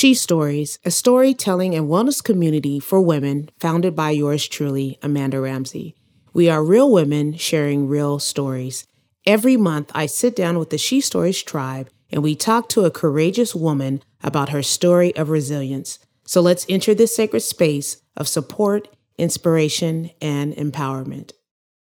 She 0.00 0.14
Stories, 0.14 0.78
a 0.82 0.90
storytelling 0.90 1.74
and 1.74 1.86
wellness 1.86 2.24
community 2.24 2.80
for 2.80 3.02
women 3.02 3.50
founded 3.58 3.94
by 3.94 4.12
yours 4.12 4.48
truly, 4.48 4.98
Amanda 5.02 5.38
Ramsey. 5.42 5.94
We 6.32 6.48
are 6.48 6.64
real 6.64 6.90
women 6.90 7.36
sharing 7.36 7.86
real 7.86 8.18
stories. 8.18 8.86
Every 9.26 9.58
month, 9.58 9.90
I 9.94 10.06
sit 10.06 10.34
down 10.34 10.58
with 10.58 10.70
the 10.70 10.78
She 10.78 11.02
Stories 11.02 11.42
tribe 11.42 11.90
and 12.10 12.22
we 12.22 12.34
talk 12.34 12.70
to 12.70 12.86
a 12.86 12.90
courageous 12.90 13.54
woman 13.54 14.02
about 14.22 14.48
her 14.48 14.62
story 14.62 15.14
of 15.16 15.28
resilience. 15.28 15.98
So 16.24 16.40
let's 16.40 16.64
enter 16.66 16.94
this 16.94 17.14
sacred 17.14 17.40
space 17.40 18.00
of 18.16 18.26
support, 18.26 18.88
inspiration, 19.18 20.12
and 20.22 20.54
empowerment. 20.54 21.32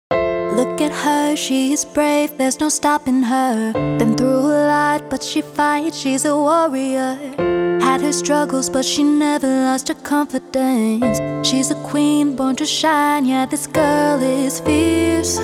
Look 0.09 0.81
at 0.81 0.91
her, 0.91 1.36
she 1.36 1.71
is 1.71 1.86
brave, 1.86 2.36
there's 2.39 2.59
no 2.59 2.70
stopping 2.70 3.21
her. 3.21 3.73
Been 3.99 4.18
through 4.18 4.39
a 4.39 4.65
lot, 4.65 5.07
but 5.07 5.21
she 5.21 5.43
fights, 5.43 5.99
she's 5.99 6.25
a 6.25 6.36
warrior 6.36 7.57
had 7.88 8.01
her 8.01 8.11
struggles, 8.11 8.69
but 8.69 8.83
she 8.83 9.01
never 9.01 9.47
lost 9.47 9.87
her 9.87 10.00
confidence. 10.14 11.18
She's 11.47 11.71
a 11.71 11.79
queen 11.89 12.36
born 12.36 12.55
to 12.57 12.65
shine, 12.65 13.23
yeah, 13.25 13.45
this 13.45 13.65
girl 13.65 14.21
is 14.21 14.59
fierce. 14.59 15.39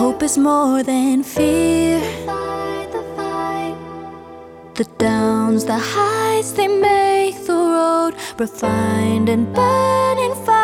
Hope 0.00 0.22
is 0.22 0.36
more 0.38 0.82
than 0.82 1.22
fear. 1.22 2.00
The 4.78 4.86
downs, 4.98 5.64
the 5.64 5.80
highs, 5.94 6.54
they 6.54 6.68
make 6.68 7.36
the 7.46 7.58
road 7.76 8.14
refined 8.38 9.28
and 9.28 9.44
burning 9.54 10.34
fire. 10.44 10.63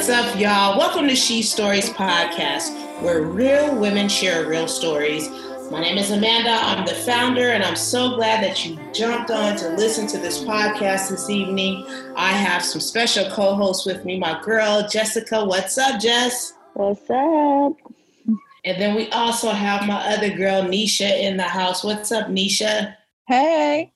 What's 0.00 0.08
up, 0.08 0.40
y'all? 0.40 0.78
Welcome 0.78 1.08
to 1.08 1.14
She 1.14 1.42
Stories 1.42 1.90
Podcast, 1.90 3.02
where 3.02 3.20
real 3.20 3.78
women 3.78 4.08
share 4.08 4.48
real 4.48 4.66
stories. 4.66 5.28
My 5.70 5.78
name 5.78 5.98
is 5.98 6.10
Amanda. 6.10 6.52
I'm 6.52 6.86
the 6.86 6.94
founder, 6.94 7.50
and 7.50 7.62
I'm 7.62 7.76
so 7.76 8.16
glad 8.16 8.42
that 8.42 8.64
you 8.64 8.78
jumped 8.94 9.30
on 9.30 9.58
to 9.58 9.68
listen 9.76 10.06
to 10.06 10.16
this 10.16 10.42
podcast 10.42 11.10
this 11.10 11.28
evening. 11.28 11.84
I 12.16 12.32
have 12.32 12.64
some 12.64 12.80
special 12.80 13.30
co 13.30 13.54
hosts 13.54 13.84
with 13.84 14.06
me, 14.06 14.18
my 14.18 14.40
girl, 14.40 14.88
Jessica. 14.88 15.44
What's 15.44 15.76
up, 15.76 16.00
Jess? 16.00 16.54
What's 16.72 17.02
up? 17.10 17.74
And 18.64 18.80
then 18.80 18.94
we 18.94 19.10
also 19.10 19.50
have 19.50 19.86
my 19.86 20.14
other 20.14 20.30
girl, 20.30 20.62
Nisha, 20.62 21.20
in 21.20 21.36
the 21.36 21.42
house. 21.42 21.84
What's 21.84 22.10
up, 22.10 22.28
Nisha? 22.28 22.96
Hey. 23.28 23.92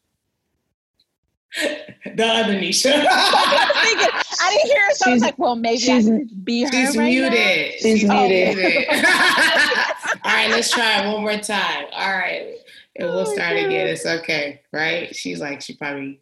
The 1.55 2.25
other 2.27 2.55
Nisha. 2.55 2.93
I 3.07 4.51
didn't 4.51 4.71
hear 4.71 4.87
her, 4.87 4.95
so 4.95 5.05
she's, 5.05 5.07
I 5.07 5.13
was 5.13 5.23
like, 5.23 5.39
well, 5.39 5.57
maybe 5.57 5.79
she's, 5.79 6.11
I 6.11 6.25
be 6.43 6.63
her. 6.65 6.71
She's 6.71 6.97
right 6.97 7.05
muted. 7.05 7.33
Now. 7.33 7.71
She's, 7.79 8.01
she's 8.01 8.11
oh, 8.11 8.29
muted. 8.29 8.57
muted. 8.57 8.87
All 10.25 10.33
right, 10.33 10.51
let's 10.51 10.71
try 10.71 11.03
it 11.03 11.13
one 11.13 11.23
more 11.23 11.37
time. 11.37 11.87
All 11.93 12.13
right. 12.13 12.57
And 12.97 13.09
we'll 13.09 13.21
oh, 13.21 13.25
start 13.25 13.57
again. 13.57 13.87
It's 13.89 14.07
okay, 14.07 14.63
right? 14.73 15.15
She's 15.15 15.41
like, 15.41 15.61
she 15.61 15.77
probably 15.77 16.21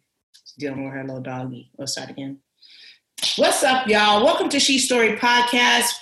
dealing 0.57 0.83
with 0.83 0.93
her 0.93 1.03
little 1.03 1.21
doggy. 1.21 1.69
We'll 1.77 1.87
start 1.87 2.09
again. 2.09 2.39
What's 3.37 3.63
up, 3.63 3.87
y'all? 3.87 4.23
Welcome 4.23 4.49
to 4.49 4.59
She 4.59 4.79
Story 4.79 5.15
Podcast 5.17 5.93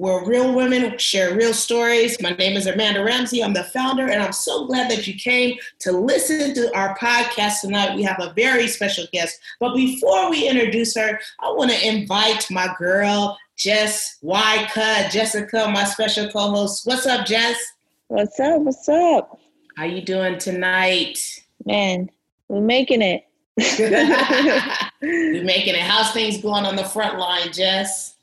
where 0.00 0.24
real 0.24 0.54
women 0.54 0.96
share 0.96 1.36
real 1.36 1.52
stories. 1.52 2.22
My 2.22 2.30
name 2.30 2.56
is 2.56 2.66
Amanda 2.66 3.04
Ramsey. 3.04 3.44
I'm 3.44 3.52
the 3.52 3.64
founder, 3.64 4.08
and 4.08 4.22
I'm 4.22 4.32
so 4.32 4.66
glad 4.66 4.90
that 4.90 5.06
you 5.06 5.12
came 5.12 5.58
to 5.80 5.92
listen 5.92 6.54
to 6.54 6.74
our 6.74 6.96
podcast 6.96 7.60
tonight. 7.60 7.94
We 7.94 8.02
have 8.04 8.18
a 8.18 8.32
very 8.32 8.66
special 8.66 9.04
guest. 9.12 9.38
But 9.58 9.74
before 9.74 10.30
we 10.30 10.48
introduce 10.48 10.96
her, 10.96 11.20
I 11.40 11.52
want 11.52 11.70
to 11.70 11.86
invite 11.86 12.46
my 12.50 12.74
girl, 12.78 13.36
Jess 13.58 14.16
Wyka, 14.24 15.10
Jessica, 15.10 15.70
my 15.70 15.84
special 15.84 16.30
co-host. 16.30 16.86
What's 16.86 17.04
up, 17.04 17.26
Jess? 17.26 17.58
What's 18.08 18.40
up? 18.40 18.62
What's 18.62 18.88
up? 18.88 19.38
How 19.76 19.84
you 19.84 20.00
doing 20.00 20.38
tonight? 20.38 21.44
Man, 21.66 22.10
we're 22.48 22.62
making 22.62 23.02
it. 23.02 23.26
we're 25.02 25.44
making 25.44 25.74
it. 25.74 25.82
How's 25.82 26.12
things 26.12 26.40
going 26.40 26.64
on 26.64 26.76
the 26.76 26.84
front 26.84 27.18
line, 27.18 27.52
Jess? 27.52 28.14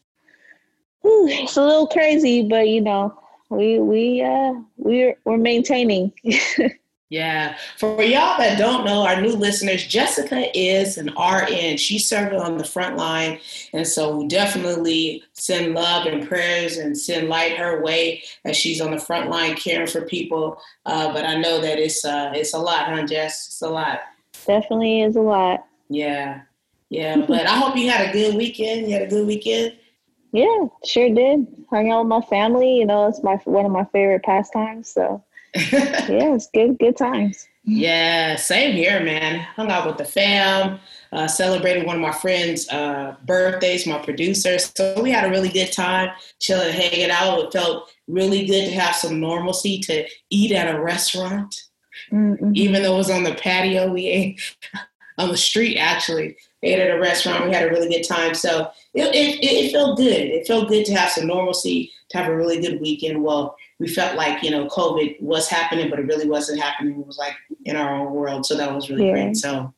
It's 1.28 1.57
a 1.57 1.66
little 1.66 1.88
crazy, 1.88 2.44
but 2.44 2.68
you 2.68 2.81
know, 2.81 3.18
we 3.50 3.79
we 3.79 4.22
uh 4.22 4.53
we're 4.78 5.16
we're 5.25 5.38
maintaining. 5.38 6.12
yeah. 7.09 7.57
For 7.78 8.01
y'all 8.01 8.38
that 8.38 8.57
don't 8.57 8.85
know, 8.85 9.06
our 9.06 9.22
new 9.22 9.34
listeners, 9.34 9.88
Jessica 9.88 10.50
is 10.57 10.97
an 10.97 11.13
RN. 11.18 11.78
She's 11.78 12.07
serving 12.07 12.40
on 12.40 12.57
the 12.57 12.63
front 12.63 12.97
line. 12.97 13.40
And 13.73 13.88
so 13.88 14.18
we 14.18 14.28
definitely 14.28 15.23
send 15.34 15.73
love 15.73 16.06
and 16.06 16.28
prayers 16.28 16.78
and 16.78 16.97
send 16.97 17.29
light 17.29 17.57
her 17.57 17.81
way 17.81 18.24
as 18.44 18.57
she's 18.57 18.81
on 18.81 18.91
the 18.91 19.00
front 19.00 19.29
line 19.29 19.56
caring 19.56 19.88
for 19.88 20.01
people. 20.01 20.59
Uh, 20.85 21.13
but 21.13 21.25
I 21.25 21.35
know 21.35 21.62
that 21.62 21.79
it's 21.79 22.03
uh 22.03 22.31
it's 22.35 22.53
a 22.53 22.59
lot, 22.59 22.89
huh, 22.89 23.06
Jess? 23.06 23.47
It's 23.47 23.62
a 23.62 23.69
lot. 23.69 24.01
Definitely 24.45 25.01
is 25.01 25.16
a 25.16 25.22
lot. 25.22 25.66
Yeah. 25.89 26.41
Yeah. 26.89 27.25
but 27.28 27.47
I 27.47 27.56
hope 27.56 27.75
you 27.75 27.89
had 27.89 28.09
a 28.09 28.13
good 28.13 28.35
weekend. 28.35 28.88
You 28.88 28.94
had 28.94 29.03
a 29.03 29.07
good 29.07 29.28
weekend. 29.28 29.78
Yeah, 30.38 30.68
sure 30.86 31.09
did. 31.09 31.48
Hung 31.72 31.92
out 31.92 32.03
with 32.03 32.09
my 32.09 32.22
family. 32.22 32.78
You 32.78 32.86
know, 32.86 33.08
it's 33.08 33.24
my 33.24 33.38
one 33.46 33.66
of 33.66 33.72
my 33.72 33.86
favorite 33.86 34.22
pastimes. 34.22 34.88
So 34.88 35.24
yeah, 35.56 36.36
it's 36.36 36.48
good, 36.53 36.78
good 36.78 36.96
times. 36.96 37.48
Yeah, 37.64 38.36
same 38.36 38.75
here, 38.75 39.03
man. 39.03 39.40
Hung 39.40 39.72
out 39.72 39.88
with 39.88 39.98
the 39.98 40.06
fam, 40.06 40.80
uh, 41.12 41.28
celebrated 41.28 41.88
one 41.88 41.96
of 41.96 42.02
my 42.03 42.12
friends' 42.12 42.70
uh, 42.70 43.16
birthdays, 43.25 43.88
my 43.88 43.98
producer. 43.98 44.59
So 44.59 45.02
we 45.02 45.09
had 45.09 45.25
a 45.25 45.31
really 45.31 45.50
good 45.50 45.72
time, 45.74 46.12
chilling, 46.40 46.72
hanging 46.72 47.09
out. 47.09 47.40
It 47.40 47.52
felt 47.52 47.90
really 48.08 48.46
good 48.46 48.69
to 48.69 48.75
have 48.75 48.96
some 48.96 49.19
normalcy 49.19 49.80
to 49.80 50.08
eat 50.30 50.52
at 50.52 50.74
a 50.74 50.80
restaurant. 50.80 51.64
Mm-hmm. 52.12 52.52
Even 52.54 52.84
though 52.84 52.94
it 52.94 52.98
was 52.98 53.09
on 53.09 53.24
the 53.24 53.34
patio, 53.34 53.92
we 53.92 54.06
ate 54.06 54.56
on 55.18 55.30
the 55.30 55.38
street 55.38 55.78
actually 55.78 56.38
ate 56.64 56.80
at 56.80 56.96
a 56.96 57.00
restaurant. 57.00 57.46
We 57.46 57.54
had 57.54 57.68
a 57.68 57.72
really 57.72 57.90
good 57.90 58.08
time. 58.08 58.34
So 58.34 58.69
it, 58.97 59.44
it, 59.44 59.44
it, 59.44 59.72
felt 59.72 59.97
good. 59.97 60.08
It 60.08 60.47
felt 60.47 60.68
good 60.68 60.85
to 60.85 60.96
have 60.96 61.12
some 61.12 61.28
normalcy, 61.28 61.91
to 62.09 62.18
have 62.18 62.31
a 62.31 62.35
really 62.35 62.59
good 62.59 62.81
weekend. 62.81 63.24
Well, 63.24 63.56
we 63.80 63.88
felt 63.88 64.16
like, 64.16 64.44
you 64.44 64.52
know, 64.52 64.68
COVID 64.68 65.22
was 65.22 65.47
happening, 65.47 65.90
but 65.90 66.00
it 66.00 66.08
really 66.08 66.28
wasn't 66.28 66.62
happening. 66.62 67.00
It 67.00 67.07
was 67.07 67.18
like 67.18 67.34
in 67.66 67.75
our 67.75 67.96
own 67.96 68.12
world. 68.12 68.46
So 68.46 68.56
that 68.56 68.74
was 68.74 68.90
really 68.90 69.07
yeah. 69.07 69.12
great. 69.12 69.38
So, 69.38 69.74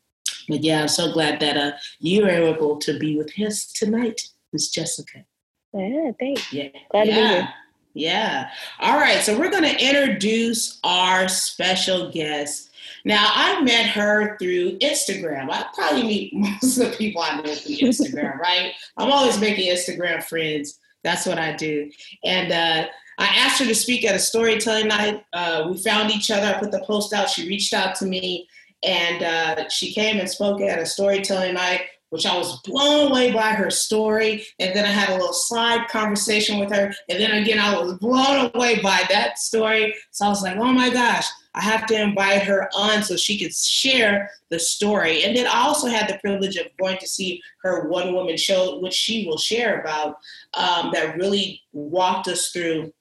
but 0.48 0.64
yeah, 0.64 0.82
I'm 0.82 0.88
so 0.88 1.12
glad 1.12 1.40
that 1.42 1.58
uh, 1.58 1.72
you 2.00 2.24
were 2.24 2.30
able 2.30 2.78
to 2.78 2.98
be 2.98 3.18
with 3.18 3.38
us 3.40 3.72
tonight, 3.72 4.22
Miss 4.54 4.70
Jessica. 4.70 5.26
Yeah, 5.74 6.12
thanks. 6.20 6.52
Yeah. 6.52 6.70
Glad 6.92 7.08
yeah. 7.08 7.16
to 7.16 7.22
be 7.22 7.28
here. 7.28 7.50
Yeah. 7.94 8.50
All 8.80 8.98
right. 8.98 9.20
So 9.20 9.38
we're 9.38 9.52
going 9.52 9.64
to 9.64 9.86
introduce 9.86 10.80
our 10.84 11.28
special 11.28 12.12
guest. 12.12 12.69
Now, 13.06 13.32
I 13.34 13.62
met 13.62 13.88
her 13.88 14.38
through 14.38 14.78
Instagram. 14.80 15.50
I 15.50 15.66
probably 15.74 16.04
meet 16.04 16.34
most 16.36 16.78
of 16.78 16.92
the 16.92 16.98
people 16.98 17.22
I 17.22 17.36
know 17.38 17.56
through 17.56 17.76
Instagram, 17.76 18.38
right? 18.40 18.74
I'm 18.98 19.12
always 19.12 19.40
making 19.40 19.74
Instagram 19.74 20.24
friends. 20.24 20.80
That's 21.04 21.26
what 21.26 21.40
I 21.40 21.56
do. 21.56 21.90
And 22.24 22.52
uh, 22.52 22.88
I 23.18 23.26
asked 23.26 23.60
her 23.60 23.66
to 23.66 23.76
speak 23.76 24.06
at 24.06 24.16
a 24.16 24.20
storytelling 24.20 24.88
night. 24.88 25.24
Uh, 25.34 25.68
we 25.70 25.78
found 25.78 26.12
each 26.12 26.30
other. 26.30 26.48
I 26.48 26.60
put 26.60 26.72
the 26.72 26.84
post 26.86 27.14
out. 27.14 27.30
She 27.30 27.48
reached 27.48 27.74
out 27.74 27.96
to 27.96 28.06
me 28.06 28.48
and 28.84 29.24
uh, 29.24 29.70
she 29.70 29.94
came 29.94 30.20
and 30.20 30.30
spoke 30.30 30.62
at 30.62 30.80
a 30.80 30.86
storytelling 30.86 31.54
night 31.54 31.82
which 32.10 32.26
I 32.26 32.36
was 32.38 32.62
blown 32.62 33.12
away 33.12 33.32
by 33.32 33.52
her 33.52 33.70
story. 33.70 34.46
And 34.60 34.76
then 34.76 34.86
I 34.86 34.90
had 34.90 35.10
a 35.10 35.14
little 35.14 35.34
side 35.34 35.88
conversation 35.90 36.60
with 36.60 36.72
her. 36.72 36.94
And 37.08 37.20
then 37.20 37.32
again, 37.32 37.60
I 37.60 37.80
was 37.80 37.94
blown 37.94 38.52
away 38.54 38.82
by 38.82 39.04
that 39.10 39.38
story. 39.38 39.96
So 40.12 40.26
I 40.26 40.30
was 40.30 40.42
like, 40.42 40.58
oh 40.58 40.74
my 40.74 40.90
gosh, 40.90 41.28
I 41.60 41.64
have 41.64 41.86
to 41.88 42.02
invite 42.02 42.44
her 42.44 42.70
on 42.74 43.04
so 43.04 43.18
she 43.18 43.38
could 43.38 43.54
share 43.54 44.32
the 44.50 44.58
story. 44.58 45.24
And 45.26 45.36
then 45.36 45.46
I 45.46 45.64
also 45.64 45.88
had 45.88 46.10
the 46.10 46.18
privilege 46.20 46.56
of 46.56 46.68
going 46.80 46.98
to 47.00 47.08
see 47.08 47.42
her 47.64 47.90
one 47.90 48.14
woman 48.14 48.38
show, 48.38 48.80
which 48.80 48.94
she 48.94 49.28
will 49.28 49.38
share 49.38 49.82
about, 49.82 50.16
um, 50.54 50.92
that 50.94 51.18
really 51.18 51.62
walked 51.74 52.30
us 52.30 52.52
through 52.52 52.94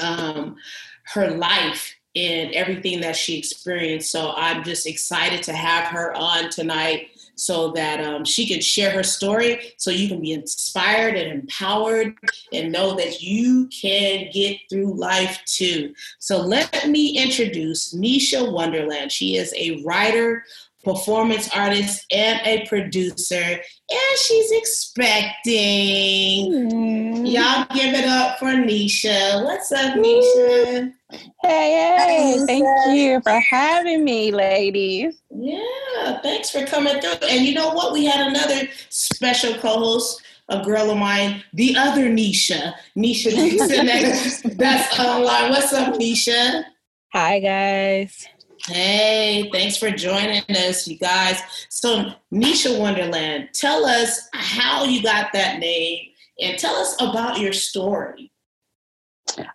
um, 0.00 0.54
her 1.14 1.32
life 1.32 1.96
and 2.14 2.54
everything 2.54 3.00
that 3.00 3.16
she 3.16 3.38
experienced. 3.38 4.12
So 4.12 4.32
I'm 4.36 4.62
just 4.62 4.86
excited 4.86 5.42
to 5.44 5.52
have 5.52 5.86
her 5.86 6.14
on 6.14 6.48
tonight 6.48 7.08
so 7.36 7.70
that 7.72 8.00
um, 8.00 8.24
she 8.24 8.46
can 8.46 8.60
share 8.60 8.90
her 8.90 9.02
story 9.02 9.74
so 9.76 9.90
you 9.90 10.08
can 10.08 10.20
be 10.20 10.32
inspired 10.32 11.14
and 11.16 11.30
empowered 11.30 12.14
and 12.52 12.72
know 12.72 12.96
that 12.96 13.22
you 13.22 13.68
can 13.68 14.30
get 14.32 14.58
through 14.70 14.94
life 14.94 15.40
too. 15.44 15.94
So 16.18 16.38
let 16.38 16.88
me 16.88 17.18
introduce 17.18 17.94
Nisha 17.94 18.50
Wonderland. 18.50 19.12
She 19.12 19.36
is 19.36 19.52
a 19.56 19.82
writer, 19.84 20.44
performance 20.82 21.48
artist, 21.54 22.06
and 22.10 22.40
a 22.46 22.66
producer. 22.66 23.60
And 23.88 24.18
she's 24.18 24.50
expecting. 24.50 25.52
Mm. 26.50 27.30
Y'all 27.30 27.66
give 27.72 27.94
it 27.94 28.04
up 28.04 28.38
for 28.38 28.46
Nisha. 28.46 29.44
What's 29.44 29.70
up, 29.70 29.94
Nisha? 29.94 30.92
Hey, 31.10 31.24
hey, 31.42 32.44
thank 32.46 32.66
you 32.96 33.20
for 33.22 33.38
having 33.38 34.04
me, 34.04 34.32
ladies. 34.32 35.22
Yeah, 35.30 36.20
thanks 36.20 36.50
for 36.50 36.66
coming 36.66 37.00
through. 37.00 37.28
And 37.28 37.46
you 37.46 37.54
know 37.54 37.70
what? 37.70 37.92
We 37.92 38.04
had 38.04 38.26
another 38.26 38.68
special 38.88 39.54
co 39.54 39.78
host 39.78 40.20
a 40.48 40.62
girl 40.64 40.90
of 40.90 40.98
mine, 40.98 41.42
the 41.54 41.76
other 41.76 42.08
Nisha, 42.08 42.74
Nisha 42.96 43.34
that's, 43.68 44.42
that's 44.56 44.98
online. 44.98 45.50
What's 45.50 45.72
up, 45.72 45.94
Nisha? 45.94 46.64
Hi, 47.12 47.40
guys. 47.40 48.28
Hey, 48.66 49.50
thanks 49.52 49.76
for 49.76 49.90
joining 49.90 50.42
us, 50.48 50.86
you 50.88 50.98
guys. 50.98 51.40
So, 51.68 52.12
Nisha 52.32 52.78
Wonderland, 52.78 53.50
tell 53.52 53.84
us 53.84 54.28
how 54.32 54.84
you 54.84 55.02
got 55.02 55.32
that 55.32 55.58
name 55.58 56.08
and 56.40 56.58
tell 56.58 56.74
us 56.76 56.94
about 57.00 57.38
your 57.38 57.52
story. 57.52 58.32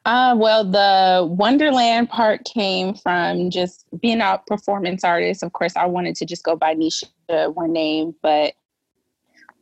Uh, 0.06 0.36
well, 0.38 0.64
the 0.64 1.26
Wonderland 1.26 2.10
part 2.10 2.44
came 2.46 2.94
from 2.94 3.50
just 3.50 3.86
being 4.00 4.22
a 4.22 4.40
performance 4.46 5.04
artist. 5.04 5.44
Of 5.44 5.54
course, 5.54 5.76
I 5.76 5.86
wanted 5.86 6.16
to 6.18 6.26
just 6.26 6.44
go 6.44 6.56
by 6.56 6.76
Nisha, 6.76 7.06
one 7.54 7.74
name, 7.74 8.14
but 8.22 8.54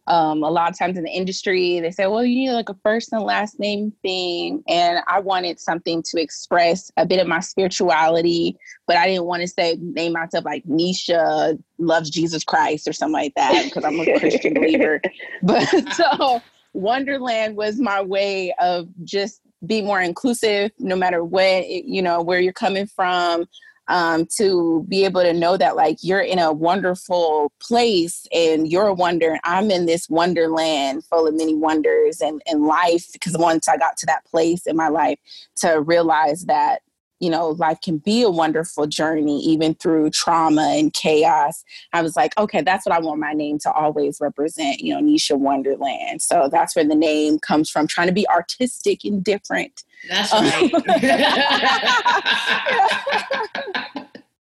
um, 0.10 0.42
a 0.42 0.50
lot 0.50 0.72
of 0.72 0.78
times 0.78 0.98
in 0.98 1.04
the 1.04 1.12
industry, 1.12 1.80
they 1.80 1.92
say, 1.92 2.08
well, 2.08 2.26
you 2.26 2.36
need 2.36 2.52
like 2.52 2.70
a 2.70 2.76
first 2.84 3.14
and 3.14 3.24
last 3.24 3.60
name 3.60 3.94
thing. 4.02 4.64
And 4.68 5.00
I 5.08 5.20
wanted 5.20 5.60
something 5.60 6.02
to 6.04 6.20
express 6.20 6.92
a 6.98 7.06
bit 7.06 7.20
of 7.20 7.28
my 7.28 7.40
spirituality, 7.40 8.58
but 8.88 8.98
I 8.98 9.06
didn't 9.06 9.26
want 9.26 9.42
to 9.42 9.48
say, 9.48 9.78
name 9.80 10.14
myself 10.14 10.46
like 10.46 10.64
Nisha 10.66 11.62
loves 11.78 12.10
Jesus 12.10 12.44
Christ 12.44 12.88
or 12.88 12.94
something 12.94 13.14
like 13.14 13.36
that 13.36 13.66
because 13.66 13.86
I'm 13.86 14.00
a 14.00 14.20
Christian 14.20 14.56
believer. 14.56 15.00
But 15.44 15.68
so 15.94 16.42
Wonderland 16.74 17.56
was 17.56 17.80
my 17.80 18.02
way 18.02 18.54
of 18.60 18.88
just 19.04 19.42
be 19.66 19.82
more 19.82 20.02
inclusive 20.02 20.72
no 20.80 20.96
matter 20.96 21.24
what, 21.24 21.68
you 21.68 22.02
know, 22.02 22.22
where 22.22 22.40
you're 22.40 22.54
coming 22.54 22.88
from 22.88 23.46
um, 23.90 24.28
to 24.38 24.86
be 24.88 25.04
able 25.04 25.22
to 25.22 25.34
know 25.34 25.58
that 25.58 25.76
like 25.76 25.98
you're 26.02 26.22
in 26.22 26.40
a 26.40 26.54
wonderful 26.54 27.52
place 27.60 28.28
and 28.32 28.72
you're 28.72 28.88
a 28.88 28.94
wonder. 28.94 29.38
I'm 29.44 29.72
in 29.72 29.88
this 29.88 30.10
wonderland 30.10 31.04
full 31.06 31.28
of 31.28 31.34
many 31.34 31.56
wonders 31.56 32.22
and, 32.22 32.42
and 32.46 32.64
life. 32.64 33.08
Because 33.12 33.36
once 33.38 33.68
I 33.68 33.78
got 33.78 33.98
to 33.98 34.06
that 34.06 34.26
place 34.26 34.66
in 34.68 34.78
my 34.78 34.88
life 34.88 35.20
to 35.58 35.82
realize 35.82 36.46
that 36.46 36.82
you 37.20 37.30
know, 37.30 37.50
life 37.50 37.82
can 37.82 37.98
be 37.98 38.22
a 38.24 38.30
wonderful 38.30 38.88
journey, 38.88 39.42
even 39.42 39.76
through 39.76 40.10
trauma 40.10 40.74
and 40.78 40.94
chaos. 40.94 41.66
I 41.92 42.02
was 42.02 42.16
like, 42.16 42.38
okay, 42.38 42.62
that's 42.62 42.86
what 42.86 42.96
I 42.96 43.00
want 43.00 43.20
my 43.20 43.34
name 43.34 43.60
to 43.60 43.72
always 43.72 44.20
represent, 44.22 44.80
you 44.80 44.94
know, 44.94 45.02
Nisha 45.02 45.38
Wonderland. 45.38 46.22
So 46.22 46.48
that's 46.50 46.78
where 46.78 46.86
the 46.86 46.96
name 46.96 47.38
comes 47.38 47.70
from, 47.70 47.88
trying 47.88 48.08
to 48.08 48.14
be 48.14 48.28
artistic 48.30 49.04
and 49.04 49.22
different. 49.22 49.84
That's 50.08 50.34
um, 50.34 50.46
right. 50.46 50.74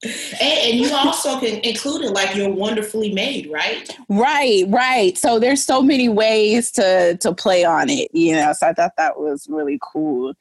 and, 0.03 0.13
and, 0.41 0.79
you 0.79 0.95
also 0.95 1.39
can 1.39 1.59
include 1.59 2.05
it 2.05 2.11
like 2.11 2.35
you're 2.35 2.49
wonderfully 2.49 3.13
made, 3.13 3.51
right? 3.51 3.89
Right, 4.07 4.63
right. 4.69 5.17
So 5.17 5.39
there's 5.39 5.63
so 5.63 5.81
many 5.81 6.07
ways 6.07 6.71
to 6.71 7.17
to 7.17 7.33
play 7.33 7.65
on 7.65 7.89
it, 7.89 8.09
you 8.13 8.33
know. 8.33 8.53
So 8.53 8.67
I 8.67 8.73
thought 8.73 8.93
that 8.97 9.19
was 9.19 9.47
really 9.49 9.79
cool 9.81 10.33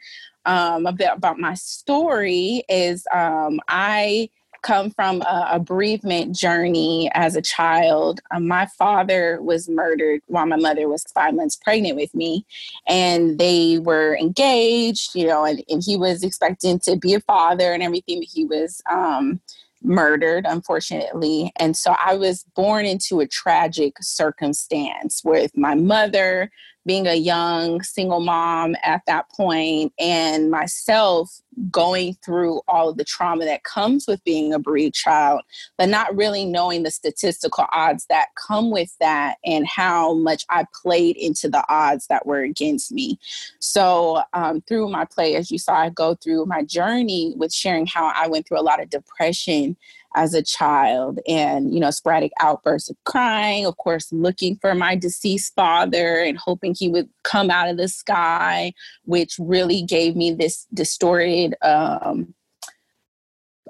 um, 0.49 0.87
a 0.87 0.93
bit 0.93 1.11
about 1.13 1.39
my 1.39 1.55
story 1.55 2.65
is 2.69 3.07
um, 3.15 3.61
I 3.69 4.31
come 4.63 4.91
from 4.91 5.23
a, 5.23 5.49
a, 5.53 5.61
bereavement 5.61 6.35
journey 6.35 7.11
as 7.15 7.37
a 7.37 7.43
child. 7.43 8.21
Um, 8.31 8.47
my 8.49 8.67
father 8.67 9.41
was 9.43 9.69
murdered 9.69 10.21
while 10.27 10.47
my 10.47 10.57
mother 10.57 10.89
was 10.89 11.05
five 11.15 11.35
months 11.35 11.57
pregnant 11.57 11.97
with 11.97 12.15
me, 12.15 12.45
and 12.87 13.39
they 13.39 13.79
were 13.79 14.17
engaged, 14.17 15.15
you 15.15 15.27
know, 15.27 15.45
and, 15.45 15.63
and 15.69 15.83
he 15.85 15.97
was 15.97 16.23
expecting 16.23 16.79
to 16.81 16.97
be 16.97 17.15
a 17.15 17.21
father 17.21 17.73
and 17.73 17.83
everything, 17.83 18.21
but 18.21 18.29
he 18.33 18.45
was 18.45 18.81
um, 18.91 19.41
murdered, 19.83 20.45
unfortunately. 20.49 21.53
And 21.57 21.77
so 21.77 21.95
I 21.99 22.15
was 22.15 22.45
born 22.55 22.85
into 22.85 23.21
a 23.21 23.27
tragic 23.27 23.95
circumstance 24.01 25.23
with 25.25 25.57
my 25.57 25.75
mother 25.75 26.51
being 26.87 27.07
a 27.07 27.15
young 27.15 27.83
single 27.83 28.21
mom 28.21 28.75
at 28.83 29.03
that 29.07 29.29
point 29.31 29.93
and 29.99 30.51
myself 30.51 31.43
going 31.71 32.15
through 32.25 32.61
all 32.69 32.89
of 32.89 32.97
the 32.97 33.05
trauma 33.05 33.45
that 33.45 33.65
comes 33.65 34.07
with 34.07 34.23
being 34.25 34.53
a 34.53 34.59
bereaved 34.59 34.95
child, 34.95 35.43
but 35.77 35.89
not 35.89 36.15
really 36.15 36.45
knowing 36.45 36.83
the 36.83 36.91
statistical 36.91 37.67
odds 37.73 38.07
that 38.09 38.29
come 38.47 38.71
with 38.71 38.95
that 39.01 39.37
and 39.45 39.67
how 39.67 40.15
much 40.15 40.45
I 40.51 40.65
played 40.83 41.17
into 41.17 41.49
the 41.49 41.65
odds 41.69 42.07
that 42.09 42.27
were 42.27 42.41
against 42.41 42.93
me. 42.93 43.19
So, 43.59 44.23
um, 44.33 44.61
through 44.63 44.89
my 44.89 45.05
play, 45.05 45.37
as 45.37 45.51
you 45.51 45.59
saw, 45.59 45.75
I 45.75 45.91
go 45.91 46.15
through 46.15 46.47
my 46.47 46.63
journey 46.65 47.35
with 47.37 47.53
sharing 47.53 47.87
how 47.87 48.13
I 48.15 48.29
went 48.29 48.47
through 48.47 48.61
a 48.61 48.63
lot 48.63 48.83
of 48.83 48.91
depression 48.91 49.77
as 50.19 50.35
a 50.35 50.43
child 50.43 51.21
and 51.29 51.73
you 51.73 51.79
know 51.79 51.93
sporadic 51.93 52.33
outbursts 52.41 52.91
of 52.91 52.97
crying 53.05 53.65
of 53.65 53.77
course 53.77 54.13
looking 54.13 54.57
for 54.57 54.75
my 54.75 54.97
deceased 54.97 55.55
father 55.55 56.19
and 56.19 56.37
hoping 56.37 56.75
he 56.77 56.89
would 56.89 57.09
come 57.23 57.51
out 57.51 57.69
of 57.69 57.77
the 57.77 57.87
sky 57.87 58.73
which 59.05 59.37
really 59.39 59.81
gave 59.81 60.17
me 60.17 60.33
this 60.33 60.67
distorted 60.75 61.55
um, 61.63 62.35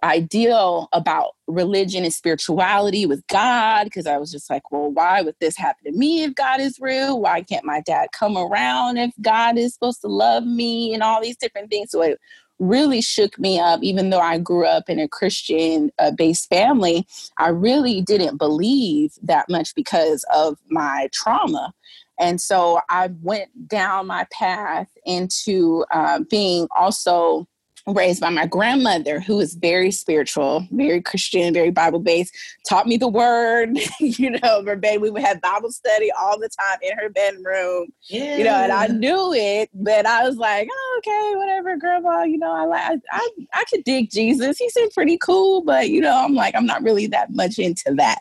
ideal 0.02 0.88
about 0.92 1.32
religion 1.46 2.04
and 2.04 2.14
spirituality 2.14 3.04
with 3.04 3.26
God 3.26 3.84
because 3.84 4.06
I 4.06 4.16
was 4.16 4.30
just 4.30 4.48
like, 4.48 4.70
well, 4.70 4.92
why 4.92 5.22
would 5.22 5.34
this 5.40 5.56
happen 5.56 5.92
to 5.92 5.98
me 5.98 6.22
if 6.22 6.36
God 6.36 6.60
is 6.60 6.78
real? 6.80 7.20
Why 7.20 7.42
can't 7.42 7.64
my 7.64 7.80
dad 7.80 8.10
come 8.12 8.38
around 8.38 8.96
if 8.96 9.10
God 9.20 9.58
is 9.58 9.74
supposed 9.74 10.00
to 10.02 10.08
love 10.08 10.44
me 10.44 10.94
and 10.94 11.02
all 11.02 11.20
these 11.20 11.36
different 11.36 11.68
things? 11.68 11.90
So 11.90 12.02
it 12.02 12.20
really 12.58 13.00
shook 13.00 13.38
me 13.38 13.58
up, 13.58 13.82
even 13.82 14.10
though 14.10 14.20
I 14.20 14.38
grew 14.38 14.66
up 14.66 14.88
in 14.88 14.98
a 14.98 15.08
Christian 15.08 15.90
uh, 15.98 16.10
based 16.10 16.48
family. 16.48 17.06
I 17.38 17.48
really 17.48 18.00
didn't 18.00 18.36
believe 18.36 19.12
that 19.22 19.48
much 19.48 19.74
because 19.74 20.24
of 20.34 20.58
my 20.68 21.08
trauma. 21.12 21.72
And 22.18 22.40
so 22.40 22.80
I 22.88 23.10
went 23.22 23.68
down 23.68 24.08
my 24.08 24.26
path 24.32 24.88
into 25.06 25.84
uh, 25.92 26.20
being 26.28 26.66
also 26.76 27.46
raised 27.94 28.20
by 28.20 28.30
my 28.30 28.46
grandmother 28.46 29.20
who 29.20 29.36
was 29.36 29.54
very 29.54 29.90
spiritual 29.90 30.66
very 30.70 31.00
christian 31.00 31.52
very 31.52 31.70
bible 31.70 31.98
based 31.98 32.36
taught 32.68 32.86
me 32.86 32.96
the 32.96 33.08
word 33.08 33.78
you 34.00 34.30
know 34.30 34.62
verbatim. 34.62 35.02
We 35.02 35.10
would 35.10 35.22
have 35.22 35.40
bible 35.40 35.72
study 35.72 36.10
all 36.12 36.38
the 36.38 36.48
time 36.48 36.78
in 36.82 36.96
her 36.98 37.08
bedroom 37.08 37.88
yeah. 38.08 38.36
you 38.36 38.44
know 38.44 38.54
and 38.54 38.72
i 38.72 38.86
knew 38.86 39.32
it 39.32 39.70
but 39.74 40.06
i 40.06 40.24
was 40.24 40.36
like 40.36 40.68
oh, 40.70 41.00
okay 41.00 41.36
whatever 41.36 41.76
grandma 41.76 42.22
you 42.22 42.38
know 42.38 42.52
i 42.52 42.64
like 42.64 43.00
I, 43.12 43.28
I 43.54 43.64
could 43.64 43.84
dig 43.84 44.10
jesus. 44.10 44.58
He 44.58 44.68
seemed 44.70 44.92
pretty 44.92 45.18
cool 45.18 45.62
but 45.62 45.88
you 45.88 46.00
know 46.00 46.16
i'm 46.16 46.34
like 46.34 46.54
i'm 46.54 46.66
not 46.66 46.82
really 46.82 47.06
that 47.08 47.32
much 47.34 47.58
into 47.58 47.94
that. 47.94 48.18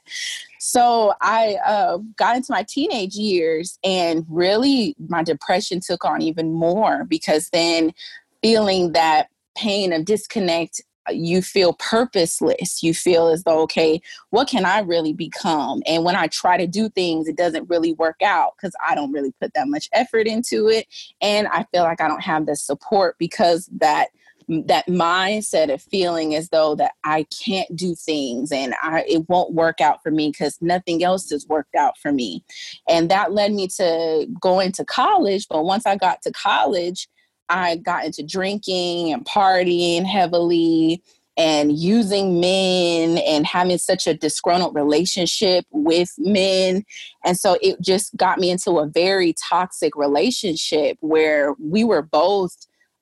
So 0.60 1.14
I 1.22 1.58
uh, 1.66 2.00
got 2.18 2.36
into 2.36 2.52
my 2.52 2.64
teenage 2.64 3.16
years, 3.16 3.78
and 3.84 4.26
really 4.30 4.96
my 5.08 5.24
depression 5.24 5.80
took 5.80 6.04
on 6.04 6.22
even 6.22 6.52
more 6.52 7.06
because 7.06 7.50
then 7.50 7.94
feeling 8.42 8.92
that 8.94 9.30
pain 9.58 9.92
of 9.94 10.06
disconnect 10.06 10.82
uh, 11.08 11.14
you 11.14 11.42
feel 11.42 11.74
purposeless. 11.74 12.84
You 12.84 12.94
feel 12.94 13.28
as 13.28 13.44
though, 13.44 13.62
okay, 13.62 14.02
what 14.30 14.48
can 14.48 14.66
I 14.66 14.80
really 14.80 15.14
become? 15.14 15.82
And 15.86 16.04
when 16.04 16.16
I 16.16 16.28
try 16.28 16.58
to 16.58 16.68
do 16.68 16.90
things, 16.90 17.28
it 17.28 17.38
doesn't 17.38 17.70
really 17.70 17.94
work 17.94 18.22
out 18.22 18.54
because 18.58 18.76
I 18.86 18.96
don't 18.96 19.12
really 19.12 19.34
put 19.40 19.54
that 19.54 19.68
much 19.68 19.90
effort 19.94 20.28
into 20.28 20.68
it. 20.68 20.88
And 21.22 21.48
I 21.48 21.66
feel 21.72 21.84
like 21.84 22.02
I 22.02 22.08
don't 22.08 22.24
have 22.24 22.46
the 22.46 22.56
support 22.56 23.16
because 23.20 23.70
that 23.78 24.10
that 24.50 24.88
mindset 24.88 25.74
of 25.74 25.82
feeling 25.82 26.34
as 26.34 26.48
though 26.50 26.74
that 26.76 26.94
I 27.04 27.26
can't 27.46 27.76
do 27.76 27.96
things 27.96 28.50
and 28.50 28.74
I, 28.82 29.04
it 29.06 29.28
won't 29.28 29.54
work 29.54 29.82
out 29.82 30.02
for 30.02 30.10
me 30.10 30.30
because 30.30 30.58
nothing 30.62 31.04
else 31.04 31.30
has 31.32 31.46
worked 31.48 31.76
out 31.76 31.98
for 31.98 32.14
me. 32.14 32.46
And 32.88 33.12
that 33.12 33.34
led 33.34 33.52
me 33.52 33.68
to 33.76 34.26
going 34.40 34.72
to 34.74 34.86
college. 34.86 35.48
But 35.50 35.66
once 35.66 35.86
I 35.86 35.98
got 35.98 36.22
to 36.22 36.32
college, 36.32 37.10
I 37.50 37.78
got 37.78 38.06
into 38.06 38.24
drinking 38.24 39.14
and 39.14 39.26
partying 39.26 40.06
heavily 40.06 41.02
and 41.38 41.78
using 41.78 42.40
men 42.40 43.20
and 43.20 43.46
having 43.46 43.78
such 43.78 44.08
a 44.08 44.16
disgruntled 44.16 44.74
relationship 44.74 45.66
with 45.72 46.10
men. 46.18 46.84
And 47.24 47.38
so 47.38 47.58
it 47.62 47.80
just 47.80 48.16
got 48.18 48.40
me 48.40 48.50
into 48.50 48.80
a 48.80 48.88
very 48.88 49.34
toxic 49.34 49.96
relationship 49.96 50.98
where 51.02 51.54
we 51.60 51.84
were 51.84 52.02
both 52.02 52.56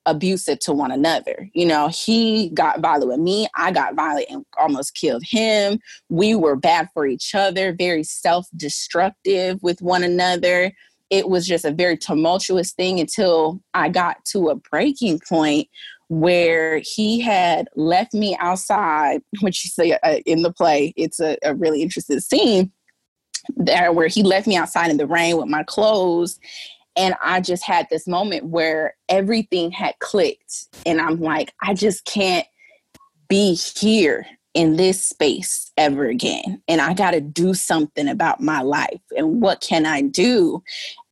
abusive 0.04 0.58
to 0.60 0.72
one 0.72 0.92
another. 0.92 1.50
You 1.54 1.66
know, 1.66 1.88
he 1.88 2.50
got 2.50 2.80
violent 2.80 3.08
with 3.08 3.20
me, 3.20 3.48
I 3.56 3.72
got 3.72 3.94
violent 3.94 4.26
and 4.30 4.44
almost 4.58 4.94
killed 4.94 5.24
him. 5.24 5.80
We 6.10 6.34
were 6.34 6.56
bad 6.56 6.88
for 6.94 7.06
each 7.06 7.34
other, 7.34 7.74
very 7.74 8.04
self 8.04 8.46
destructive 8.54 9.58
with 9.62 9.80
one 9.82 10.04
another 10.04 10.72
it 11.10 11.28
was 11.28 11.46
just 11.46 11.64
a 11.64 11.70
very 11.70 11.96
tumultuous 11.96 12.72
thing 12.72 13.00
until 13.00 13.60
I 13.74 13.88
got 13.88 14.24
to 14.26 14.48
a 14.48 14.56
breaking 14.56 15.20
point 15.28 15.68
where 16.08 16.78
he 16.78 17.20
had 17.20 17.68
left 17.76 18.14
me 18.14 18.36
outside, 18.38 19.22
which 19.40 19.70
uh, 19.78 20.16
in 20.26 20.42
the 20.42 20.52
play, 20.52 20.92
it's 20.96 21.20
a, 21.20 21.36
a 21.42 21.54
really 21.54 21.82
interesting 21.82 22.20
scene 22.20 22.72
there 23.56 23.92
where 23.92 24.08
he 24.08 24.22
left 24.22 24.46
me 24.46 24.56
outside 24.56 24.90
in 24.90 24.96
the 24.96 25.06
rain 25.06 25.36
with 25.36 25.46
my 25.48 25.62
clothes. 25.62 26.38
And 26.96 27.14
I 27.22 27.40
just 27.40 27.62
had 27.62 27.86
this 27.90 28.08
moment 28.08 28.46
where 28.46 28.96
everything 29.08 29.70
had 29.70 29.94
clicked. 30.00 30.66
And 30.84 31.00
I'm 31.00 31.20
like, 31.20 31.52
I 31.62 31.74
just 31.74 32.04
can't 32.06 32.46
be 33.28 33.54
here 33.54 34.26
in 34.56 34.76
this 34.76 35.04
space 35.04 35.70
ever 35.76 36.06
again. 36.06 36.62
And 36.66 36.80
I 36.80 36.94
got 36.94 37.10
to 37.10 37.20
do 37.20 37.52
something 37.52 38.08
about 38.08 38.40
my 38.40 38.62
life. 38.62 39.02
And 39.14 39.42
what 39.42 39.60
can 39.60 39.84
I 39.84 40.00
do? 40.00 40.62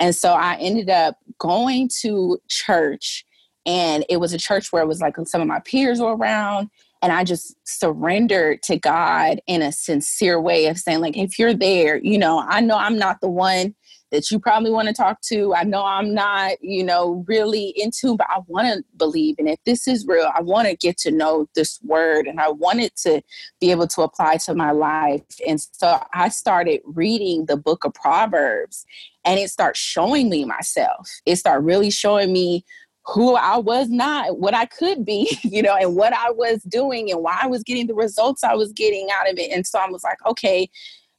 And 0.00 0.16
so 0.16 0.32
I 0.32 0.56
ended 0.56 0.88
up 0.88 1.18
going 1.38 1.90
to 2.00 2.38
church. 2.48 3.22
And 3.66 4.02
it 4.08 4.16
was 4.16 4.32
a 4.32 4.38
church 4.38 4.72
where 4.72 4.82
it 4.82 4.86
was 4.86 5.02
like 5.02 5.16
some 5.26 5.42
of 5.42 5.46
my 5.46 5.60
peers 5.60 6.00
were 6.00 6.16
around. 6.16 6.70
And 7.02 7.12
I 7.12 7.22
just 7.22 7.54
surrendered 7.64 8.62
to 8.62 8.78
God 8.78 9.42
in 9.46 9.60
a 9.60 9.72
sincere 9.72 10.40
way 10.40 10.64
of 10.68 10.78
saying, 10.78 11.00
like, 11.00 11.18
if 11.18 11.38
you're 11.38 11.52
there, 11.52 11.98
you 11.98 12.16
know, 12.16 12.42
I 12.48 12.62
know 12.62 12.78
I'm 12.78 12.96
not 12.96 13.20
the 13.20 13.28
one 13.28 13.74
that 14.14 14.30
you 14.30 14.38
probably 14.38 14.70
want 14.70 14.86
to 14.86 14.94
talk 14.94 15.20
to. 15.22 15.52
I 15.56 15.64
know 15.64 15.84
I'm 15.84 16.14
not, 16.14 16.62
you 16.62 16.84
know, 16.84 17.24
really 17.26 17.74
into, 17.76 18.16
but 18.16 18.28
I 18.30 18.38
want 18.46 18.68
to 18.68 18.84
believe. 18.96 19.34
And 19.38 19.48
if 19.48 19.58
this 19.66 19.88
is 19.88 20.06
real, 20.06 20.30
I 20.32 20.40
want 20.40 20.68
to 20.68 20.76
get 20.76 20.96
to 20.98 21.10
know 21.10 21.48
this 21.56 21.80
word 21.82 22.28
and 22.28 22.40
I 22.40 22.48
wanted 22.48 22.94
to 22.98 23.20
be 23.60 23.72
able 23.72 23.88
to 23.88 24.02
apply 24.02 24.36
to 24.44 24.54
my 24.54 24.70
life. 24.70 25.24
And 25.44 25.60
so 25.60 26.00
I 26.14 26.28
started 26.28 26.80
reading 26.84 27.46
the 27.46 27.56
book 27.56 27.84
of 27.84 27.92
Proverbs 27.92 28.86
and 29.24 29.40
it 29.40 29.50
starts 29.50 29.80
showing 29.80 30.30
me 30.30 30.44
myself. 30.44 31.10
It 31.26 31.34
started 31.34 31.64
really 31.64 31.90
showing 31.90 32.32
me 32.32 32.64
who 33.06 33.34
I 33.34 33.56
was 33.56 33.88
not, 33.88 34.38
what 34.38 34.54
I 34.54 34.66
could 34.66 35.04
be, 35.04 35.36
you 35.42 35.60
know, 35.60 35.74
and 35.74 35.96
what 35.96 36.12
I 36.12 36.30
was 36.30 36.62
doing 36.62 37.10
and 37.10 37.20
why 37.20 37.36
I 37.42 37.48
was 37.48 37.64
getting 37.64 37.88
the 37.88 37.94
results 37.94 38.44
I 38.44 38.54
was 38.54 38.72
getting 38.72 39.08
out 39.12 39.28
of 39.28 39.38
it. 39.38 39.50
And 39.50 39.66
so 39.66 39.80
I 39.80 39.90
was 39.90 40.04
like, 40.04 40.24
okay, 40.24 40.70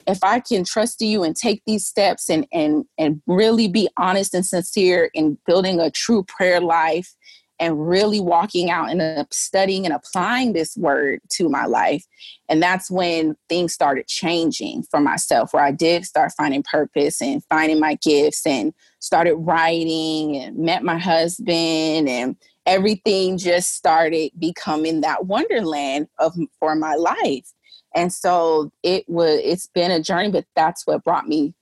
if 0.07 0.23
I 0.23 0.39
can 0.39 0.63
trust 0.63 1.01
you 1.01 1.23
and 1.23 1.35
take 1.35 1.61
these 1.65 1.85
steps 1.85 2.29
and 2.29 2.47
and 2.51 2.85
and 2.97 3.21
really 3.27 3.67
be 3.67 3.89
honest 3.97 4.33
and 4.33 4.45
sincere 4.45 5.09
in 5.13 5.37
building 5.45 5.79
a 5.79 5.89
true 5.89 6.23
prayer 6.23 6.61
life 6.61 7.15
and 7.59 7.87
really 7.87 8.19
walking 8.19 8.69
out 8.69 8.89
and 8.89 9.27
studying 9.31 9.85
and 9.85 9.93
applying 9.93 10.51
this 10.53 10.75
word 10.75 11.21
to 11.29 11.47
my 11.47 11.65
life. 11.65 12.03
And 12.49 12.61
that's 12.61 12.91
when 12.91 13.35
things 13.47 13.73
started 13.73 14.07
changing 14.07 14.83
for 14.91 14.99
myself, 14.99 15.53
where 15.53 15.63
I 15.63 15.71
did 15.71 16.05
start 16.05 16.33
finding 16.37 16.63
purpose 16.63 17.21
and 17.21 17.43
finding 17.45 17.79
my 17.79 17.95
gifts 18.01 18.45
and 18.45 18.73
started 18.99 19.35
writing 19.35 20.35
and 20.35 20.57
met 20.57 20.83
my 20.83 20.97
husband 20.97 22.09
and 22.09 22.35
everything 22.65 23.37
just 23.37 23.73
started 23.73 24.31
becoming 24.37 25.01
that 25.01 25.25
wonderland 25.25 26.07
of 26.19 26.35
for 26.59 26.75
my 26.75 26.95
life 26.95 27.53
and 27.95 28.11
so 28.13 28.71
it 28.83 29.07
was 29.07 29.39
it's 29.43 29.67
been 29.67 29.91
a 29.91 30.01
journey 30.01 30.29
but 30.29 30.45
that's 30.55 30.85
what 30.85 31.03
brought 31.03 31.27
me 31.27 31.55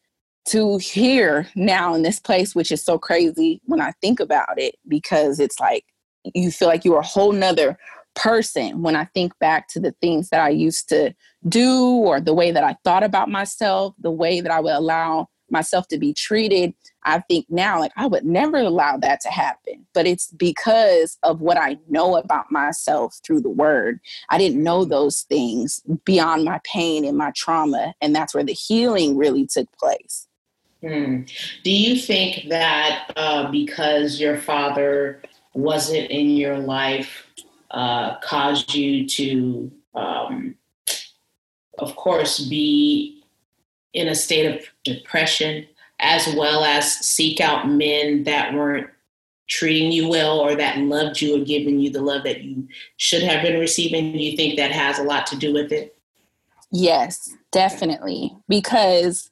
to 0.46 0.78
here 0.78 1.48
now 1.56 1.94
in 1.94 2.02
this 2.02 2.20
place 2.20 2.54
which 2.54 2.72
is 2.72 2.84
so 2.84 2.98
crazy 2.98 3.62
when 3.66 3.80
i 3.80 3.92
think 4.02 4.20
about 4.20 4.60
it 4.60 4.75
because 4.88 5.40
it's 5.40 5.60
like 5.60 5.86
you 6.34 6.52
feel 6.52 6.68
like 6.68 6.84
you're 6.84 7.00
a 7.00 7.06
whole 7.06 7.32
nother 7.32 7.78
person 8.16 8.82
when 8.82 8.96
i 8.96 9.06
think 9.06 9.38
back 9.40 9.68
to 9.68 9.80
the 9.80 9.94
things 10.02 10.30
that 10.30 10.42
i 10.42 10.50
used 10.50 10.90
to 10.90 11.13
do 11.48 11.82
or 11.82 12.20
the 12.20 12.34
way 12.34 12.52
that 12.52 12.63
i 12.63 12.75
thought 12.84 13.04
about 13.04 13.30
myself 13.30 13.94
the 14.00 14.12
way 14.12 14.42
that 14.42 14.52
i 14.52 14.60
would 14.60 14.74
allow 14.74 15.28
myself 15.50 15.88
to 15.88 15.98
be 15.98 16.13
treated 16.13 16.74
i 17.05 17.19
think 17.19 17.45
now 17.50 17.79
like 17.79 17.91
i 17.95 18.05
would 18.05 18.25
never 18.25 18.57
allow 18.57 18.98
that 18.98 19.19
to 19.22 19.29
happen 19.29 19.86
but 19.93 20.05
it's 20.05 20.27
because 20.31 21.17
of 21.24 21.41
what 21.41 21.57
i 21.57 21.77
know 21.89 22.15
about 22.15 22.51
myself 22.51 23.19
through 23.25 23.39
the 23.39 23.50
word 23.50 24.00
i 24.29 24.38
didn't 24.38 24.62
know 24.62 24.81
mm-hmm. 24.81 24.91
those 24.91 25.22
things 25.24 25.81
beyond 26.05 26.43
my 26.43 26.60
pain 26.63 27.05
and 27.05 27.17
my 27.17 27.31
trauma 27.36 27.93
and 28.01 28.15
that's 28.15 28.33
where 28.33 28.43
the 28.43 28.53
healing 28.53 29.17
really 29.17 29.45
took 29.45 29.72
place 29.77 30.27
hmm. 30.81 31.22
do 31.63 31.72
you 31.72 31.95
think 32.00 32.50
that 32.50 33.12
uh, 33.15 33.50
because 33.51 34.19
your 34.19 34.38
father 34.38 35.22
wasn't 35.53 36.10
in 36.10 36.29
your 36.31 36.57
life 36.57 37.27
uh, 37.72 38.17
caused 38.19 38.74
you 38.74 39.07
to 39.07 39.72
um, 39.95 40.55
of 41.79 41.95
course 41.95 42.39
be 42.39 43.24
in 43.93 44.07
a 44.07 44.15
state 44.15 44.45
of 44.45 44.65
depression, 44.83 45.67
as 46.03 46.27
well 46.36 46.63
as 46.63 46.91
seek 46.91 47.41
out 47.41 47.67
men 47.67 48.24
that 48.25 48.53
weren't 48.53 48.89
treating 49.50 49.91
you 49.91 50.07
well 50.07 50.39
or 50.39 50.55
that 50.55 50.77
loved 50.77 51.22
you 51.22 51.41
or 51.41 51.45
giving 51.45 51.79
you 51.79 51.89
the 51.89 52.01
love 52.01 52.24
that 52.24 52.43
you 52.43 52.67
should 52.98 53.24
have 53.24 53.41
been 53.41 53.60
receiving? 53.60 54.12
Do 54.12 54.19
you 54.19 54.36
think 54.36 54.57
that 54.57 54.72
has 54.72 55.00
a 55.00 55.03
lot 55.03 55.25
to 55.27 55.38
do 55.38 55.53
with 55.53 55.72
it? 55.72 55.98
Yes, 56.72 57.29
definitely. 57.51 58.36
Because 58.50 59.29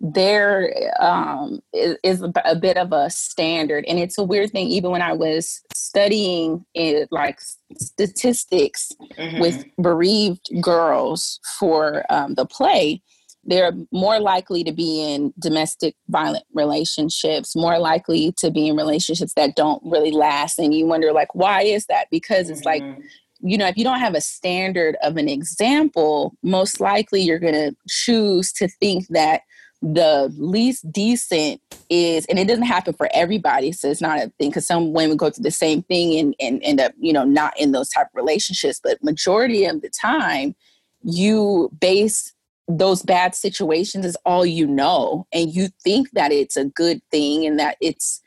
there 0.00 0.92
um, 0.98 1.62
is, 1.72 2.22
a 2.22 2.56
bit 2.56 2.76
of 2.76 2.92
a 2.92 3.08
standard, 3.08 3.84
and 3.86 4.00
it's 4.00 4.18
a 4.18 4.24
weird 4.24 4.50
thing. 4.50 4.66
Even 4.66 4.90
when 4.90 5.02
I 5.02 5.12
was 5.12 5.60
studying 5.72 6.64
it, 6.74 7.08
like 7.12 7.40
statistics 7.78 8.90
mm-hmm. 9.16 9.40
with 9.40 9.64
bereaved 9.80 10.50
girls 10.60 11.38
for 11.58 12.04
um, 12.10 12.34
the 12.34 12.46
play, 12.46 13.00
they're 13.44 13.72
more 13.90 14.20
likely 14.20 14.62
to 14.64 14.72
be 14.72 15.00
in 15.00 15.32
domestic 15.38 15.94
violent 16.08 16.44
relationships 16.54 17.56
more 17.56 17.78
likely 17.78 18.32
to 18.32 18.50
be 18.50 18.68
in 18.68 18.76
relationships 18.76 19.34
that 19.34 19.56
don't 19.56 19.82
really 19.84 20.12
last 20.12 20.58
and 20.58 20.74
you 20.74 20.86
wonder 20.86 21.12
like 21.12 21.34
why 21.34 21.62
is 21.62 21.86
that 21.86 22.06
because 22.10 22.48
it's 22.48 22.64
mm-hmm. 22.64 22.88
like 22.88 22.98
you 23.40 23.58
know 23.58 23.66
if 23.66 23.76
you 23.76 23.84
don't 23.84 24.00
have 24.00 24.14
a 24.14 24.20
standard 24.20 24.96
of 25.02 25.16
an 25.16 25.28
example 25.28 26.34
most 26.42 26.80
likely 26.80 27.20
you're 27.20 27.38
going 27.38 27.54
to 27.54 27.74
choose 27.88 28.52
to 28.52 28.68
think 28.68 29.06
that 29.08 29.42
the 29.82 30.32
least 30.38 30.90
decent 30.92 31.60
is 31.90 32.24
and 32.26 32.38
it 32.38 32.46
doesn't 32.46 32.66
happen 32.66 32.94
for 32.94 33.08
everybody 33.12 33.72
so 33.72 33.90
it's 33.90 34.00
not 34.00 34.18
a 34.18 34.32
thing 34.38 34.48
because 34.48 34.64
some 34.64 34.92
women 34.92 35.16
go 35.16 35.28
through 35.28 35.42
the 35.42 35.50
same 35.50 35.82
thing 35.82 36.16
and, 36.20 36.36
and 36.38 36.62
end 36.62 36.80
up 36.80 36.92
you 36.98 37.12
know 37.12 37.24
not 37.24 37.52
in 37.58 37.72
those 37.72 37.88
type 37.88 38.06
of 38.06 38.14
relationships 38.14 38.80
but 38.82 39.02
majority 39.02 39.64
of 39.64 39.82
the 39.82 39.90
time 39.90 40.54
you 41.02 41.68
base 41.80 42.31
those 42.68 43.02
bad 43.02 43.34
situations 43.34 44.06
is 44.06 44.16
all 44.24 44.46
you 44.46 44.66
know 44.66 45.26
and 45.32 45.52
you 45.54 45.68
think 45.82 46.10
that 46.12 46.32
it's 46.32 46.56
a 46.56 46.64
good 46.64 47.00
thing 47.10 47.44
and 47.44 47.58
that 47.58 47.76
it's 47.80 48.20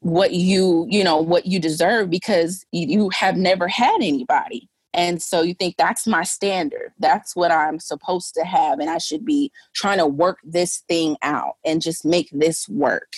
what 0.00 0.32
you 0.32 0.86
you 0.90 1.04
know 1.04 1.18
what 1.18 1.46
you 1.46 1.60
deserve 1.60 2.10
because 2.10 2.64
you 2.72 3.08
have 3.10 3.36
never 3.36 3.68
had 3.68 3.96
anybody. 3.96 4.68
And 4.94 5.22
so 5.22 5.40
you 5.40 5.54
think 5.54 5.76
that's 5.78 6.06
my 6.06 6.22
standard. 6.22 6.92
That's 6.98 7.36
what 7.36 7.52
i'm 7.52 7.78
supposed 7.78 8.34
to 8.34 8.44
have 8.44 8.80
and 8.80 8.90
i 8.90 8.98
should 8.98 9.24
be 9.24 9.52
trying 9.74 9.98
to 9.98 10.06
work 10.06 10.38
this 10.44 10.82
thing 10.88 11.16
out 11.22 11.54
and 11.64 11.80
just 11.80 12.04
make 12.04 12.28
this 12.32 12.68
work 12.68 13.12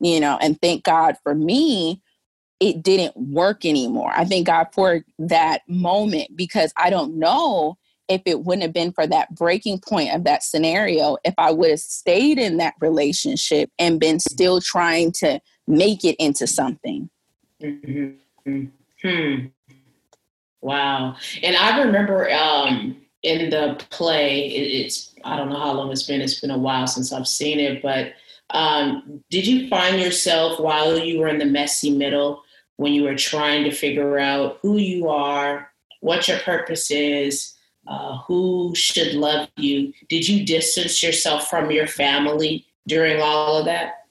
you 0.00 0.20
know 0.20 0.38
and 0.40 0.60
thank 0.60 0.84
god 0.84 1.16
for 1.22 1.34
me 1.34 2.00
it 2.60 2.80
didn't 2.80 3.16
work 3.16 3.64
anymore. 3.64 4.12
I 4.14 4.24
thank 4.24 4.46
god 4.46 4.68
for 4.72 5.04
that 5.18 5.62
moment 5.68 6.36
because 6.36 6.72
i 6.76 6.90
don't 6.90 7.18
know 7.18 7.76
if 8.08 8.22
it 8.26 8.44
wouldn't 8.44 8.62
have 8.62 8.72
been 8.72 8.92
for 8.92 9.06
that 9.06 9.34
breaking 9.34 9.80
point 9.80 10.14
of 10.14 10.24
that 10.24 10.42
scenario, 10.42 11.16
if 11.24 11.34
I 11.38 11.50
would 11.50 11.70
have 11.70 11.80
stayed 11.80 12.38
in 12.38 12.56
that 12.58 12.74
relationship 12.80 13.70
and 13.78 14.00
been 14.00 14.20
still 14.20 14.60
trying 14.60 15.12
to 15.12 15.40
make 15.66 16.04
it 16.04 16.16
into 16.18 16.46
something. 16.46 17.08
Mm-hmm. 17.62 18.64
Hmm. 19.02 19.46
Wow. 20.60 21.16
And 21.42 21.56
I 21.56 21.82
remember 21.82 22.30
um, 22.30 22.96
in 23.22 23.50
the 23.50 23.84
play, 23.90 24.46
it, 24.46 24.86
it's, 24.86 25.14
I 25.24 25.36
don't 25.36 25.48
know 25.48 25.58
how 25.58 25.72
long 25.72 25.90
it's 25.90 26.04
been, 26.04 26.20
it's 26.20 26.40
been 26.40 26.50
a 26.50 26.58
while 26.58 26.86
since 26.86 27.12
I've 27.12 27.28
seen 27.28 27.58
it, 27.58 27.82
but 27.82 28.14
um, 28.50 29.24
did 29.30 29.46
you 29.46 29.68
find 29.68 30.00
yourself 30.00 30.60
while 30.60 30.98
you 30.98 31.18
were 31.18 31.28
in 31.28 31.38
the 31.38 31.46
messy 31.46 31.90
middle 31.90 32.42
when 32.76 32.92
you 32.92 33.04
were 33.04 33.16
trying 33.16 33.64
to 33.64 33.70
figure 33.70 34.18
out 34.18 34.58
who 34.62 34.76
you 34.76 35.08
are, 35.08 35.72
what 36.00 36.28
your 36.28 36.38
purpose 36.38 36.90
is, 36.90 37.54
uh, 37.86 38.18
who 38.26 38.72
should 38.74 39.14
love 39.14 39.48
you. 39.56 39.92
Did 40.08 40.28
you 40.28 40.44
distance 40.44 41.02
yourself 41.02 41.48
from 41.48 41.70
your 41.70 41.86
family 41.86 42.66
during 42.86 43.20
all 43.20 43.58
of 43.58 43.64
that? 43.66 44.06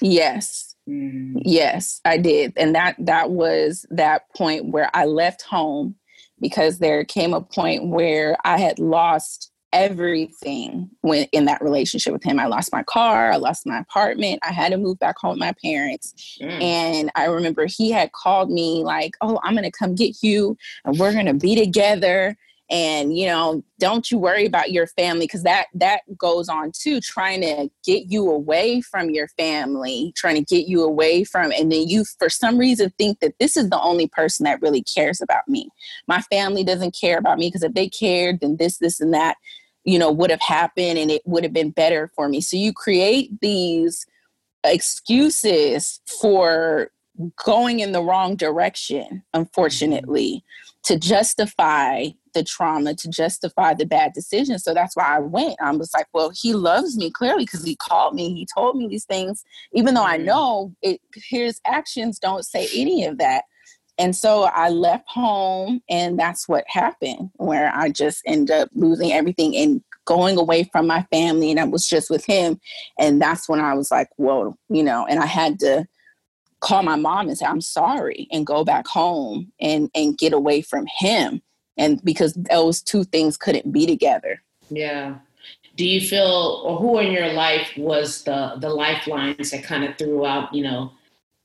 Yes. 0.00 0.74
Mm. 0.88 1.40
Yes, 1.44 2.00
I 2.04 2.18
did. 2.18 2.52
And 2.56 2.74
that 2.74 2.96
that 2.98 3.30
was 3.30 3.86
that 3.90 4.28
point 4.34 4.66
where 4.66 4.90
I 4.94 5.06
left 5.06 5.42
home 5.42 5.94
because 6.40 6.78
there 6.78 7.04
came 7.04 7.32
a 7.32 7.40
point 7.40 7.88
where 7.88 8.36
I 8.44 8.58
had 8.58 8.78
lost 8.78 9.50
everything 9.72 10.88
when 11.00 11.24
in 11.32 11.46
that 11.46 11.62
relationship 11.62 12.12
with 12.12 12.22
him. 12.22 12.38
I 12.38 12.46
lost 12.46 12.72
my 12.72 12.82
car, 12.84 13.32
I 13.32 13.36
lost 13.36 13.66
my 13.66 13.78
apartment, 13.78 14.40
I 14.46 14.52
had 14.52 14.72
to 14.72 14.78
move 14.78 14.98
back 14.98 15.18
home 15.18 15.30
with 15.30 15.40
my 15.40 15.54
parents. 15.62 16.38
Mm. 16.40 16.62
And 16.62 17.10
I 17.14 17.26
remember 17.26 17.66
he 17.66 17.90
had 17.90 18.12
called 18.12 18.50
me 18.50 18.84
like, 18.84 19.16
"Oh, 19.20 19.40
I'm 19.42 19.54
going 19.54 19.64
to 19.64 19.70
come 19.70 19.94
get 19.94 20.22
you 20.22 20.56
and 20.84 20.98
we're 20.98 21.12
going 21.12 21.26
to 21.26 21.34
be 21.34 21.56
together." 21.56 22.36
And 22.70 23.16
you 23.16 23.26
know 23.26 23.62
don't 23.78 24.10
you 24.10 24.16
worry 24.16 24.46
about 24.46 24.72
your 24.72 24.86
family 24.86 25.26
because 25.26 25.42
that 25.42 25.66
that 25.74 26.00
goes 26.16 26.48
on 26.48 26.72
too 26.72 26.98
trying 27.00 27.42
to 27.42 27.68
get 27.84 28.10
you 28.10 28.30
away 28.30 28.80
from 28.80 29.10
your 29.10 29.28
family 29.28 30.12
trying 30.16 30.34
to 30.34 30.54
get 30.54 30.66
you 30.66 30.82
away 30.82 31.24
from 31.24 31.52
and 31.52 31.70
then 31.70 31.86
you 31.86 32.04
for 32.18 32.30
some 32.30 32.56
reason 32.56 32.90
think 32.96 33.20
that 33.20 33.34
this 33.38 33.56
is 33.56 33.68
the 33.68 33.80
only 33.80 34.08
person 34.08 34.44
that 34.44 34.62
really 34.62 34.82
cares 34.82 35.20
about 35.20 35.46
me. 35.46 35.68
My 36.06 36.22
family 36.22 36.64
doesn't 36.64 36.96
care 36.98 37.18
about 37.18 37.38
me 37.38 37.48
because 37.48 37.62
if 37.62 37.74
they 37.74 37.88
cared 37.88 38.40
then 38.40 38.56
this 38.56 38.78
this 38.78 38.98
and 39.00 39.12
that 39.12 39.36
you 39.84 39.98
know 39.98 40.10
would 40.10 40.30
have 40.30 40.40
happened 40.40 40.98
and 40.98 41.10
it 41.10 41.22
would 41.26 41.44
have 41.44 41.52
been 41.52 41.70
better 41.70 42.10
for 42.16 42.28
me. 42.28 42.40
So 42.40 42.56
you 42.56 42.72
create 42.72 43.40
these 43.40 44.06
excuses 44.64 46.00
for 46.20 46.90
going 47.44 47.80
in 47.80 47.92
the 47.92 48.02
wrong 48.02 48.36
direction 48.36 49.04
mm-hmm. 49.04 49.18
unfortunately 49.40 50.42
to 50.84 50.98
justify 50.98 52.08
the 52.34 52.44
trauma 52.44 52.94
to 52.94 53.08
justify 53.08 53.72
the 53.74 53.86
bad 53.86 54.12
decision. 54.12 54.58
So 54.58 54.74
that's 54.74 54.96
why 54.96 55.16
I 55.16 55.20
went. 55.20 55.56
I 55.60 55.70
was 55.70 55.92
like, 55.94 56.06
well, 56.12 56.30
he 56.34 56.52
loves 56.52 56.96
me 56.96 57.10
clearly 57.10 57.44
because 57.44 57.64
he 57.64 57.76
called 57.76 58.14
me. 58.14 58.34
He 58.34 58.46
told 58.54 58.76
me 58.76 58.88
these 58.88 59.04
things, 59.04 59.44
even 59.72 59.94
though 59.94 60.04
I 60.04 60.16
mm-hmm. 60.16 60.26
know 60.26 60.74
it, 60.82 61.00
his 61.14 61.60
actions 61.64 62.18
don't 62.18 62.44
say 62.44 62.68
any 62.74 63.04
of 63.04 63.18
that. 63.18 63.44
And 63.96 64.16
so 64.16 64.42
I 64.42 64.70
left 64.70 65.04
home, 65.08 65.80
and 65.88 66.18
that's 66.18 66.48
what 66.48 66.64
happened, 66.66 67.30
where 67.36 67.72
I 67.72 67.90
just 67.90 68.22
ended 68.26 68.50
up 68.50 68.68
losing 68.74 69.12
everything 69.12 69.54
and 69.54 69.80
going 70.04 70.36
away 70.36 70.64
from 70.64 70.88
my 70.88 71.06
family, 71.12 71.52
and 71.52 71.60
I 71.60 71.64
was 71.64 71.86
just 71.86 72.10
with 72.10 72.26
him. 72.26 72.60
And 72.98 73.22
that's 73.22 73.48
when 73.48 73.60
I 73.60 73.74
was 73.74 73.92
like, 73.92 74.08
whoa, 74.16 74.56
you 74.68 74.82
know, 74.82 75.06
and 75.06 75.20
I 75.20 75.26
had 75.26 75.60
to 75.60 75.86
call 76.64 76.82
my 76.82 76.96
mom 76.96 77.28
and 77.28 77.36
say, 77.36 77.44
I'm 77.46 77.60
sorry, 77.60 78.26
and 78.32 78.46
go 78.46 78.64
back 78.64 78.86
home 78.86 79.52
and, 79.60 79.90
and 79.94 80.16
get 80.16 80.32
away 80.32 80.62
from 80.62 80.86
him. 80.98 81.42
And 81.76 82.02
because 82.02 82.34
those 82.34 82.80
two 82.80 83.04
things 83.04 83.36
couldn't 83.36 83.70
be 83.70 83.86
together. 83.86 84.42
Yeah. 84.70 85.16
Do 85.76 85.84
you 85.84 86.00
feel 86.00 86.62
or 86.64 86.78
who 86.78 86.98
in 87.00 87.12
your 87.12 87.32
life 87.32 87.70
was 87.76 88.22
the 88.22 88.54
the 88.58 88.70
lifelines 88.70 89.50
that 89.50 89.64
kind 89.64 89.84
of 89.84 89.98
threw 89.98 90.24
out 90.24 90.54
you 90.54 90.62
know 90.62 90.92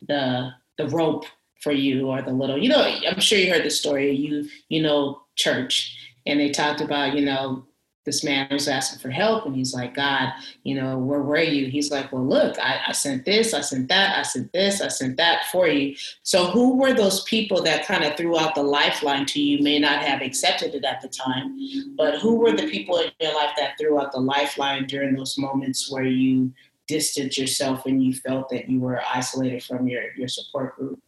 the 0.08 0.52
the 0.78 0.88
rope 0.90 1.26
for 1.62 1.72
you 1.72 2.08
or 2.08 2.22
the 2.22 2.32
little 2.32 2.58
you 2.58 2.70
know 2.70 2.82
i'm 3.10 3.20
sure 3.20 3.40
you 3.40 3.52
heard 3.52 3.66
the 3.66 3.72
story 3.72 4.12
you 4.12 4.48
you 4.70 4.82
know 4.82 5.20
church 5.36 5.98
and 6.28 6.40
they 6.40 6.52
talked 6.52 6.80
about 6.80 7.16
you 7.16 7.26
know 7.26 7.66
this 8.06 8.24
man 8.24 8.48
was 8.50 8.68
asking 8.68 9.00
for 9.00 9.10
help 9.10 9.46
and 9.46 9.56
he's 9.56 9.74
like 9.74 9.94
god 9.94 10.32
you 10.64 10.76
know 10.76 10.98
where 10.98 11.22
were 11.22 11.40
you? 11.40 11.68
He's 11.68 11.92
like 11.92 12.12
well 12.12 12.26
look 12.26 12.58
I, 12.60 12.80
I, 12.88 12.92
sent 12.94 13.26
this 13.26 13.54
i 13.54 13.62
sent 13.62 13.90
that 13.90 14.18
i 14.18 14.22
sent 14.22 14.52
this 14.54 14.82
i 14.82 14.88
sent 14.88 15.18
that 15.18 15.46
for 15.52 15.68
you. 15.68 15.96
So 16.24 16.46
who 16.46 16.78
were 16.78 16.94
those 16.94 17.24
people 17.24 17.62
that 17.64 17.86
kind 17.86 18.04
of 18.04 18.16
threw 18.16 18.40
out 18.40 18.56
the 18.56 18.64
lifeline 18.64 19.26
to 19.28 19.42
you 19.42 19.62
may 19.62 19.80
not 19.80 20.04
have 20.04 20.22
accepted 20.22 20.76
it 20.76 20.86
at 20.86 21.02
the 21.02 21.10
time 21.10 21.58
but 21.98 22.20
who 22.20 22.36
were 22.36 22.54
the 22.54 22.70
people 22.70 22.98
in 22.98 23.12
your 23.20 23.36
life 23.36 23.52
that 23.58 23.78
threw 23.80 24.00
out 24.00 24.12
the 24.12 24.20
lifeline 24.20 24.86
during 24.86 25.16
those 25.16 25.38
moments 25.38 25.92
where 25.92 26.06
you 26.06 26.52
distanced 26.88 27.38
yourself 27.38 27.86
and 27.86 28.04
you 28.04 28.14
felt 28.14 28.50
that 28.50 28.68
you 28.68 28.80
were 28.80 29.02
isolated 29.14 29.64
from 29.64 29.88
your 29.88 30.14
your 30.16 30.28
support 30.28 30.76
group? 30.76 31.00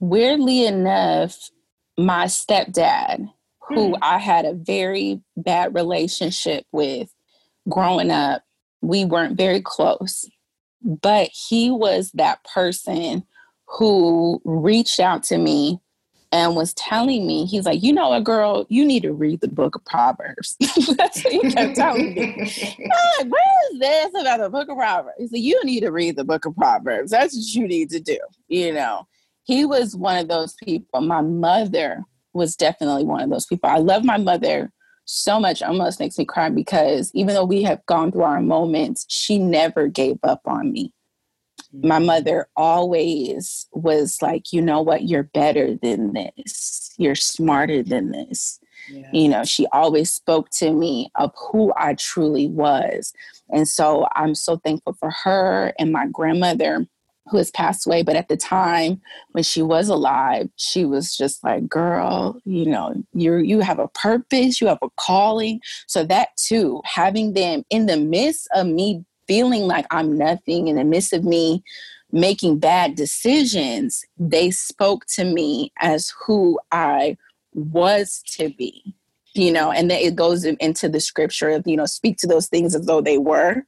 Weirdly 0.00 0.66
enough 0.66 1.50
my 1.96 2.26
stepdad 2.26 3.32
who 3.68 3.92
mm. 3.92 3.98
I 4.02 4.18
had 4.18 4.44
a 4.44 4.54
very 4.54 5.20
bad 5.36 5.74
relationship 5.74 6.64
with 6.72 7.12
growing 7.68 8.10
up. 8.10 8.42
We 8.80 9.04
weren't 9.04 9.36
very 9.36 9.60
close, 9.60 10.24
but 10.82 11.30
he 11.32 11.70
was 11.70 12.10
that 12.12 12.42
person 12.44 13.24
who 13.66 14.40
reached 14.44 15.00
out 15.00 15.22
to 15.24 15.38
me 15.38 15.80
and 16.30 16.54
was 16.54 16.74
telling 16.74 17.26
me, 17.26 17.46
he's 17.46 17.64
like, 17.64 17.82
you 17.82 17.92
know 17.92 18.10
what, 18.10 18.24
girl, 18.24 18.66
you 18.68 18.84
need 18.84 19.02
to 19.02 19.12
read 19.12 19.40
the 19.40 19.48
book 19.48 19.74
of 19.74 19.84
Proverbs. 19.86 20.56
That's 20.60 21.24
what 21.24 21.32
he 21.32 21.50
kept 21.50 21.76
telling 21.76 22.14
me. 22.14 22.34
I'm 22.34 23.18
like, 23.18 23.32
what 23.32 23.72
is 23.72 23.80
this 23.80 24.20
about 24.20 24.40
the 24.40 24.50
book 24.50 24.68
of 24.68 24.76
Proverbs? 24.76 25.16
He 25.18 25.26
said, 25.26 25.38
you 25.38 25.64
need 25.64 25.80
to 25.80 25.90
read 25.90 26.16
the 26.16 26.24
book 26.24 26.44
of 26.44 26.54
Proverbs. 26.56 27.10
That's 27.10 27.34
what 27.34 27.54
you 27.54 27.66
need 27.66 27.88
to 27.90 28.00
do. 28.00 28.18
You 28.48 28.72
know, 28.74 29.06
he 29.44 29.64
was 29.64 29.96
one 29.96 30.18
of 30.18 30.28
those 30.28 30.54
people. 30.62 31.00
My 31.00 31.22
mother 31.22 32.04
was 32.38 32.56
definitely 32.56 33.04
one 33.04 33.22
of 33.22 33.30
those 33.30 33.46
people. 33.46 33.68
I 33.68 33.78
love 33.78 34.04
my 34.04 34.16
mother 34.16 34.72
so 35.04 35.40
much, 35.40 35.62
almost 35.62 36.00
makes 36.00 36.18
me 36.18 36.24
cry 36.24 36.50
because 36.50 37.10
even 37.14 37.34
though 37.34 37.44
we 37.44 37.62
have 37.62 37.84
gone 37.86 38.12
through 38.12 38.22
our 38.22 38.42
moments, 38.42 39.06
she 39.08 39.38
never 39.38 39.88
gave 39.88 40.18
up 40.22 40.42
on 40.46 40.72
me. 40.72 40.92
My 41.72 41.96
mm-hmm. 41.96 42.06
mother 42.06 42.48
always 42.56 43.66
was 43.72 44.18
like, 44.22 44.52
you 44.52 44.62
know 44.62 44.80
what, 44.80 45.08
you're 45.08 45.24
better 45.24 45.74
than 45.76 46.12
this, 46.12 46.94
you're 46.98 47.14
smarter 47.14 47.82
than 47.82 48.10
this. 48.10 48.60
Yeah. 48.90 49.10
You 49.12 49.28
know, 49.28 49.44
she 49.44 49.66
always 49.72 50.10
spoke 50.10 50.50
to 50.50 50.72
me 50.72 51.10
of 51.16 51.32
who 51.36 51.72
I 51.76 51.94
truly 51.94 52.48
was. 52.48 53.12
And 53.50 53.68
so 53.68 54.06
I'm 54.14 54.34
so 54.34 54.56
thankful 54.56 54.94
for 54.94 55.10
her 55.24 55.72
and 55.78 55.92
my 55.92 56.06
grandmother 56.06 56.86
who 57.30 57.36
has 57.36 57.50
passed 57.50 57.86
away, 57.86 58.02
but 58.02 58.16
at 58.16 58.28
the 58.28 58.36
time 58.36 59.00
when 59.32 59.44
she 59.44 59.62
was 59.62 59.88
alive, 59.88 60.48
she 60.56 60.84
was 60.84 61.16
just 61.16 61.42
like, 61.44 61.68
girl, 61.68 62.40
you 62.44 62.66
know, 62.66 62.94
you 63.12 63.36
you 63.36 63.60
have 63.60 63.78
a 63.78 63.88
purpose, 63.88 64.60
you 64.60 64.66
have 64.66 64.78
a 64.82 64.90
calling. 64.96 65.60
So 65.86 66.04
that 66.04 66.30
too, 66.36 66.80
having 66.84 67.34
them 67.34 67.64
in 67.70 67.86
the 67.86 67.96
midst 67.96 68.48
of 68.54 68.66
me 68.66 69.04
feeling 69.26 69.62
like 69.62 69.86
I'm 69.90 70.16
nothing, 70.16 70.68
in 70.68 70.76
the 70.76 70.84
midst 70.84 71.12
of 71.12 71.24
me 71.24 71.62
making 72.10 72.58
bad 72.58 72.94
decisions, 72.94 74.04
they 74.16 74.50
spoke 74.50 75.04
to 75.14 75.24
me 75.24 75.72
as 75.80 76.12
who 76.26 76.58
I 76.72 77.16
was 77.52 78.22
to 78.36 78.50
be 78.50 78.94
you 79.38 79.52
know 79.52 79.70
and 79.70 79.90
then 79.90 80.00
it 80.00 80.16
goes 80.16 80.44
into 80.44 80.88
the 80.88 81.00
scripture 81.00 81.50
of 81.50 81.66
you 81.66 81.76
know 81.76 81.86
speak 81.86 82.18
to 82.18 82.26
those 82.26 82.48
things 82.48 82.74
as 82.74 82.86
though 82.86 83.00
they 83.00 83.18
were. 83.18 83.64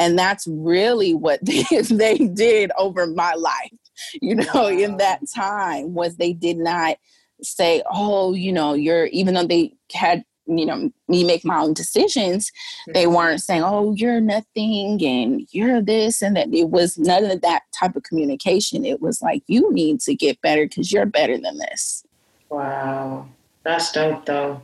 And 0.00 0.16
that's 0.16 0.46
really 0.46 1.12
what 1.12 1.40
they, 1.44 1.64
they 1.90 2.18
did 2.18 2.70
over 2.78 3.06
my 3.06 3.34
life 3.34 3.72
you 4.20 4.34
know 4.34 4.44
wow. 4.54 4.68
in 4.68 4.96
that 4.98 5.20
time 5.34 5.94
was 5.94 6.16
they 6.16 6.32
did 6.32 6.56
not 6.56 6.96
say 7.42 7.82
oh 7.90 8.34
you 8.34 8.52
know 8.52 8.74
you're 8.74 9.06
even 9.06 9.34
though 9.34 9.46
they 9.46 9.72
had 9.92 10.24
you 10.46 10.64
know 10.64 10.90
me 11.08 11.24
make 11.24 11.44
my 11.44 11.58
own 11.58 11.74
decisions 11.74 12.50
they 12.94 13.04
mm-hmm. 13.04 13.14
weren't 13.14 13.42
saying 13.42 13.62
oh 13.62 13.92
you're 13.96 14.20
nothing 14.20 14.98
and 15.04 15.46
you're 15.50 15.82
this 15.82 16.22
and 16.22 16.36
that. 16.36 16.52
It 16.52 16.70
was 16.70 16.96
none 16.96 17.24
of 17.24 17.42
that 17.42 17.62
type 17.78 17.96
of 17.96 18.02
communication. 18.02 18.84
It 18.84 19.00
was 19.00 19.20
like 19.20 19.42
you 19.46 19.72
need 19.72 20.00
to 20.00 20.14
get 20.14 20.40
better 20.40 20.66
because 20.66 20.90
you're 20.90 21.06
better 21.06 21.36
than 21.36 21.58
this. 21.58 22.04
Wow. 22.48 23.28
That's 23.62 23.92
dope 23.92 24.24
though 24.24 24.62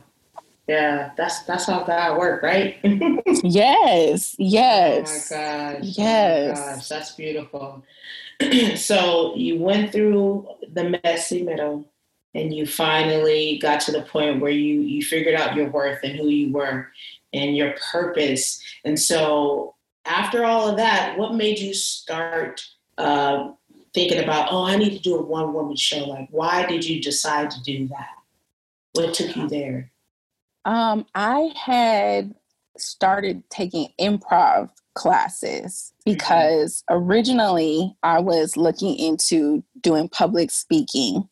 yeah, 0.67 1.11
that's 1.15 1.43
that's 1.43 1.65
how 1.65 1.83
God 1.83 2.17
work, 2.17 2.41
right? 2.41 2.79
yes, 3.43 4.35
yes. 4.39 5.31
Oh 5.31 5.35
my 5.37 5.73
gosh. 5.73 5.83
Yes. 5.83 6.57
Oh 6.57 6.65
my 6.65 6.75
gosh, 6.75 6.87
that's 6.87 7.11
beautiful. 7.11 7.83
so 8.75 9.35
you 9.35 9.59
went 9.59 9.91
through 9.91 10.47
the 10.73 10.99
messy 11.03 11.43
middle 11.43 11.87
and 12.33 12.53
you 12.53 12.65
finally 12.65 13.59
got 13.61 13.79
to 13.81 13.91
the 13.91 14.01
point 14.01 14.41
where 14.41 14.51
you 14.51 14.81
you 14.81 15.03
figured 15.03 15.35
out 15.35 15.55
your 15.55 15.69
worth 15.69 15.99
and 16.03 16.17
who 16.17 16.27
you 16.29 16.51
were 16.51 16.89
and 17.33 17.55
your 17.55 17.75
purpose. 17.91 18.61
And 18.83 18.99
so 18.99 19.75
after 20.05 20.45
all 20.45 20.69
of 20.69 20.77
that, 20.77 21.17
what 21.17 21.35
made 21.35 21.59
you 21.59 21.73
start 21.73 22.65
uh, 22.97 23.49
thinking 23.93 24.23
about, 24.23 24.51
oh, 24.51 24.63
I 24.63 24.77
need 24.77 24.95
to 24.95 24.99
do 24.99 25.15
a 25.15 25.21
one 25.21 25.53
woman 25.53 25.75
show? 25.75 26.05
Like, 26.05 26.27
why 26.31 26.65
did 26.65 26.85
you 26.85 27.01
decide 27.01 27.51
to 27.51 27.61
do 27.63 27.87
that? 27.89 28.09
What 28.93 29.13
took 29.13 29.35
you 29.35 29.47
there? 29.47 29.91
Um, 30.65 31.05
I 31.13 31.51
had 31.55 32.33
started 32.77 33.43
taking 33.49 33.89
improv 33.99 34.69
classes 34.95 35.93
mm-hmm. 35.99 36.13
because 36.13 36.83
originally 36.89 37.95
I 38.03 38.19
was 38.19 38.57
looking 38.57 38.97
into 38.97 39.63
doing 39.81 40.09
public 40.09 40.51
speaking 40.51 41.29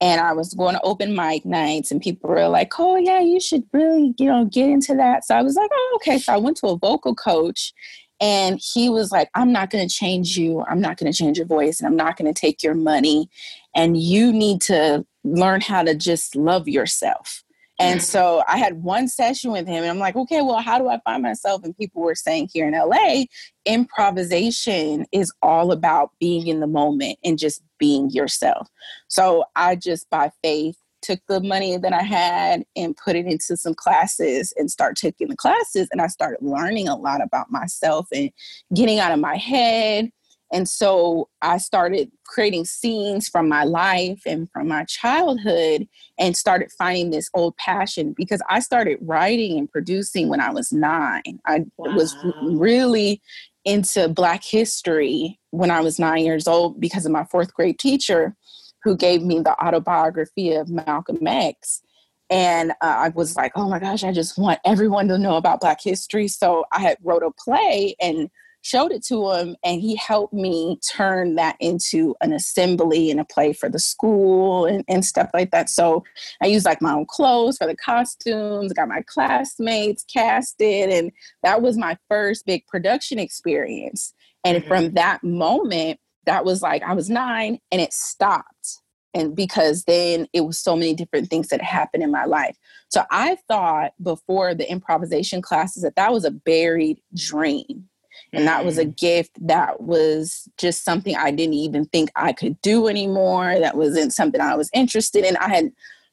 and 0.00 0.20
I 0.20 0.32
was 0.32 0.54
going 0.54 0.74
to 0.74 0.82
open 0.82 1.14
mic 1.14 1.44
nights 1.44 1.90
and 1.90 2.00
people 2.00 2.30
were 2.30 2.48
like, 2.48 2.72
"Oh 2.78 2.96
yeah, 2.96 3.20
you 3.20 3.40
should 3.40 3.64
really, 3.72 4.14
you 4.18 4.26
know, 4.26 4.44
get 4.44 4.68
into 4.68 4.94
that." 4.96 5.24
So 5.24 5.36
I 5.36 5.42
was 5.42 5.54
like, 5.54 5.70
"Oh, 5.72 5.98
okay." 6.00 6.18
So 6.18 6.32
I 6.32 6.38
went 6.38 6.56
to 6.58 6.68
a 6.68 6.78
vocal 6.78 7.14
coach 7.14 7.72
and 8.20 8.60
he 8.60 8.90
was 8.90 9.12
like, 9.12 9.30
"I'm 9.34 9.52
not 9.52 9.70
going 9.70 9.86
to 9.88 9.94
change 9.94 10.36
you. 10.36 10.64
I'm 10.68 10.80
not 10.80 10.96
going 10.96 11.10
to 11.10 11.16
change 11.16 11.38
your 11.38 11.46
voice 11.46 11.78
and 11.78 11.86
I'm 11.86 11.96
not 11.96 12.16
going 12.16 12.32
to 12.32 12.38
take 12.38 12.64
your 12.64 12.74
money 12.74 13.28
and 13.76 13.96
you 13.96 14.32
need 14.32 14.60
to 14.62 15.06
learn 15.24 15.60
how 15.60 15.82
to 15.84 15.94
just 15.94 16.34
love 16.34 16.68
yourself." 16.68 17.44
And 17.78 18.02
so 18.02 18.44
I 18.46 18.58
had 18.58 18.82
one 18.82 19.08
session 19.08 19.50
with 19.50 19.66
him, 19.66 19.82
and 19.82 19.90
I'm 19.90 19.98
like, 19.98 20.14
okay, 20.14 20.40
well, 20.42 20.60
how 20.60 20.78
do 20.78 20.88
I 20.88 21.00
find 21.04 21.22
myself? 21.22 21.64
And 21.64 21.76
people 21.76 22.02
were 22.02 22.14
saying 22.14 22.50
here 22.52 22.68
in 22.68 22.74
LA, 22.74 23.24
improvisation 23.64 25.06
is 25.10 25.32
all 25.42 25.72
about 25.72 26.10
being 26.20 26.46
in 26.46 26.60
the 26.60 26.66
moment 26.66 27.18
and 27.24 27.38
just 27.38 27.62
being 27.78 28.10
yourself. 28.10 28.68
So 29.08 29.44
I 29.56 29.76
just, 29.76 30.08
by 30.10 30.30
faith, 30.42 30.76
took 31.02 31.20
the 31.28 31.40
money 31.40 31.76
that 31.76 31.92
I 31.92 32.02
had 32.02 32.64
and 32.76 32.96
put 32.96 33.16
it 33.16 33.26
into 33.26 33.56
some 33.56 33.74
classes 33.74 34.52
and 34.56 34.70
start 34.70 34.96
taking 34.96 35.28
the 35.28 35.36
classes. 35.36 35.88
And 35.90 36.00
I 36.00 36.06
started 36.06 36.38
learning 36.40 36.88
a 36.88 36.96
lot 36.96 37.20
about 37.20 37.50
myself 37.50 38.06
and 38.12 38.30
getting 38.72 39.00
out 39.00 39.12
of 39.12 39.18
my 39.18 39.36
head 39.36 40.10
And 40.52 40.68
so 40.68 41.30
I 41.40 41.56
started 41.56 42.12
creating 42.26 42.66
scenes 42.66 43.28
from 43.28 43.48
my 43.48 43.64
life 43.64 44.20
and 44.26 44.50
from 44.52 44.68
my 44.68 44.84
childhood 44.84 45.88
and 46.18 46.36
started 46.36 46.70
finding 46.72 47.10
this 47.10 47.30
old 47.32 47.56
passion 47.56 48.14
because 48.14 48.42
I 48.50 48.60
started 48.60 48.98
writing 49.00 49.58
and 49.58 49.70
producing 49.70 50.28
when 50.28 50.40
I 50.40 50.50
was 50.50 50.70
nine. 50.70 51.40
I 51.46 51.64
wow. 51.78 51.96
was 51.96 52.14
really 52.42 53.22
into 53.64 54.08
Black 54.08 54.44
history 54.44 55.38
when 55.50 55.70
I 55.70 55.80
was 55.80 55.98
nine 55.98 56.24
years 56.24 56.46
old 56.46 56.78
because 56.80 57.06
of 57.06 57.12
my 57.12 57.24
fourth 57.24 57.54
grade 57.54 57.78
teacher 57.78 58.36
who 58.84 58.96
gave 58.96 59.22
me 59.22 59.40
the 59.40 59.58
autobiography 59.64 60.52
of 60.52 60.68
Malcolm 60.68 61.26
X. 61.26 61.82
And 62.28 62.72
uh, 62.72 62.74
I 62.80 63.08
was 63.10 63.36
like, 63.36 63.52
oh 63.56 63.68
my 63.68 63.78
gosh, 63.78 64.04
I 64.04 64.12
just 64.12 64.38
want 64.38 64.58
everyone 64.64 65.08
to 65.08 65.18
know 65.18 65.36
about 65.36 65.60
Black 65.60 65.80
history. 65.82 66.28
So 66.28 66.64
I 66.72 66.80
had 66.80 66.98
wrote 67.02 67.22
a 67.22 67.30
play 67.30 67.94
and 68.00 68.28
showed 68.62 68.92
it 68.92 69.04
to 69.04 69.30
him 69.32 69.56
and 69.64 69.80
he 69.80 69.96
helped 69.96 70.32
me 70.32 70.78
turn 70.88 71.34
that 71.34 71.56
into 71.60 72.14
an 72.20 72.32
assembly 72.32 73.10
and 73.10 73.20
a 73.20 73.24
play 73.24 73.52
for 73.52 73.68
the 73.68 73.78
school 73.78 74.64
and, 74.64 74.84
and 74.88 75.04
stuff 75.04 75.28
like 75.34 75.50
that. 75.50 75.68
So 75.68 76.04
i 76.42 76.46
used 76.46 76.64
like 76.64 76.80
my 76.80 76.94
own 76.94 77.06
clothes 77.06 77.58
for 77.58 77.66
the 77.66 77.76
costumes 77.76 78.72
got 78.72 78.88
my 78.88 79.02
classmates 79.02 80.04
casted 80.04 80.90
and 80.90 81.12
that 81.42 81.60
was 81.60 81.76
my 81.76 81.98
first 82.08 82.46
big 82.46 82.66
production 82.66 83.18
experience. 83.18 84.14
And 84.44 84.58
mm-hmm. 84.58 84.68
from 84.68 84.92
that 84.94 85.22
moment 85.22 85.98
that 86.24 86.44
was 86.44 86.62
like 86.62 86.82
i 86.84 86.94
was 86.94 87.10
nine 87.10 87.58
and 87.70 87.80
it 87.80 87.92
stopped. 87.92 88.78
And 89.14 89.36
because 89.36 89.84
then 89.84 90.26
it 90.32 90.40
was 90.42 90.58
so 90.58 90.74
many 90.74 90.94
different 90.94 91.28
things 91.28 91.48
that 91.48 91.60
happened 91.60 92.02
in 92.02 92.12
my 92.12 92.24
life. 92.24 92.56
So 92.90 93.02
i 93.10 93.36
thought 93.48 93.92
before 94.00 94.54
the 94.54 94.70
improvisation 94.70 95.42
classes 95.42 95.82
that 95.82 95.96
that 95.96 96.12
was 96.12 96.24
a 96.24 96.30
buried 96.30 97.00
dream 97.14 97.88
and 98.32 98.46
that 98.46 98.64
was 98.64 98.78
a 98.78 98.86
mm. 98.86 98.96
gift 98.96 99.32
that 99.46 99.80
was 99.80 100.48
just 100.56 100.84
something 100.84 101.14
I 101.16 101.30
didn't 101.30 101.54
even 101.54 101.84
think 101.86 102.10
I 102.16 102.32
could 102.32 102.60
do 102.62 102.88
anymore. 102.88 103.58
That 103.58 103.76
wasn't 103.76 104.14
something 104.14 104.40
I 104.40 104.56
was 104.56 104.70
interested 104.72 105.24
in. 105.24 105.36
I 105.36 105.48
had 105.48 105.72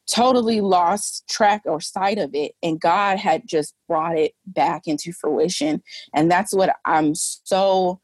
totally 0.10 0.60
lost 0.60 1.28
track 1.30 1.62
or 1.66 1.80
sight 1.80 2.18
of 2.18 2.32
it. 2.34 2.54
And 2.64 2.80
God 2.80 3.20
had 3.20 3.44
just 3.48 3.74
brought 3.88 4.18
it 4.18 4.34
back 4.46 4.84
into 4.86 5.14
fruition. 5.14 5.82
And 6.14 6.30
that's 6.30 6.54
what 6.54 6.76
I'm 6.84 7.16
so 7.16 8.02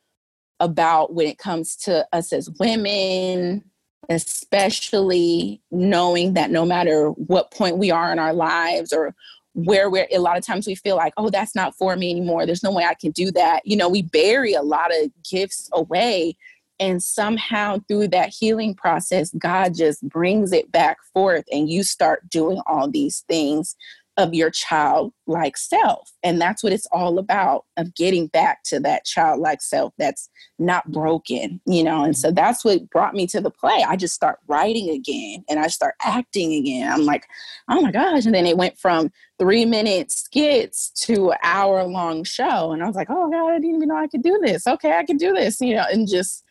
about 0.60 1.14
when 1.14 1.28
it 1.28 1.38
comes 1.38 1.76
to 1.76 2.08
us 2.14 2.32
as 2.32 2.50
women, 2.60 3.64
especially 4.10 5.62
knowing 5.72 6.36
that 6.36 6.52
no 6.52 6.66
matter 6.66 7.10
what 7.10 7.52
point 7.52 7.78
we 7.78 7.92
are 7.92 8.12
in 8.12 8.20
our 8.20 8.34
lives 8.34 8.94
or 8.94 9.14
where 9.56 9.90
we're 9.90 10.08
a 10.12 10.20
lot 10.20 10.38
of 10.38 10.46
times 10.46 10.68
we 10.68 10.76
feel 10.76 10.98
like 10.98 11.14
oh 11.18 11.30
that's 11.30 11.56
not 11.56 11.76
for 11.76 11.96
me 11.96 12.12
anymore. 12.12 12.46
There's 12.46 12.64
no 12.64 12.72
way 12.72 12.84
i 12.84 12.94
can 12.94 13.12
do 13.12 13.32
that. 13.32 13.62
You 13.66 13.78
know 13.78 13.90
we 13.90 14.04
bury 14.04 14.54
a 14.54 14.62
lot 14.62 14.92
of 14.92 15.12
gifts 15.30 15.70
away 15.74 16.38
and 16.78 17.02
somehow 17.02 17.80
through 17.88 18.10
that 18.10 18.30
healing 18.30 18.76
process 18.76 19.32
god 19.38 19.74
just 19.74 20.08
brings 20.10 20.52
it 20.52 20.70
back 20.72 20.98
forth 21.14 21.46
and 21.52 21.70
you 21.70 21.84
start 21.84 22.30
doing 22.30 22.62
all 22.68 22.90
these 22.90 23.24
things 23.30 23.78
of 24.18 24.34
your 24.34 24.50
childlike 24.50 25.58
self. 25.58 26.12
And 26.24 26.40
that's 26.40 26.64
what 26.64 26.72
it's 26.72 26.88
all 26.92 27.20
about 27.20 27.66
of 27.76 27.94
getting 27.96 28.28
back 28.28 28.64
to 28.64 28.80
that 28.80 29.04
childlike 29.04 29.62
self 29.62 29.94
that's 29.98 30.30
not 30.58 30.90
broken, 30.92 31.60
you 31.66 31.84
know. 31.84 32.04
And 32.06 32.18
so 32.18 32.32
that's 32.32 32.64
what 32.64 32.90
brought 32.90 33.14
me 33.14 33.28
to 33.28 33.42
the 33.42 33.52
play. 33.52 33.84
I 33.88 33.98
just 33.98 34.16
start 34.16 34.40
writing 34.48 34.90
again 34.90 35.44
and 35.50 35.60
I 35.60 35.68
start 35.68 35.96
acting 36.02 36.54
again. 36.54 36.92
I'm 36.92 37.06
like, 37.06 37.26
oh 37.70 37.82
my 37.82 37.92
gosh. 37.92 38.26
And 38.26 38.34
then 38.34 38.46
it 38.46 38.58
went 38.58 38.80
from 38.80 39.12
three 39.38 39.66
minute 39.66 40.12
skits 40.12 40.92
to 41.06 41.32
an 41.32 41.38
hour 41.44 41.84
long 41.84 42.24
show. 42.24 42.72
And 42.72 42.82
I 42.82 42.88
was 42.88 42.96
like, 42.96 43.10
oh 43.10 43.30
God, 43.30 43.52
I 43.52 43.60
didn't 43.60 43.76
even 43.76 43.90
know 43.90 43.98
I 43.98 44.08
could 44.08 44.24
do 44.24 44.40
this. 44.42 44.66
Okay, 44.66 44.98
I 44.98 45.04
can 45.04 45.18
do 45.18 45.34
this, 45.34 45.60
you 45.60 45.76
know, 45.76 45.86
and 45.92 46.08
just 46.08 46.46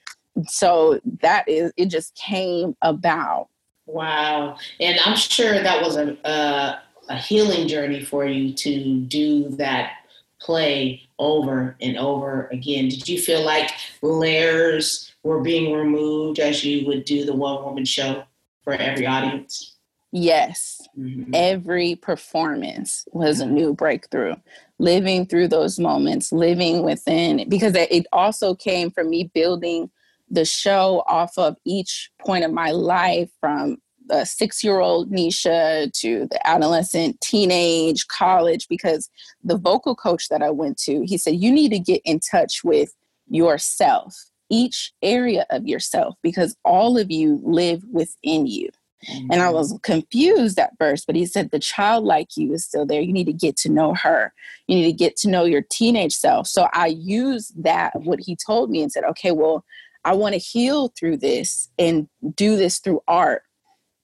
so 0.47 1.01
that 1.23 1.49
is 1.49 1.73
it 1.79 1.87
just 1.87 2.15
came 2.15 2.77
about. 2.83 3.49
Wow. 3.87 4.59
And 4.81 4.99
I'm 5.05 5.17
sure 5.17 5.63
that 5.63 5.83
was 5.83 5.97
a 5.97 6.17
uh 6.27 6.79
a 7.09 7.17
healing 7.17 7.69
journey 7.69 8.03
for 8.03 8.27
you 8.27 8.53
to 8.53 9.01
do 9.01 9.49
that 9.51 9.93
play 10.41 11.03
over 11.19 11.77
and 11.81 11.97
over 11.97 12.49
again. 12.53 12.89
Did 12.89 13.09
you 13.09 13.19
feel 13.19 13.45
like 13.45 13.71
layers 14.03 15.15
were 15.23 15.41
being 15.41 15.73
removed 15.73 16.39
as 16.39 16.65
you 16.65 16.87
would 16.87 17.05
do 17.05 17.25
the 17.25 17.35
one 17.35 17.63
woman 17.65 17.85
show 17.85 18.25
for 18.63 18.75
every 18.75 19.07
audience? 19.07 19.77
Yes. 20.13 20.81
Mm-hmm. 20.97 21.33
Every 21.35 21.97
performance 21.97 23.05
was 23.13 23.41
a 23.41 23.47
new 23.47 23.75
breakthrough. 23.75 24.37
Living 24.79 25.27
through 25.27 25.49
those 25.49 25.79
moments, 25.79 26.31
living 26.31 26.85
within, 26.85 27.49
because 27.49 27.75
it 27.75 28.07
also 28.13 28.55
came 28.55 28.91
from 28.91 29.11
me 29.11 29.31
building 29.35 29.91
the 30.31 30.45
show 30.45 31.03
off 31.07 31.37
of 31.39 31.57
each 31.65 32.11
point 32.21 32.45
of 32.45 32.53
my 32.53 32.71
life 32.71 33.31
from 33.41 33.79
the 34.07 34.25
six 34.25 34.63
year 34.63 34.81
old 34.81 35.11
Nisha 35.11 35.93
to 36.01 36.27
the 36.31 36.47
adolescent, 36.47 37.21
teenage, 37.21 38.07
college, 38.09 38.69
because 38.69 39.09
the 39.43 39.57
vocal 39.57 39.95
coach 39.95 40.29
that 40.29 40.43
I 40.43 40.51
went 40.51 40.79
to, 40.79 41.03
he 41.05 41.19
said, 41.19 41.37
you 41.37 41.53
need 41.53 41.71
to 41.71 41.79
get 41.79 42.03
in 42.05 42.21
touch 42.21 42.63
with 42.65 42.95
yourself, 43.29 44.15
each 44.51 44.93
area 45.03 45.47
of 45.51 45.67
yourself, 45.67 46.15
because 46.23 46.57
all 46.65 46.99
of 46.99 47.11
you 47.11 47.41
live 47.45 47.83
within 47.91 48.47
you. 48.47 48.69
Mm-hmm. 49.09 49.33
And 49.33 49.43
I 49.43 49.47
mm-hmm. 49.47 49.55
was 49.55 49.79
confused 49.83 50.59
at 50.59 50.73
first, 50.79 51.07
but 51.07 51.17
he 51.17 51.27
said, 51.27 51.51
the 51.51 51.59
child 51.59 52.05
like 52.05 52.37
you 52.37 52.53
is 52.53 52.65
still 52.65 52.87
there. 52.87 53.01
You 53.01 53.13
need 53.13 53.27
to 53.27 53.33
get 53.33 53.57
to 53.59 53.69
know 53.69 53.95
her. 53.95 54.33
You 54.67 54.77
need 54.77 54.87
to 54.87 54.93
get 54.93 55.17
to 55.19 55.29
know 55.29 55.45
your 55.45 55.63
teenage 55.63 56.15
self. 56.15 56.47
So 56.47 56.69
I 56.73 56.87
used 56.87 57.63
that, 57.63 58.01
what 58.03 58.21
he 58.21 58.37
told 58.37 58.71
me, 58.71 58.83
and 58.83 58.91
said, 58.91 59.05
okay, 59.05 59.33
well, 59.33 59.65
I 60.05 60.15
want 60.15 60.35
to 60.35 60.39
heal 60.39 60.89
through 60.89 61.19
this 61.19 61.71
and 61.79 62.09
do 62.35 62.57
this 62.57 62.79
through 62.79 63.03
art 63.09 63.43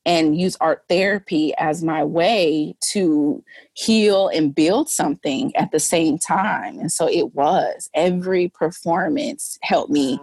and 0.07 0.39
use 0.39 0.57
art 0.61 0.83
therapy 0.89 1.53
as 1.59 1.85
my 1.85 2.03
way 2.03 2.75
to 2.93 3.45
heal 3.75 4.29
and 4.29 4.55
build 4.55 4.89
something 4.89 5.55
at 5.57 5.71
the 5.73 5.81
same 5.81 6.19
time. 6.19 6.79
And 6.79 6.91
so 6.91 7.09
it 7.09 7.35
was 7.35 7.91
every 7.95 8.49
performance 8.49 9.59
helped 9.63 9.91
me. 9.91 10.19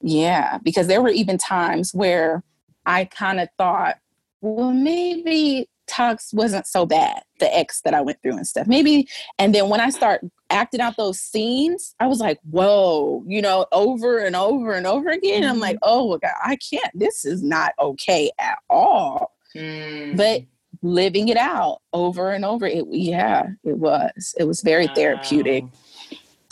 Yeah, 0.00 0.58
because 0.58 0.86
there 0.86 1.02
were 1.02 1.08
even 1.08 1.38
times 1.38 1.92
where 1.92 2.44
I 2.84 3.06
kind 3.06 3.40
of 3.40 3.48
thought, 3.58 3.96
well, 4.40 4.72
maybe 4.72 5.68
talks 5.86 6.32
wasn't 6.32 6.66
so 6.66 6.86
bad 6.86 7.22
the 7.38 7.56
ex 7.56 7.80
that 7.82 7.94
i 7.94 8.00
went 8.00 8.20
through 8.22 8.36
and 8.36 8.46
stuff 8.46 8.66
maybe 8.66 9.08
and 9.38 9.54
then 9.54 9.68
when 9.68 9.80
i 9.80 9.90
start 9.90 10.20
acting 10.50 10.80
out 10.80 10.96
those 10.96 11.20
scenes 11.20 11.94
i 12.00 12.06
was 12.06 12.20
like 12.20 12.38
whoa 12.50 13.22
you 13.26 13.42
know 13.42 13.66
over 13.72 14.18
and 14.18 14.36
over 14.36 14.72
and 14.72 14.86
over 14.86 15.10
again 15.10 15.42
mm-hmm. 15.42 15.52
i'm 15.52 15.60
like 15.60 15.76
mm-hmm. 15.76 15.88
oh 15.90 16.18
god 16.18 16.32
i 16.44 16.56
can't 16.56 16.90
this 16.94 17.24
is 17.24 17.42
not 17.42 17.72
okay 17.78 18.30
at 18.38 18.58
all 18.68 19.34
mm. 19.54 20.16
but 20.16 20.42
living 20.82 21.28
it 21.28 21.36
out 21.36 21.80
over 21.92 22.30
and 22.30 22.44
over 22.44 22.66
it 22.66 22.84
yeah 22.90 23.46
it 23.64 23.76
was 23.76 24.34
it 24.38 24.44
was 24.44 24.60
very 24.60 24.86
wow. 24.86 24.94
therapeutic 24.94 25.64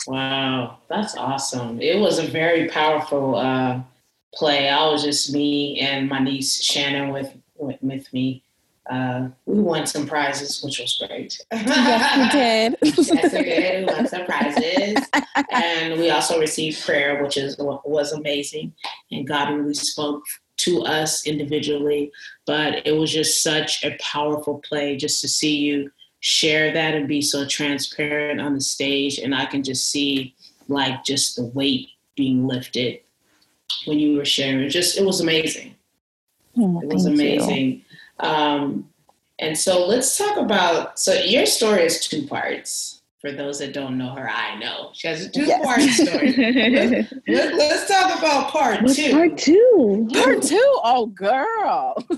wow 0.07 0.77
that's 0.89 1.15
awesome 1.15 1.79
it 1.81 1.99
was 1.99 2.19
a 2.19 2.27
very 2.27 2.67
powerful 2.67 3.35
uh 3.35 3.79
play 4.33 4.69
i 4.69 4.85
was 4.87 5.03
just 5.03 5.31
me 5.31 5.79
and 5.79 6.09
my 6.09 6.19
niece 6.19 6.61
shannon 6.61 7.09
with 7.09 7.35
with, 7.57 7.77
with 7.81 8.13
me 8.13 8.43
uh, 8.89 9.27
we 9.45 9.59
won 9.59 9.87
some 9.87 10.05
prizes, 10.05 10.61
which 10.63 10.79
was 10.79 10.95
great. 10.95 11.39
Yes, 11.51 12.17
we 12.17 12.39
did. 12.39 12.77
yes, 12.97 13.33
we 13.33 13.43
did. 13.43 13.87
We 13.87 13.93
won 13.93 14.07
some 14.07 14.25
prizes, 14.25 14.97
and 15.51 15.99
we 15.99 16.09
also 16.11 16.39
received 16.39 16.83
prayer, 16.85 17.23
which 17.23 17.37
is 17.37 17.55
was 17.57 18.11
amazing. 18.11 18.73
And 19.11 19.27
God 19.27 19.53
really 19.53 19.73
spoke 19.73 20.23
to 20.57 20.83
us 20.83 21.25
individually, 21.25 22.11
but 22.45 22.85
it 22.85 22.93
was 22.93 23.11
just 23.11 23.41
such 23.41 23.83
a 23.83 23.97
powerful 23.99 24.59
play 24.59 24.95
just 24.95 25.19
to 25.21 25.27
see 25.27 25.57
you 25.57 25.91
share 26.19 26.73
that 26.73 26.93
and 26.93 27.07
be 27.07 27.21
so 27.21 27.45
transparent 27.45 28.39
on 28.39 28.53
the 28.53 28.61
stage, 28.61 29.17
and 29.17 29.33
I 29.33 29.45
can 29.45 29.63
just 29.63 29.89
see 29.91 30.35
like 30.67 31.03
just 31.03 31.35
the 31.35 31.45
weight 31.45 31.89
being 32.15 32.47
lifted 32.47 32.99
when 33.85 33.99
you 33.99 34.17
were 34.17 34.25
sharing. 34.25 34.69
Just 34.69 34.97
it 34.97 35.05
was 35.05 35.21
amazing. 35.21 35.75
Oh, 36.57 36.81
it 36.81 36.87
was 36.87 37.05
amazing. 37.05 37.71
You. 37.71 37.81
Um, 38.19 38.89
and 39.39 39.57
so 39.57 39.85
let's 39.85 40.17
talk 40.17 40.37
about. 40.37 40.99
So 40.99 41.13
your 41.13 41.45
story 41.45 41.83
is 41.83 42.07
two 42.07 42.25
parts. 42.27 43.01
For 43.19 43.31
those 43.31 43.57
that 43.57 43.73
don't 43.73 43.97
know 43.97 44.11
her, 44.11 44.29
I 44.29 44.59
know 44.59 44.91
she 44.93 45.07
has 45.07 45.25
a 45.25 45.29
two-part 45.29 45.79
yes. 45.79 45.95
story. 45.95 46.31
let's, 47.27 47.57
let's, 47.57 47.87
talk 47.87 48.19
about 48.19 48.49
part 48.49 48.83
What's 48.83 48.97
two. 48.97 49.11
Part 49.11 49.35
two. 49.35 50.07
Part 50.13 50.43
two. 50.43 50.79
Oh, 50.83 51.07
girl. 51.07 51.95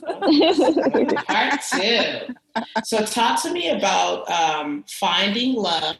part 1.27 1.61
two. 1.71 2.35
So 2.83 3.05
talk 3.05 3.41
to 3.43 3.53
me 3.53 3.69
about 3.69 4.29
um, 4.29 4.83
finding 4.89 5.55
love, 5.55 5.95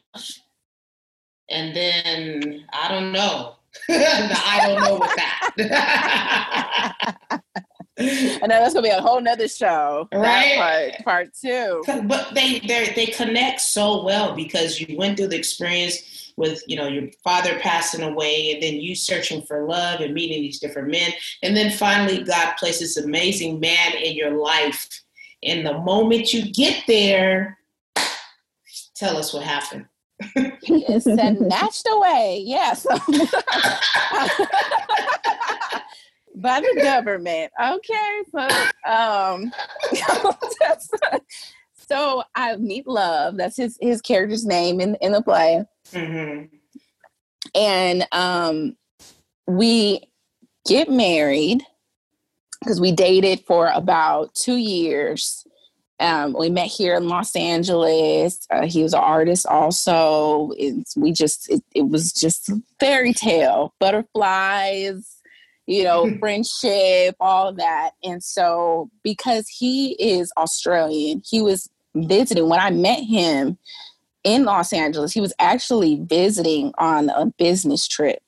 and 1.50 1.74
then 1.74 2.66
I 2.74 2.90
don't 2.90 3.14
know. 3.14 3.56
I 3.90 4.60
don't 4.66 4.84
know 4.84 5.00
with 5.00 5.16
that. 5.16 5.54
And 7.98 8.42
then 8.42 8.50
that's 8.50 8.74
gonna 8.74 8.88
be 8.88 8.94
a 8.94 9.02
whole 9.02 9.20
nother 9.20 9.48
show. 9.48 10.08
Right. 10.14 10.58
Part, 10.58 11.06
part 11.06 11.34
two. 11.34 11.84
But 12.06 12.34
they 12.34 12.60
they 12.60 13.08
connect 13.08 13.62
so 13.62 14.04
well 14.04 14.36
because 14.36 14.80
you 14.80 14.98
went 14.98 15.18
through 15.18 15.30
the 15.30 15.38
experience 15.38 16.32
with 16.38 16.64
you 16.68 16.78
know 16.78 16.88
your 16.88 17.10
father 17.24 17.60
passing 17.60 18.04
away 18.04 18.54
and 18.54 18.64
then 18.64 18.76
you 18.76 18.96
searching 18.96 19.42
for 19.42 19.68
love 19.68 20.00
and 20.00 20.14
meeting 20.14 20.42
these 20.42 20.60
different 20.60 20.90
men 20.90 21.12
and 21.44 21.58
then 21.58 21.72
finally 21.72 22.24
god 22.24 22.56
places 22.58 22.96
this 22.96 23.04
amazing 23.04 23.60
man 23.60 23.94
in 23.94 24.16
your 24.16 24.32
life 24.32 24.88
and 25.44 25.66
the 25.66 25.78
moment 25.80 26.34
you 26.34 26.52
get 26.54 26.84
there 26.88 27.58
tell 28.96 29.18
us 29.18 29.34
what 29.34 29.44
happened 29.44 29.86
it's 30.36 31.04
snatched 31.40 31.88
away 31.90 32.42
yes 32.46 32.86
by 36.48 36.62
the 36.62 36.82
government 36.82 37.52
okay 37.62 38.24
so 38.32 38.48
um 38.90 39.52
so 41.76 42.24
i 42.36 42.56
meet 42.56 42.88
love 42.88 43.36
that's 43.36 43.58
his 43.58 43.78
his 43.82 44.02
character's 44.02 44.46
name 44.46 44.80
in 44.80 44.96
in 45.02 45.12
the 45.12 45.22
play 45.22 45.62
mm-hmm. 45.92 46.46
and 47.54 48.08
um 48.14 48.78
we 49.46 50.02
get 50.66 50.90
married 50.90 51.62
because 52.62 52.80
we 52.80 52.94
dated 52.94 53.42
for 53.46 53.68
about 53.68 54.34
two 54.34 54.56
years 54.56 55.46
um, 56.00 56.36
we 56.38 56.50
met 56.50 56.68
here 56.68 56.96
in 56.96 57.08
Los 57.08 57.36
Angeles. 57.36 58.46
Uh, 58.52 58.68
he 58.68 58.84
was 58.84 58.94
an 58.94 59.00
artist 59.00 59.48
also. 59.48 60.52
It's, 60.56 60.96
we 60.96 61.12
just, 61.12 61.50
it, 61.50 61.64
it 61.74 61.90
was 61.90 62.14
just 62.14 62.52
fairy 62.80 63.14
tale, 63.14 63.74
butterflies, 63.80 65.17
you 65.68 65.84
know, 65.84 66.10
friendship, 66.20 67.16
all 67.20 67.54
that. 67.54 67.92
And 68.04 68.24
so, 68.24 68.90
because 69.04 69.48
he 69.48 69.92
is 70.00 70.32
Australian, 70.38 71.22
he 71.30 71.42
was 71.42 71.70
visiting 71.96 72.50
when 72.50 72.60
I 72.60 72.72
met 72.72 73.04
him 73.04 73.58
in 74.24 74.46
Los 74.46 74.74
Angeles. 74.74 75.14
He 75.14 75.22
was 75.22 75.34
actually 75.40 76.02
visiting 76.04 76.74
on 76.78 77.10
a 77.10 77.28
business 77.38 77.88
trip. 77.88 78.20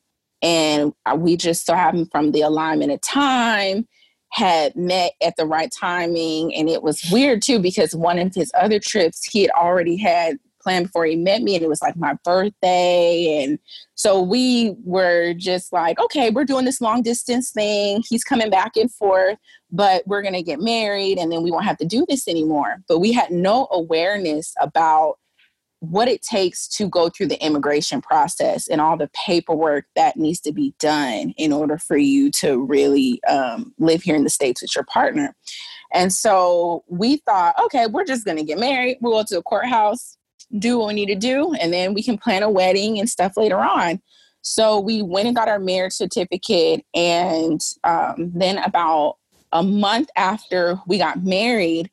And 0.42 0.94
we 1.18 1.36
just 1.36 1.66
so 1.66 1.76
happened 1.76 2.10
from 2.12 2.32
the 2.32 2.42
alignment 2.42 2.92
of 2.92 3.02
time 3.02 3.88
had 4.32 4.76
met 4.76 5.14
at 5.22 5.36
the 5.38 5.46
right 5.46 5.72
timing. 5.78 6.56
And 6.56 6.70
it 6.70 6.84
was 6.84 7.04
weird 7.12 7.42
too, 7.42 7.60
because 7.60 7.96
one 7.96 8.20
of 8.20 8.34
his 8.34 8.52
other 8.58 8.80
trips, 8.80 9.26
he 9.26 9.42
had 9.42 9.52
already 9.52 9.98
had 9.98 10.38
planned 10.62 10.86
before 10.86 11.06
he 11.06 11.16
met 11.16 11.42
me, 11.42 11.56
and 11.56 11.64
it 11.64 11.70
was 11.70 11.82
like 11.82 11.96
my 11.96 12.16
birthday. 12.24 13.44
And 13.44 13.60
so 13.96 14.22
we 14.22 14.76
were 14.84 15.34
just 15.34 15.74
like, 15.74 16.00
okay, 16.00 16.30
we're 16.30 16.46
doing 16.46 16.66
this 16.66 16.82
long 16.82 17.02
distance 17.02 17.52
thing. 17.52 18.04
He's 18.08 18.24
coming 18.24 18.50
back 18.50 18.78
and 18.78 18.92
forth, 18.92 19.38
but 19.72 20.04
we're 20.08 20.22
going 20.22 20.34
to 20.34 20.44
get 20.44 20.60
married 20.60 21.18
and 21.18 21.32
then 21.32 21.44
we 21.44 21.52
won't 21.52 21.66
have 21.66 21.78
to 21.78 21.86
do 21.86 22.06
this 22.08 22.28
anymore. 22.28 22.78
But 22.88 23.00
we 23.00 23.12
had 23.12 23.32
no 23.32 23.68
awareness 23.72 24.54
about 24.62 25.18
what 25.82 26.10
it 26.10 26.22
takes 26.22 26.68
to 26.68 26.90
go 26.90 27.10
through 27.10 27.28
the 27.28 27.44
immigration 27.44 28.02
process 28.02 28.68
and 28.68 28.82
all 28.82 28.98
the 28.98 29.10
paperwork 29.26 29.86
that 29.96 30.18
needs 30.18 30.42
to 30.42 30.52
be 30.52 30.74
done 30.78 31.34
in 31.38 31.54
order 31.54 31.78
for 31.78 31.98
you 31.98 32.30
to 32.30 32.62
really 32.66 33.24
um, 33.26 33.74
live 33.80 34.04
here 34.04 34.16
in 34.16 34.26
the 34.26 34.30
States 34.30 34.62
with 34.62 34.76
your 34.76 34.84
partner. 34.86 35.34
And 35.94 36.14
so 36.14 36.84
we 36.88 37.18
thought, 37.18 37.56
okay, 37.64 37.88
we're 37.88 38.06
just 38.06 38.26
going 38.26 38.38
to 38.38 38.44
get 38.44 38.60
married. 38.60 38.98
We'll 39.02 39.14
go 39.14 39.24
to 39.24 39.40
a 39.40 39.44
courthouse, 39.44 40.18
do 40.58 40.80
what 40.80 40.88
we 40.88 40.94
need 40.94 41.08
to 41.08 41.16
do, 41.16 41.54
and 41.54 41.72
then 41.72 41.94
we 41.94 42.02
can 42.02 42.18
plan 42.18 42.44
a 42.44 42.50
wedding 42.50 43.00
and 43.00 43.10
stuff 43.10 43.38
later 43.38 43.60
on. 43.60 44.02
So 44.42 44.80
we 44.80 45.02
went 45.02 45.28
and 45.28 45.36
got 45.36 45.50
our 45.50 45.60
marriage 45.60 45.94
certificate. 45.94 46.86
And 46.94 47.62
um, 47.84 48.32
then 48.34 48.58
about 48.60 49.18
a 49.52 49.64
month 49.64 50.10
after 50.16 50.80
we 50.88 50.98
got 50.98 51.24
married, 51.24 51.90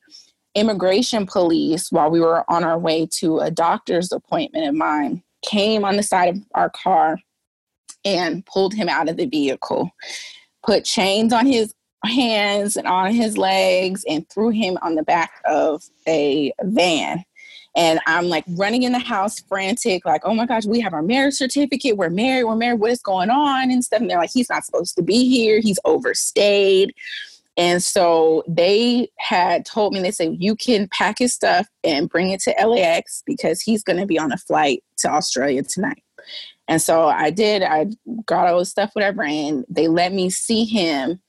immigration 0.55 1.25
police, 1.25 1.91
while 1.91 2.09
we 2.09 2.19
were 2.19 2.49
on 2.49 2.63
our 2.63 2.79
way 2.79 3.07
to 3.19 3.39
a 3.39 3.51
doctor's 3.51 4.11
appointment 4.11 4.67
of 4.67 4.75
mine, 4.75 5.21
came 5.45 5.85
on 5.85 5.97
the 5.97 6.03
side 6.03 6.29
of 6.29 6.41
our 6.55 6.69
car 6.69 7.19
and 8.03 8.45
pulled 8.45 8.73
him 8.73 8.89
out 8.89 9.09
of 9.09 9.17
the 9.17 9.25
vehicle, 9.25 9.91
put 10.65 10.85
chains 10.85 11.33
on 11.33 11.45
his 11.45 11.73
hands 12.05 12.77
and 12.77 12.87
on 12.87 13.11
his 13.11 13.37
legs, 13.37 14.03
and 14.07 14.27
threw 14.29 14.49
him 14.49 14.77
on 14.81 14.95
the 14.95 15.03
back 15.03 15.31
of 15.45 15.83
a 16.07 16.51
van. 16.63 17.23
And 17.77 17.99
I'm 18.07 18.27
like 18.27 18.43
running 18.49 18.83
in 18.83 18.91
the 18.91 18.99
house 18.99 19.39
frantic, 19.39 20.03
like, 20.03 20.21
oh 20.25 20.33
my 20.33 20.47
gosh, 20.47 20.65
we 20.65 20.81
have 20.81 20.93
our 20.93 21.03
marriage 21.03 21.35
certificate. 21.35 21.95
We're 21.95 22.09
married. 22.09 22.45
We're 22.45 22.55
married. 22.55 22.79
What 22.79 22.91
is 22.91 23.01
going 23.01 23.29
on? 23.29 23.69
And 23.69 23.83
stuff. 23.83 24.01
And 24.01 24.09
they're 24.09 24.17
like, 24.17 24.31
he's 24.33 24.49
not 24.49 24.65
supposed 24.65 24.95
to 24.95 25.03
be 25.03 25.29
here. 25.29 25.59
He's 25.61 25.79
overstayed. 25.85 26.93
And 27.55 27.81
so 27.81 28.43
they 28.47 29.09
had 29.17 29.65
told 29.65 29.93
me, 29.93 30.01
they 30.01 30.11
said, 30.11 30.37
you 30.39 30.55
can 30.55 30.87
pack 30.89 31.19
his 31.19 31.33
stuff 31.33 31.67
and 31.83 32.09
bring 32.09 32.31
it 32.31 32.39
to 32.41 32.67
LAX 32.67 33.23
because 33.25 33.61
he's 33.61 33.83
going 33.83 33.99
to 33.99 34.05
be 34.05 34.17
on 34.19 34.31
a 34.31 34.37
flight 34.37 34.83
to 34.97 35.09
Australia 35.09 35.61
tonight. 35.63 36.03
And 36.67 36.81
so 36.81 37.07
I 37.07 37.29
did. 37.29 37.63
I 37.63 37.87
got 38.25 38.47
all 38.47 38.59
his 38.59 38.69
stuff, 38.69 38.91
whatever, 38.93 39.23
and 39.23 39.65
they 39.69 39.87
let 39.87 40.13
me 40.13 40.29
see 40.29 40.65
him. 40.65 41.19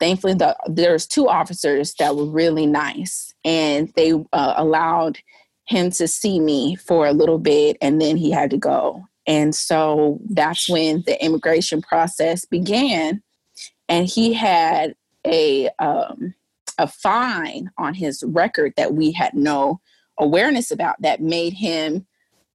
Thankfully, 0.00 0.34
the, 0.34 0.56
there's 0.66 1.06
two 1.06 1.28
officers 1.28 1.94
that 1.98 2.16
were 2.16 2.26
really 2.26 2.66
nice, 2.66 3.32
and 3.44 3.92
they 3.96 4.12
uh, 4.12 4.54
allowed 4.56 5.18
him 5.66 5.90
to 5.92 6.08
see 6.08 6.40
me 6.40 6.76
for 6.76 7.06
a 7.06 7.12
little 7.12 7.38
bit, 7.38 7.76
and 7.80 8.00
then 8.00 8.16
he 8.16 8.30
had 8.30 8.50
to 8.50 8.56
go. 8.56 9.06
And 9.26 9.54
so 9.54 10.20
that's 10.30 10.68
when 10.68 11.02
the 11.06 11.22
immigration 11.24 11.82
process 11.82 12.44
began. 12.44 13.22
And 13.88 14.06
he 14.06 14.32
had 14.32 14.94
a 15.26 15.68
um, 15.78 16.34
a 16.78 16.86
fine 16.86 17.70
on 17.78 17.94
his 17.94 18.22
record 18.26 18.74
that 18.76 18.94
we 18.94 19.12
had 19.12 19.34
no 19.34 19.80
awareness 20.18 20.70
about 20.70 21.00
that 21.00 21.20
made 21.20 21.52
him 21.52 22.06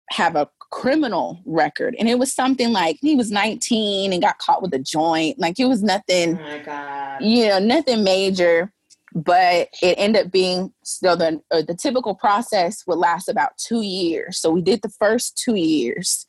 have 0.10 0.36
a 0.36 0.50
criminal 0.72 1.42
record 1.46 1.96
and 2.00 2.08
it 2.08 2.18
was 2.18 2.34
something 2.34 2.72
like 2.72 2.98
he 3.02 3.14
was 3.14 3.30
19 3.30 4.14
and 4.14 4.22
got 4.22 4.38
caught 4.38 4.62
with 4.62 4.74
a 4.74 4.80
joint 4.80 5.38
like 5.38 5.60
it 5.60 5.66
was 5.66 5.84
nothing 5.84 6.40
oh 6.40 7.18
you 7.20 7.46
know 7.48 7.60
nothing 7.60 8.06
major 8.06 8.72
but 9.14 9.68
it 9.82 9.96
ended 9.98 10.26
up 10.26 10.32
being 10.32 10.72
so 10.84 11.16
the 11.16 11.42
uh, 11.52 11.62
the 11.62 11.76
typical 11.76 12.16
process 12.16 12.84
would 12.88 12.98
last 12.98 13.28
about 13.28 13.58
two 13.58 13.82
years 13.82 14.38
so 14.38 14.50
we 14.50 14.62
did 14.62 14.82
the 14.82 14.90
first 14.90 15.38
two 15.38 15.56
years 15.56 16.26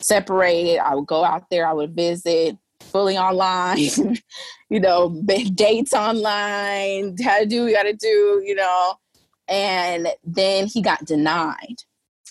separated 0.00 0.78
i 0.78 0.94
would 0.94 1.06
go 1.06 1.24
out 1.24 1.44
there 1.50 1.66
i 1.66 1.72
would 1.72 1.94
visit 1.94 2.56
fully 2.80 3.16
online, 3.16 3.78
you 4.70 4.80
know, 4.80 5.22
dates 5.54 5.92
online, 5.92 7.16
how 7.22 7.38
to 7.38 7.46
do, 7.46 7.66
you 7.66 7.74
got 7.74 7.84
to 7.84 7.94
do, 7.94 8.42
you 8.44 8.54
know. 8.54 8.94
And 9.48 10.08
then 10.24 10.66
he 10.66 10.82
got 10.82 11.04
denied. 11.04 11.76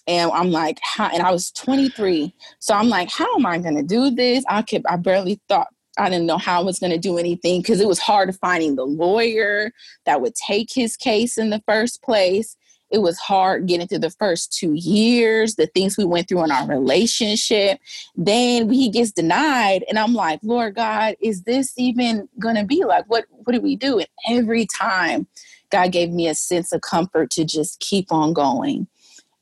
And 0.08 0.32
I'm 0.32 0.52
like, 0.52 0.80
how, 0.82 1.10
and 1.10 1.22
I 1.22 1.32
was 1.32 1.52
23. 1.52 2.34
So 2.60 2.74
I'm 2.74 2.90
like, 2.90 3.12
how 3.12 3.28
am 3.36 3.46
I 3.46 3.60
going 3.60 3.76
to 3.76 3.84
do 3.84 4.10
this? 4.10 4.44
I 4.50 4.62
could, 4.62 4.84
I 4.88 4.96
barely 4.96 5.40
thought, 5.48 5.68
I 6.00 6.10
didn't 6.10 6.26
know 6.26 6.38
how 6.38 6.62
I 6.62 6.64
was 6.64 6.80
going 6.80 6.92
to 6.92 6.98
do 6.98 7.18
anything 7.18 7.62
because 7.62 7.82
it 7.82 7.88
was 7.88 8.00
hard 8.00 8.36
finding 8.38 8.76
the 8.76 8.86
lawyer 8.86 9.72
that 10.06 10.22
would 10.22 10.36
take 10.36 10.72
his 10.74 10.96
case 10.96 11.38
in 11.38 11.50
the 11.50 11.62
first 11.68 12.02
place 12.02 12.56
it 12.92 13.00
was 13.00 13.20
hard 13.20 13.68
getting 13.68 13.88
through 13.88 14.00
the 14.00 14.10
first 14.10 14.52
two 14.52 14.74
years, 14.74 15.56
the 15.56 15.68
things 15.68 15.98
we 15.98 16.06
went 16.06 16.28
through 16.28 16.44
in 16.44 16.52
our 16.52 16.68
relationship. 16.68 17.80
Then 18.16 18.70
he 18.72 18.90
gets 18.90 19.12
denied, 19.12 19.84
and 19.88 20.00
I'm 20.00 20.14
like, 20.14 20.40
Lord 20.42 20.76
God, 20.76 21.16
is 21.22 21.44
this 21.44 21.74
even 21.78 22.28
gonna 22.40 22.66
be 22.66 22.84
like 22.84 23.06
what 23.08 23.26
what 23.30 23.54
do 23.54 23.62
we 23.62 23.76
do? 23.76 24.00
And 24.00 24.08
every 24.28 24.66
time 24.66 25.28
God 25.70 25.92
gave 25.92 26.10
me 26.10 26.28
a 26.28 26.34
sense 26.34 26.72
of 26.72 26.82
comfort 26.82 27.30
to 27.32 27.46
just 27.46 27.80
keep 27.80 28.12
on 28.12 28.34
going. 28.34 28.88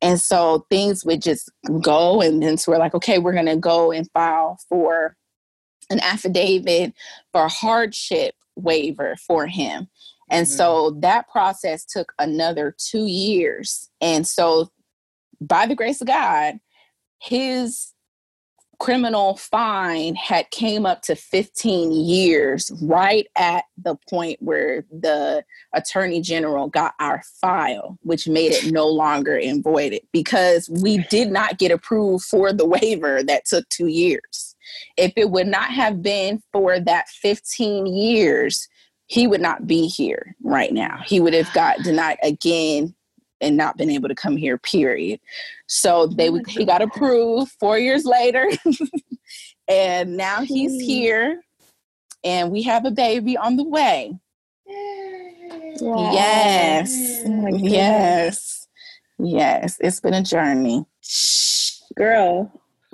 And 0.02 0.20
so 0.20 0.65
things 0.70 1.06
would 1.06 1.22
just 1.22 1.50
go, 1.82 2.22
and 2.22 2.43
then 2.43 2.58
so 2.58 2.72
we're 2.72 2.78
like, 2.80 2.96
okay, 2.96 3.17
we're 3.17 3.34
gonna 3.34 3.58
go 3.58 3.91
and 3.91 4.10
file 4.12 4.60
for 4.67 5.15
an 5.89 6.00
affidavit 6.00 6.93
for 7.32 7.45
a 7.45 7.50
hardship 7.50 8.36
waiver 8.56 9.15
for 9.26 9.47
him. 9.47 9.88
And 10.30 10.45
mm-hmm. 10.45 10.56
so 10.56 10.91
that 11.00 11.30
process 11.30 11.86
took 11.86 12.13
another 12.19 12.76
two 12.78 13.06
years. 13.06 13.89
And 14.02 14.28
so, 14.28 14.69
by 15.39 15.67
the 15.67 15.76
grace 15.76 16.02
of 16.02 16.08
God, 16.08 16.60
his 17.21 17.93
criminal 18.80 19.36
fine 19.38 20.13
had 20.15 20.50
came 20.52 20.86
up 20.86 21.02
to 21.02 21.15
15 21.15 21.91
years 21.91 22.71
right 22.82 23.28
at 23.36 23.65
the 23.84 23.95
point 24.08 24.39
where 24.41 24.84
the 24.91 25.43
attorney 25.73 26.21
general 26.21 26.67
got 26.67 26.93
our 27.00 27.23
file 27.41 27.97
which 28.04 28.28
made 28.28 28.52
it 28.52 28.71
no 28.71 28.88
longer 28.88 29.36
and 29.36 29.63
voided 29.63 30.02
because 30.12 30.69
we 30.69 31.00
did 31.10 31.32
not 31.32 31.58
get 31.58 31.71
approved 31.71 32.23
for 32.26 32.54
the 32.54 32.67
waiver 32.67 33.23
that 33.23 33.45
took 33.45 33.67
2 33.69 33.88
years 33.88 34.56
if 34.97 35.13
it 35.15 35.30
would 35.30 35.47
not 35.47 35.71
have 35.71 36.01
been 36.01 36.41
for 36.51 36.80
that 36.80 37.08
15 37.10 37.86
years 37.86 38.67
he 39.08 39.25
would 39.25 39.41
not 39.41 39.65
be 39.65 39.88
here 39.88 40.36
right 40.43 40.73
now. 40.73 41.01
He 41.06 41.19
would 41.19 41.34
have 41.34 41.51
got 41.53 41.80
denied 41.80 42.17
again 42.21 42.93
and 43.39 43.56
not 43.56 43.77
been 43.77 43.89
able 43.89 44.10
to 44.10 44.15
come 44.15 44.36
here, 44.36 44.58
period. 44.58 45.19
So 45.67 46.08
they 46.08 46.30
he 46.47 46.65
got 46.65 46.82
approved 46.82 47.51
four 47.60 47.80
years 47.80 48.03
later. 48.06 48.49
and 49.67 50.17
now 50.17 50.41
he's 50.41 50.82
here 50.82 51.41
and 52.23 52.51
we 52.51 52.63
have 52.63 52.86
a 52.86 52.91
baby 52.91 53.38
on 53.38 53.56
the 53.56 53.63
way. 53.63 54.13
Wow. 55.80 56.12
Yes. 56.12 57.21
Oh 57.25 57.47
yes. 57.47 58.67
Yes. 59.19 59.77
It's 59.80 60.01
been 60.01 60.13
a 60.13 60.23
journey. 60.23 60.86
Girl, 61.95 62.51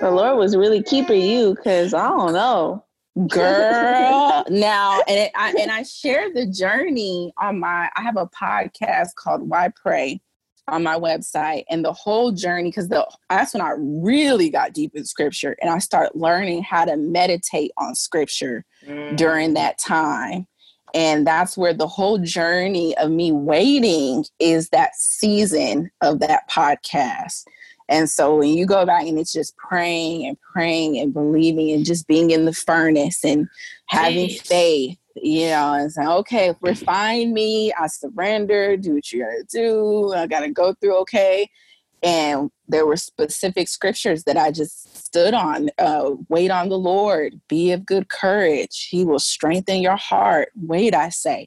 The 0.00 0.10
Lord 0.10 0.38
was 0.38 0.56
really 0.56 0.82
keeping 0.82 1.22
you 1.22 1.54
because 1.54 1.94
I 1.94 2.08
don't 2.08 2.32
know. 2.32 2.84
girl 3.28 4.44
now 4.50 5.00
and 5.06 5.18
it, 5.18 5.30
I, 5.36 5.54
and 5.60 5.70
I 5.70 5.84
share 5.84 6.32
the 6.32 6.46
journey 6.46 7.32
on 7.40 7.60
my 7.60 7.88
I 7.94 8.02
have 8.02 8.16
a 8.16 8.26
podcast 8.26 9.14
called 9.14 9.48
Why 9.48 9.70
Pray 9.80 10.20
on 10.66 10.82
my 10.82 10.98
website 10.98 11.64
and 11.70 11.84
the 11.84 11.92
whole 11.92 12.32
journey 12.32 12.70
because 12.70 12.88
the 12.88 13.06
that's 13.28 13.54
when 13.54 13.60
I 13.60 13.74
really 13.78 14.50
got 14.50 14.72
deep 14.72 14.92
in 14.94 15.04
scripture 15.04 15.56
and 15.60 15.70
I 15.70 15.78
started 15.78 16.18
learning 16.18 16.62
how 16.62 16.86
to 16.86 16.96
meditate 16.96 17.70
on 17.76 17.94
scripture 17.94 18.64
mm. 18.84 19.16
during 19.16 19.54
that 19.54 19.78
time 19.78 20.46
and 20.94 21.26
that's 21.26 21.56
where 21.56 21.74
the 21.74 21.86
whole 21.86 22.18
journey 22.18 22.96
of 22.98 23.10
me 23.10 23.32
waiting 23.32 24.24
is 24.38 24.70
that 24.70 24.94
season 24.94 25.90
of 26.00 26.20
that 26.20 26.48
podcast 26.48 27.44
and 27.88 28.08
so 28.08 28.36
when 28.36 28.50
you 28.50 28.66
go 28.66 28.86
back 28.86 29.06
and 29.06 29.18
it's 29.18 29.32
just 29.32 29.56
praying 29.56 30.26
and 30.26 30.38
praying 30.40 30.98
and 30.98 31.12
believing 31.12 31.70
and 31.72 31.84
just 31.84 32.06
being 32.06 32.30
in 32.30 32.44
the 32.44 32.52
furnace 32.52 33.24
and 33.24 33.48
having 33.86 34.28
Jeez. 34.28 34.46
faith, 34.46 34.98
you 35.16 35.48
know, 35.48 35.74
and 35.74 35.92
saying, 35.92 36.08
okay, 36.08 36.54
refine 36.62 37.34
me, 37.34 37.72
I 37.78 37.88
surrender, 37.88 38.76
do 38.76 38.94
what 38.94 39.12
you 39.12 39.22
gotta 39.22 39.44
do, 39.50 40.12
I 40.14 40.26
gotta 40.26 40.50
go 40.50 40.74
through, 40.74 40.96
okay. 41.00 41.50
And 42.02 42.50
there 42.68 42.86
were 42.86 42.96
specific 42.96 43.68
scriptures 43.68 44.24
that 44.24 44.36
I 44.36 44.50
just 44.50 44.93
stood 45.14 45.32
on. 45.32 45.70
Uh, 45.78 46.10
wait 46.28 46.50
on 46.50 46.68
the 46.68 46.78
Lord, 46.78 47.40
be 47.48 47.70
of 47.70 47.86
good 47.86 48.08
courage. 48.08 48.88
He 48.90 49.04
will 49.04 49.20
strengthen 49.20 49.80
your 49.80 49.94
heart. 49.94 50.48
Wait, 50.56 50.92
I 50.92 51.10
say, 51.10 51.46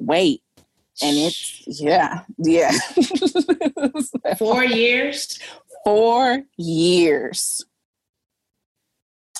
wait. 0.00 0.42
And 1.00 1.16
it's, 1.16 1.62
yeah, 1.68 2.22
yeah. 2.38 2.72
Four 4.38 4.64
years? 4.64 5.38
four 5.84 6.42
years. 6.56 7.64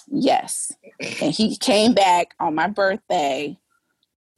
Yes. 0.07 0.71
And 1.01 1.33
he 1.33 1.57
came 1.57 1.95
back 1.95 2.35
on 2.39 2.55
my 2.55 2.69
birthday, 2.69 3.59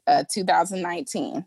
uh, 0.07 0.25
2019. 0.31 1.44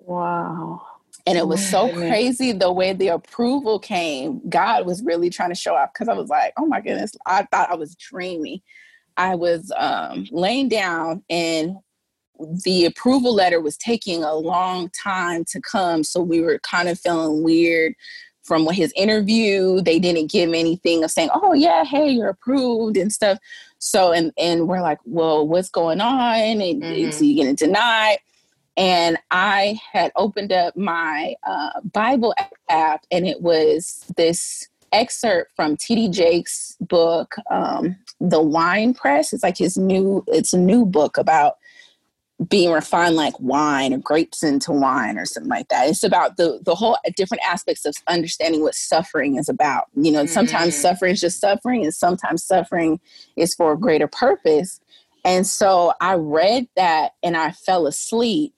Wow. 0.00 0.82
And 1.26 1.38
it 1.38 1.46
was 1.46 1.66
so 1.66 1.92
crazy 1.92 2.52
the 2.52 2.72
way 2.72 2.92
the 2.92 3.08
approval 3.08 3.78
came. 3.78 4.40
God 4.48 4.86
was 4.86 5.02
really 5.02 5.30
trying 5.30 5.50
to 5.50 5.54
show 5.54 5.74
up 5.74 5.92
because 5.92 6.08
I 6.08 6.14
was 6.14 6.28
like, 6.28 6.52
oh 6.56 6.66
my 6.66 6.80
goodness, 6.80 7.12
I 7.26 7.44
thought 7.44 7.70
I 7.70 7.76
was 7.76 7.94
dreaming. 7.94 8.60
I 9.16 9.34
was 9.34 9.70
um, 9.76 10.26
laying 10.30 10.68
down 10.68 11.22
and 11.30 11.76
the 12.64 12.86
approval 12.86 13.34
letter 13.34 13.60
was 13.60 13.76
taking 13.76 14.24
a 14.24 14.34
long 14.34 14.90
time 14.90 15.44
to 15.46 15.60
come. 15.60 16.02
So 16.02 16.20
we 16.20 16.40
were 16.40 16.58
kind 16.60 16.88
of 16.88 16.98
feeling 16.98 17.42
weird 17.42 17.94
from 18.42 18.66
his 18.68 18.92
interview. 18.96 19.80
They 19.80 19.98
didn't 19.98 20.30
give 20.30 20.52
anything 20.52 21.04
of 21.04 21.10
saying, 21.10 21.30
"Oh 21.32 21.52
yeah, 21.52 21.84
hey, 21.84 22.10
you're 22.10 22.30
approved" 22.30 22.96
and 22.96 23.12
stuff. 23.12 23.38
So 23.78 24.12
and 24.12 24.32
and 24.36 24.66
we're 24.66 24.82
like, 24.82 24.98
"Well, 25.04 25.46
what's 25.46 25.70
going 25.70 26.00
on?" 26.00 26.60
And 26.60 26.82
mm-hmm. 26.82 26.92
is 26.92 27.18
he 27.18 27.34
getting 27.34 27.54
denied? 27.54 28.18
And 28.76 29.18
I 29.30 29.78
had 29.92 30.12
opened 30.16 30.52
up 30.52 30.76
my 30.76 31.34
uh, 31.46 31.80
Bible 31.92 32.34
app, 32.70 33.04
and 33.10 33.26
it 33.26 33.42
was 33.42 34.04
this 34.16 34.68
excerpt 34.92 35.52
from 35.56 35.76
T.D. 35.76 36.08
Jakes' 36.08 36.76
book, 36.80 37.34
um, 37.50 37.96
"The 38.20 38.40
Wine 38.40 38.94
Press." 38.94 39.32
It's 39.32 39.42
like 39.42 39.58
his 39.58 39.76
new. 39.76 40.24
It's 40.28 40.52
a 40.52 40.58
new 40.58 40.86
book 40.86 41.18
about 41.18 41.56
being 42.48 42.72
refined 42.72 43.14
like 43.14 43.38
wine 43.38 43.92
or 43.92 43.98
grapes 43.98 44.42
into 44.42 44.72
wine 44.72 45.18
or 45.18 45.24
something 45.24 45.50
like 45.50 45.68
that. 45.68 45.88
It's 45.88 46.02
about 46.02 46.36
the 46.36 46.60
the 46.62 46.74
whole 46.74 46.96
different 47.16 47.42
aspects 47.46 47.84
of 47.84 47.94
understanding 48.08 48.62
what 48.62 48.74
suffering 48.74 49.36
is 49.36 49.48
about. 49.48 49.86
You 49.94 50.12
know, 50.12 50.24
mm-hmm. 50.24 50.32
sometimes 50.32 50.76
suffering 50.76 51.12
is 51.12 51.20
just 51.20 51.40
suffering, 51.40 51.84
and 51.84 51.94
sometimes 51.94 52.44
suffering 52.44 53.00
is 53.36 53.54
for 53.54 53.72
a 53.72 53.78
greater 53.78 54.08
purpose. 54.08 54.80
And 55.24 55.46
so 55.46 55.92
I 56.00 56.14
read 56.14 56.66
that 56.76 57.12
and 57.22 57.36
I 57.36 57.52
fell 57.52 57.86
asleep. 57.86 58.54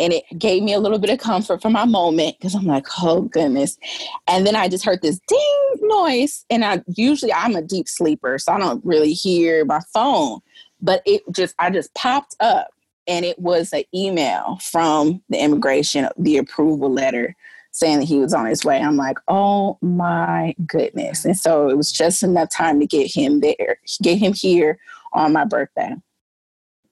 And 0.00 0.12
it 0.12 0.24
gave 0.38 0.62
me 0.62 0.72
a 0.72 0.80
little 0.80 0.98
bit 0.98 1.10
of 1.10 1.18
comfort 1.18 1.62
for 1.62 1.70
my 1.70 1.84
moment 1.84 2.36
because 2.38 2.54
I'm 2.54 2.64
like, 2.64 2.86
oh 3.02 3.22
goodness. 3.22 3.78
And 4.26 4.46
then 4.46 4.56
I 4.56 4.68
just 4.68 4.84
heard 4.84 5.02
this 5.02 5.20
ding 5.28 5.74
noise. 5.82 6.44
And 6.50 6.64
I 6.64 6.82
usually 6.96 7.32
I'm 7.32 7.54
a 7.54 7.62
deep 7.62 7.88
sleeper, 7.88 8.38
so 8.38 8.52
I 8.52 8.58
don't 8.58 8.84
really 8.84 9.12
hear 9.12 9.64
my 9.64 9.80
phone. 9.92 10.40
But 10.80 11.02
it 11.04 11.22
just 11.30 11.54
I 11.58 11.70
just 11.70 11.94
popped 11.94 12.34
up 12.40 12.68
and 13.06 13.24
it 13.24 13.38
was 13.38 13.72
an 13.72 13.84
email 13.94 14.58
from 14.62 15.22
the 15.28 15.38
immigration, 15.38 16.08
the 16.18 16.38
approval 16.38 16.90
letter 16.90 17.36
saying 17.72 17.98
that 17.98 18.06
he 18.06 18.18
was 18.18 18.34
on 18.34 18.46
his 18.46 18.64
way. 18.64 18.80
I'm 18.80 18.96
like, 18.96 19.18
oh 19.28 19.78
my 19.80 20.54
goodness. 20.66 21.24
And 21.24 21.36
so 21.36 21.68
it 21.68 21.76
was 21.76 21.92
just 21.92 22.22
enough 22.22 22.50
time 22.50 22.80
to 22.80 22.86
get 22.86 23.12
him 23.14 23.40
there, 23.40 23.78
get 24.02 24.18
him 24.18 24.32
here 24.32 24.78
on 25.12 25.32
my 25.32 25.44
birthday. 25.44 25.94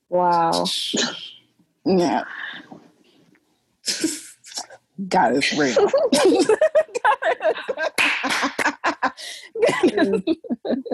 Wow. 0.09 0.65
Yeah. 1.85 2.23
God 5.07 5.35
is 5.35 5.51
real. 5.53 5.89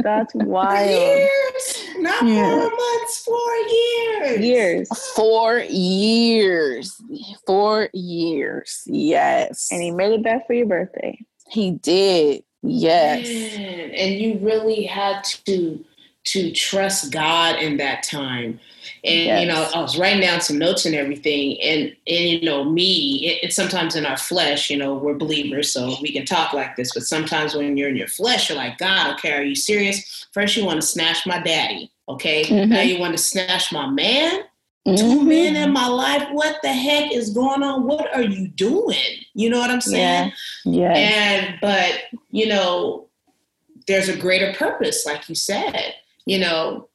That's 0.04 0.34
wild. 0.36 0.90
Years, 0.90 1.86
not 1.98 2.26
yeah. 2.26 2.50
four 2.52 2.70
months, 2.70 3.24
four 3.24 3.56
years. 3.56 4.40
Years. 4.40 5.10
Four 5.16 5.60
years. 5.60 7.02
Four 7.48 7.90
years. 7.94 8.84
Yes. 8.86 9.70
And 9.72 9.82
he 9.82 9.90
made 9.90 10.14
it 10.14 10.24
back 10.24 10.46
for 10.46 10.54
your 10.54 10.68
birthday. 10.68 11.20
He 11.50 11.72
did. 11.72 12.44
Yes. 12.62 13.28
Man. 13.28 13.92
And 13.92 14.16
you 14.16 14.38
really 14.40 14.84
had 14.84 15.24
to 15.46 15.84
to 16.26 16.52
trust 16.52 17.12
God 17.12 17.58
in 17.60 17.78
that 17.78 18.04
time. 18.04 18.60
And 19.04 19.26
yes. 19.26 19.42
you 19.42 19.48
know, 19.48 19.70
I 19.74 19.82
was 19.82 19.98
writing 19.98 20.22
down 20.22 20.42
some 20.42 20.58
notes 20.58 20.86
and 20.86 20.96
everything. 20.96 21.62
And 21.62 21.96
and 22.08 22.30
you 22.30 22.42
know, 22.42 22.64
me, 22.64 23.28
it, 23.28 23.44
it's 23.44 23.56
sometimes 23.56 23.96
in 23.96 24.06
our 24.06 24.18
flesh. 24.18 24.70
You 24.70 24.78
know, 24.78 24.96
we're 24.96 25.14
believers, 25.14 25.72
so 25.72 25.96
we 26.02 26.12
can 26.12 26.26
talk 26.26 26.54
like 26.54 26.76
this. 26.76 26.94
But 26.94 27.04
sometimes 27.04 27.54
when 27.54 27.78
you're 27.78 27.90
in 27.90 27.96
your 27.96 28.08
flesh, 28.08 28.50
you're 28.50 28.58
like, 28.58 28.78
God, 28.78 29.14
okay, 29.14 29.34
are 29.34 29.44
you 29.44 29.56
serious? 29.56 30.28
First, 30.34 30.58
you 30.58 30.66
want 30.66 30.82
to 30.82 30.88
snatch 30.88 31.26
my 31.26 31.40
daddy. 31.42 31.92
Okay, 32.10 32.44
mm-hmm. 32.44 32.72
now 32.72 32.82
you 32.82 33.00
want 33.00 33.16
to 33.16 33.24
snatch 33.24 33.72
my 33.72 33.88
man. 33.88 34.42
Mm-hmm. 34.88 34.96
Two 34.98 35.24
men 35.24 35.56
in 35.56 35.72
my 35.72 35.88
life. 35.88 36.28
What 36.32 36.58
the 36.62 36.74
heck 36.74 37.12
is 37.12 37.32
going 37.32 37.64
on? 37.64 37.86
What 37.88 38.14
are 38.14 38.24
you 38.24 38.48
doing? 38.48 38.98
You 39.34 39.50
know 39.50 39.60
what 39.60 39.72
I'm 39.72 39.82
saying? 39.82 40.32
Yeah. 40.64 40.82
yeah. 40.82 40.94
And 40.94 41.58
but 41.62 42.04
you 42.32 42.48
know, 42.48 43.08
there's 43.88 44.10
a 44.10 44.18
greater 44.18 44.54
purpose, 44.54 45.06
like 45.06 45.30
you 45.30 45.36
said 45.36 45.96
you 46.26 46.40
know, 46.40 46.90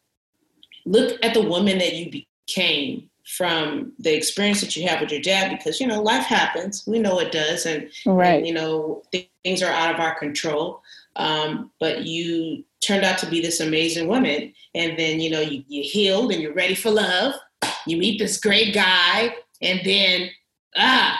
look 0.84 1.18
at 1.24 1.34
the 1.34 1.42
woman 1.42 1.78
that 1.78 1.94
you 1.94 2.10
became 2.10 3.10
from 3.36 3.92
the 4.00 4.12
experience 4.14 4.60
that 4.60 4.74
you 4.74 4.88
have 4.88 5.00
with 5.00 5.12
your 5.12 5.20
dad 5.20 5.56
because 5.56 5.80
you 5.80 5.86
know 5.86 6.02
life 6.02 6.24
happens. 6.24 6.84
We 6.86 6.98
know 6.98 7.20
it 7.20 7.30
does 7.30 7.64
and, 7.64 7.88
right. 8.04 8.38
and 8.38 8.46
you 8.46 8.52
know 8.52 9.02
th- 9.12 9.30
things 9.44 9.62
are 9.62 9.72
out 9.72 9.94
of 9.94 10.00
our 10.00 10.18
control. 10.18 10.82
Um, 11.16 11.70
but 11.78 12.06
you 12.06 12.64
turned 12.84 13.04
out 13.04 13.18
to 13.18 13.30
be 13.30 13.40
this 13.40 13.60
amazing 13.60 14.08
woman 14.08 14.52
and 14.74 14.98
then 14.98 15.20
you 15.20 15.30
know 15.30 15.40
you, 15.40 15.62
you 15.68 15.82
healed 15.82 16.32
and 16.32 16.42
you're 16.42 16.54
ready 16.54 16.74
for 16.74 16.90
love. 16.90 17.34
You 17.86 17.98
meet 17.98 18.18
this 18.18 18.38
great 18.38 18.74
guy 18.74 19.34
and 19.62 19.80
then 19.84 20.30
ah. 20.76 21.18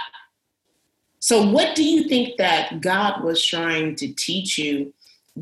So 1.23 1.49
what 1.49 1.77
do 1.77 1.85
you 1.85 2.09
think 2.09 2.39
that 2.39 2.81
god 2.81 3.23
was 3.23 3.45
trying 3.45 3.95
to 3.97 4.13
teach 4.15 4.59
you 4.59 4.93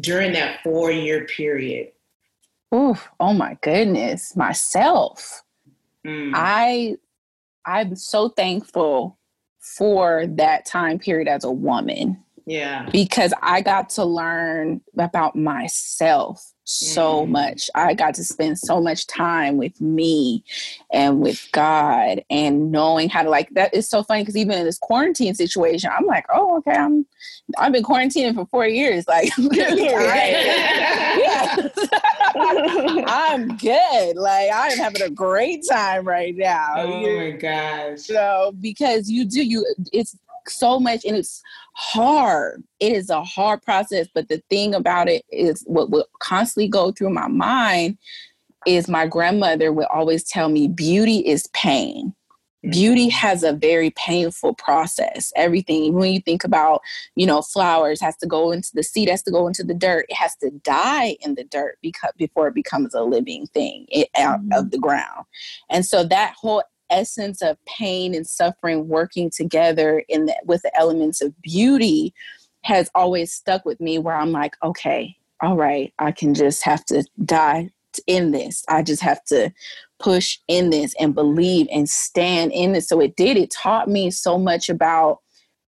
during 0.00 0.33
that 0.33 0.62
four 0.62 0.90
year 0.90 1.24
period 1.24 1.92
Ooh, 2.74 2.96
oh 3.18 3.33
my 3.33 3.57
goodness, 3.62 4.37
myself. 4.37 5.42
Mm. 6.07 6.33
I 6.35 6.96
I'm 7.64 7.96
so 7.96 8.31
thankful 8.31 9.18
for 9.59 10.26
that 10.26 10.64
time 10.64 10.98
period 10.98 11.28
as 11.28 11.44
a 11.44 11.50
woman. 11.50 12.22
Yeah. 12.46 12.88
Because 12.90 13.35
I 13.42 13.61
got 13.61 13.90
to 13.90 14.04
learn 14.04 14.81
about 14.96 15.37
myself 15.37 16.52
so 16.68 17.24
mm. 17.24 17.31
much. 17.31 17.70
I 17.74 17.94
got 17.94 18.14
to 18.14 18.24
spend 18.24 18.59
so 18.59 18.81
much 18.81 19.07
time 19.07 19.57
with 19.57 19.81
me 19.81 20.44
and 20.92 21.20
with 21.20 21.48
God 21.52 22.22
and 22.28 22.70
knowing 22.70 23.09
how 23.09 23.22
to 23.22 23.31
like 23.31 23.48
that 23.50 23.72
is 23.72 23.88
so 23.88 24.02
funny 24.02 24.22
because 24.22 24.37
even 24.37 24.59
in 24.59 24.64
this 24.64 24.78
quarantine 24.78 25.35
situation, 25.35 25.90
I'm 25.96 26.04
like, 26.04 26.26
oh, 26.33 26.59
okay, 26.59 26.76
I'm 26.76 27.07
I've 27.57 27.72
been 27.72 27.83
quarantining 27.83 28.35
for 28.35 28.44
four 28.46 28.66
years. 28.66 29.09
Like 29.09 29.31
I'm 33.07 33.57
good. 33.57 34.16
Like 34.16 34.50
I 34.50 34.68
am 34.68 34.78
having 34.78 35.02
a 35.02 35.11
great 35.11 35.64
time 35.68 36.07
right 36.07 36.37
now. 36.37 36.74
Oh 36.76 37.00
my 37.00 37.31
gosh. 37.31 38.00
So 38.00 38.54
because 38.61 39.11
you 39.11 39.24
do 39.24 39.42
you 39.42 39.64
it's 39.92 40.16
so 40.51 40.79
much 40.81 41.05
and 41.05 41.17
it's 41.17 41.43
hard. 41.75 42.63
It 42.81 42.93
is 42.93 43.11
a 43.11 43.23
hard 43.23 43.63
process, 43.63 44.09
but 44.15 44.29
the 44.29 44.43
thing 44.51 44.75
about 44.75 45.09
it 45.09 45.25
is 45.31 45.63
what 45.67 45.91
will 45.91 46.07
constantly 46.21 46.69
go 46.69 46.93
through 46.93 47.11
my 47.11 47.29
mind 47.29 47.99
is 48.67 48.88
my 48.88 49.07
grandmother 49.07 49.73
would 49.73 49.87
always 49.87 50.25
tell 50.25 50.49
me 50.49 50.69
beauty 50.69 51.19
is 51.19 51.46
pain 51.49 52.15
beauty 52.71 53.07
mm-hmm. 53.07 53.11
has 53.11 53.42
a 53.42 53.53
very 53.53 53.90
painful 53.90 54.53
process 54.55 55.33
everything 55.37 55.94
when 55.94 56.13
you 56.13 56.21
think 56.21 56.42
about 56.42 56.81
you 57.15 57.25
know 57.25 57.40
flowers 57.40 58.01
has 58.01 58.17
to 58.17 58.27
go 58.27 58.51
into 58.51 58.71
the 58.75 58.83
seed 58.83 59.09
has 59.09 59.23
to 59.23 59.31
go 59.31 59.46
into 59.46 59.63
the 59.63 59.75
dirt 59.75 60.07
it 60.09 60.17
has 60.17 60.35
to 60.37 60.51
die 60.65 61.17
in 61.21 61.37
the 61.37 61.44
dirt 61.44 61.79
because 61.83 62.11
before 62.17 62.49
it 62.49 62.55
becomes 62.55 62.94
a 62.94 63.03
living 63.03 63.46
thing 63.55 63.87
it, 63.88 64.09
out 64.17 64.40
mm-hmm. 64.40 64.53
of 64.53 64.71
the 64.71 64.79
ground 64.79 65.25
and 65.71 65.87
so 65.87 66.03
that 66.03 66.35
whole 66.37 66.63
essence 66.91 67.43
of 67.43 67.57
pain 67.67 68.15
and 68.15 68.27
suffering 68.27 68.89
working 68.89 69.31
together 69.31 70.03
in 70.09 70.27
the, 70.27 70.35
with 70.45 70.63
the 70.63 70.77
elements 70.79 71.21
of 71.21 71.41
beauty 71.43 72.15
has 72.65 72.91
always 72.95 73.33
stuck 73.33 73.65
with 73.65 73.81
me 73.81 73.99
where 73.99 74.17
i'm 74.17 74.33
like 74.33 74.55
okay 74.63 75.17
all 75.43 75.57
right 75.57 75.93
i 75.99 76.11
can 76.11 76.35
just 76.35 76.63
have 76.63 76.85
to 76.85 77.05
die 77.25 77.71
in 78.07 78.33
this 78.33 78.65
i 78.69 78.83
just 78.83 79.03
have 79.03 79.25
to 79.25 79.53
push 79.99 80.39
in 80.49 80.71
this 80.71 80.95
and 80.99 81.15
believe 81.15 81.67
and 81.73 81.89
stand 81.89 82.53
in 82.53 82.73
this. 82.73 82.89
So 82.89 83.01
it 83.01 83.17
did. 83.17 83.37
It 83.37 83.51
taught 83.51 83.89
me 83.89 84.11
so 84.11 84.39
much 84.39 84.69
about 84.69 85.19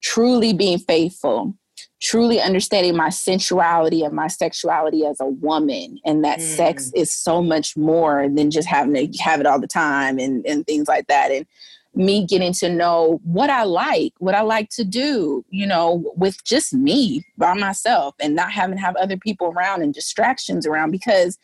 truly 0.03 0.53
being 0.53 0.79
faithful, 0.79 1.55
truly 2.01 2.41
understanding 2.41 2.97
my 2.97 3.11
sensuality 3.11 4.03
and 4.03 4.15
my 4.15 4.27
sexuality 4.27 5.05
as 5.05 5.21
a 5.21 5.27
woman, 5.27 5.99
and 6.05 6.25
that 6.25 6.39
mm. 6.39 6.57
sex 6.57 6.91
is 6.95 7.13
so 7.13 7.43
much 7.43 7.77
more 7.77 8.29
than 8.29 8.51
just 8.51 8.69
having 8.69 8.95
to 8.95 9.23
have 9.23 9.41
it 9.41 9.47
all 9.47 9.61
the 9.61 9.67
time 9.67 10.19
and, 10.19 10.45
and 10.47 10.67
things 10.67 10.89
like 10.89 11.07
that. 11.09 11.31
And 11.31 11.47
me 11.95 12.25
getting 12.25 12.53
to 12.55 12.69
know 12.69 13.21
what 13.25 13.51
I 13.51 13.65
like, 13.65 14.13
what 14.19 14.35
I 14.35 14.43
like 14.43 14.71
to 14.71 14.85
do, 14.85 15.45
you 15.51 15.67
know, 15.67 16.05
with 16.17 16.43
just 16.45 16.73
me 16.73 17.27
by 17.37 17.55
myself 17.55 18.15
and 18.21 18.35
not 18.35 18.53
having 18.53 18.77
to 18.77 18.83
have 18.83 18.97
other 18.97 19.17
people 19.17 19.49
around 19.49 19.83
and 19.83 19.93
distractions 19.93 20.67
around 20.67 20.93
because 20.93 21.37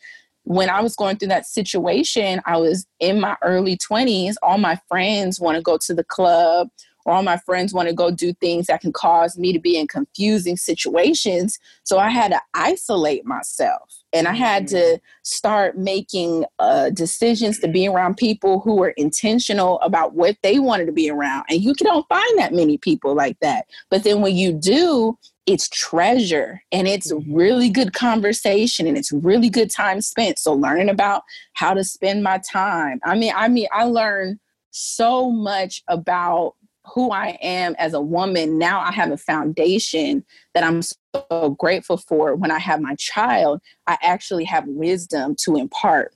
when 0.43 0.69
I 0.69 0.79
was 0.79 0.95
going 0.95 1.17
through 1.17 1.27
that 1.27 1.45
situation, 1.45 2.41
I 2.45 2.55
was 2.55 2.87
in 3.01 3.19
my 3.19 3.35
early 3.43 3.77
20s. 3.77 4.35
All 4.41 4.57
my 4.57 4.79
friends 4.87 5.41
want 5.41 5.57
to 5.57 5.61
go 5.61 5.77
to 5.85 5.93
the 5.93 6.05
club, 6.05 6.69
or 7.07 7.13
all 7.13 7.23
my 7.23 7.37
friends 7.37 7.73
want 7.73 7.87
to 7.87 7.95
go 7.95 8.11
do 8.11 8.33
things 8.33 8.67
that 8.67 8.81
can 8.81 8.91
cause 8.91 9.37
me 9.37 9.53
to 9.53 9.59
be 9.59 9.77
in 9.77 9.87
confusing 9.87 10.57
situations. 10.57 11.57
So 11.83 11.97
I 11.97 12.09
had 12.09 12.31
to 12.31 12.41
isolate 12.53 13.25
myself 13.25 14.03
and 14.11 14.27
I 14.27 14.33
had 14.33 14.67
to 14.67 14.75
mm. 14.75 14.99
start 15.23 15.77
making 15.77 16.43
uh, 16.59 16.89
decisions 16.89 17.59
to 17.59 17.69
be 17.69 17.87
around 17.87 18.17
people 18.17 18.59
who 18.59 18.75
were 18.75 18.89
intentional 18.89 19.79
about 19.79 20.15
what 20.15 20.35
they 20.43 20.59
wanted 20.59 20.85
to 20.87 20.91
be 20.91 21.09
around. 21.09 21.45
And 21.49 21.61
you 21.61 21.73
don't 21.75 22.07
find 22.09 22.37
that 22.37 22.53
many 22.53 22.77
people 22.77 23.15
like 23.15 23.39
that. 23.39 23.67
But 23.89 24.03
then 24.03 24.21
when 24.21 24.35
you 24.35 24.51
do, 24.51 25.17
it's 25.45 25.69
treasure 25.69 26.61
and 26.73 26.89
it's 26.89 27.09
mm-hmm. 27.09 27.33
really 27.33 27.69
good 27.69 27.93
conversation 27.93 28.85
and 28.85 28.97
it's 28.97 29.13
really 29.13 29.49
good 29.49 29.71
time 29.71 30.01
spent 30.01 30.37
so 30.37 30.51
learning 30.51 30.89
about 30.89 31.23
how 31.53 31.73
to 31.73 31.85
spend 31.85 32.21
my 32.21 32.37
time 32.39 32.99
i 33.05 33.15
mean 33.15 33.31
i 33.33 33.47
mean 33.47 33.65
i 33.71 33.85
learned 33.85 34.37
so 34.77 35.31
much 35.31 35.81
about 35.87 36.55
who 36.93 37.11
i 37.11 37.37
am 37.41 37.75
as 37.77 37.93
a 37.93 38.01
woman 38.01 38.57
now 38.57 38.79
i 38.79 38.91
have 38.91 39.11
a 39.11 39.17
foundation 39.17 40.23
that 40.53 40.63
i'm 40.63 40.81
so 40.81 41.55
grateful 41.57 41.97
for 41.97 42.35
when 42.35 42.51
i 42.51 42.59
have 42.59 42.81
my 42.81 42.95
child 42.95 43.61
i 43.87 43.97
actually 44.01 44.43
have 44.43 44.65
wisdom 44.67 45.35
to 45.35 45.55
impart 45.55 46.13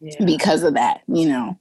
yeah. 0.00 0.24
because 0.24 0.62
of 0.62 0.74
that 0.74 1.02
you 1.08 1.28
know 1.28 1.58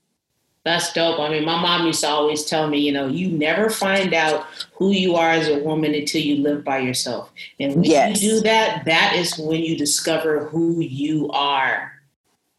that's 0.65 0.91
dope. 0.91 1.20
I 1.20 1.30
mean, 1.30 1.45
my 1.45 1.59
mom 1.59 1.88
used 1.88 2.01
to 2.01 2.09
always 2.09 2.45
tell 2.45 2.67
me, 2.67 2.80
you 2.80 2.91
know, 2.91 3.07
you 3.07 3.30
never 3.30 3.70
find 3.70 4.13
out 4.13 4.45
who 4.74 4.91
you 4.91 5.15
are 5.15 5.30
as 5.30 5.47
a 5.47 5.59
woman 5.59 5.95
until 5.95 6.22
you 6.22 6.43
live 6.43 6.65
by 6.65 6.80
yourself. 6.80 7.32
And 7.59 7.76
when 7.76 7.86
yes. 7.86 8.22
you 8.22 8.32
do 8.32 8.41
that, 8.41 8.84
that 8.86 9.15
is 9.15 9.38
when 9.38 9.61
you 9.61 9.78
discover 9.78 10.45
who 10.45 10.82
you 10.82 11.30
are. 11.32 11.93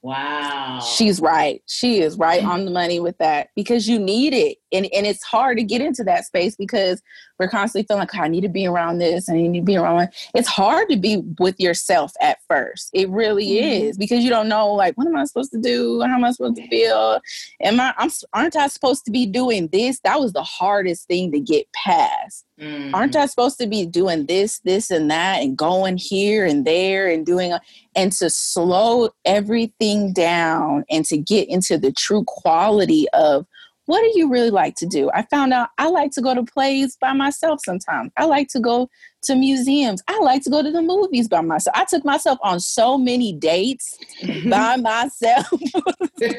Wow. 0.03 0.81
She's 0.81 1.21
right. 1.21 1.63
She 1.67 2.01
is 2.01 2.17
right 2.17 2.43
mm. 2.43 2.49
on 2.49 2.65
the 2.65 2.71
money 2.71 3.01
with 3.01 3.19
that 3.19 3.51
because 3.55 3.87
you 3.87 3.99
need 3.99 4.33
it. 4.33 4.59
And 4.73 4.87
and 4.95 5.07
it's 5.07 5.23
hard 5.23 5.59
to 5.59 5.65
get 5.65 5.81
into 5.81 6.05
that 6.05 6.25
space 6.25 6.57
because 6.57 7.03
we're 7.39 7.49
constantly 7.49 7.87
feeling 7.87 8.01
like 8.01 8.15
oh, 8.15 8.23
I 8.23 8.29
need 8.29 8.43
to 8.43 8.49
be 8.49 8.67
around 8.67 8.99
this 8.99 9.29
and 9.29 9.39
I 9.39 9.43
need 9.47 9.61
to 9.61 9.65
be 9.65 9.77
around 9.77 10.09
it's 10.35 10.49
hard 10.49 10.89
to 10.91 10.97
be 10.97 11.23
with 11.39 11.59
yourself 11.59 12.13
at 12.21 12.39
first. 12.49 12.91
It 12.93 13.09
really 13.11 13.47
mm-hmm. 13.47 13.87
is 13.87 13.99
because 13.99 14.23
you 14.23 14.31
don't 14.31 14.49
know 14.49 14.73
like 14.73 14.97
what 14.97 15.07
am 15.07 15.17
I 15.17 15.25
supposed 15.25 15.53
to 15.53 15.61
do? 15.61 16.03
How 16.03 16.15
am 16.15 16.25
I 16.25 16.33
supposed 16.33 16.57
to 16.57 16.69
feel? 16.69 17.21
Am 17.63 17.81
I 17.81 17.95
I'm 17.97 18.11
aren't 18.33 18.57
I 18.57 18.69
supposed 18.69 19.05
to 19.07 19.11
be 19.11 19.27
doing 19.27 19.69
this? 19.69 20.01
That 20.01 20.21
was 20.21 20.33
the 20.33 20.43
hardest 20.43 21.07
thing 21.09 21.33
to 21.33 21.41
get 21.41 21.67
past. 21.73 22.45
Mm-hmm. 22.61 22.95
Aren't 22.95 23.17
I 23.17 23.27
supposed 23.27 23.59
to 23.59 23.67
be 23.67 23.87
doing 23.87 24.27
this, 24.27 24.59
this, 24.61 24.91
and 24.91 25.11
that, 25.11 25.41
and 25.41 25.57
going 25.57 25.97
here 25.97 26.45
and 26.45 26.67
there 26.67 27.09
and 27.09 27.25
doing, 27.25 27.55
and 27.97 28.13
to 28.13 28.29
slow 28.29 29.11
everything 29.25 30.13
down 30.13 30.85
and 30.91 31.05
to 31.07 31.17
get 31.17 31.49
into 31.49 31.79
the 31.79 31.93
true 31.93 32.25
quality 32.27 33.07
of 33.15 33.47
what 33.91 34.03
do 34.03 34.13
you 34.17 34.31
really 34.31 34.51
like 34.51 34.77
to 34.77 34.87
do? 34.87 35.11
I 35.13 35.23
found 35.23 35.53
out 35.53 35.71
I 35.77 35.89
like 35.89 36.13
to 36.13 36.21
go 36.21 36.33
to 36.33 36.45
plays 36.45 36.97
by 37.01 37.13
myself 37.13 37.59
sometimes. 37.65 38.13
I 38.17 38.25
like 38.25 38.47
to 38.51 38.61
go 38.61 38.89
to 39.25 39.35
museums. 39.35 40.01
I 40.07 40.17
like 40.21 40.45
to 40.45 40.51
go 40.51 40.63
to 40.63 40.71
the 40.71 40.81
movies 40.81 41.27
by 41.27 41.41
myself. 41.41 41.75
I 41.77 41.85
took 41.87 42.05
myself 42.05 42.39
on 42.45 42.61
so 42.61 42.97
many 42.97 43.33
dates 43.33 43.99
mm-hmm. 44.23 44.49
by 44.49 44.77
myself. 44.77 45.51
and 46.21 46.31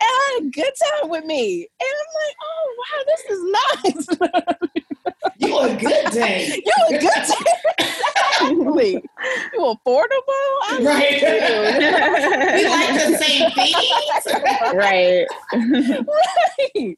I 0.00 0.34
had 0.34 0.46
a 0.46 0.50
good 0.50 0.72
time 1.00 1.10
with 1.10 1.24
me. 1.26 1.68
And 1.80 1.88
I'm 2.02 2.10
like, 2.24 2.36
oh 2.42 2.74
wow, 2.80 3.00
this 3.06 3.22
is 3.30 3.40
nice. 3.84 4.83
you 5.38 5.58
a 5.58 5.76
good 5.76 6.10
day. 6.12 6.62
You 6.64 6.96
a 6.96 7.00
good 7.00 7.00
day. 7.00 7.34
exactly. 8.40 8.92
You 9.52 9.60
affordable. 9.60 10.46
I 10.68 10.80
right. 10.82 11.20
You. 11.20 11.28
we 12.54 12.68
like 12.68 12.94
the 12.94 13.16
same 13.18 13.50
things. 13.52 13.76
right. 14.74 15.26
right 16.76 16.96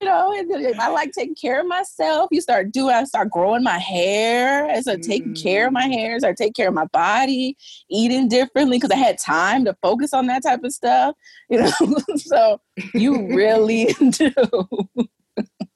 you 0.00 0.06
know, 0.06 0.34
I 0.78 0.88
like 0.88 1.12
taking 1.12 1.34
care 1.34 1.60
of 1.60 1.66
myself. 1.66 2.28
You 2.30 2.40
start 2.42 2.70
doing, 2.70 2.94
I 2.94 3.04
start 3.04 3.30
growing 3.30 3.62
my 3.62 3.78
hair. 3.78 4.66
I 4.66 4.80
start 4.82 5.02
taking 5.02 5.32
mm. 5.32 5.42
care 5.42 5.68
of 5.68 5.72
my 5.72 5.86
hair. 5.86 6.16
I 6.16 6.18
start 6.18 6.36
taking 6.36 6.52
care 6.52 6.68
of 6.68 6.74
my 6.74 6.84
body, 6.86 7.56
eating 7.88 8.28
differently 8.28 8.76
because 8.76 8.90
I 8.90 8.96
had 8.96 9.18
time 9.18 9.64
to 9.64 9.76
focus 9.82 10.12
on 10.12 10.26
that 10.26 10.42
type 10.42 10.64
of 10.64 10.72
stuff. 10.72 11.14
You 11.48 11.62
know, 11.62 11.72
so 12.16 12.60
you 12.92 13.34
really 13.34 13.94
do. 14.10 14.32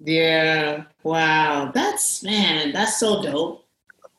Yeah. 0.01 0.85
Wow. 1.03 1.71
That's 1.75 2.23
man. 2.23 2.73
That's 2.73 2.99
so 2.99 3.23
dope. 3.23 3.67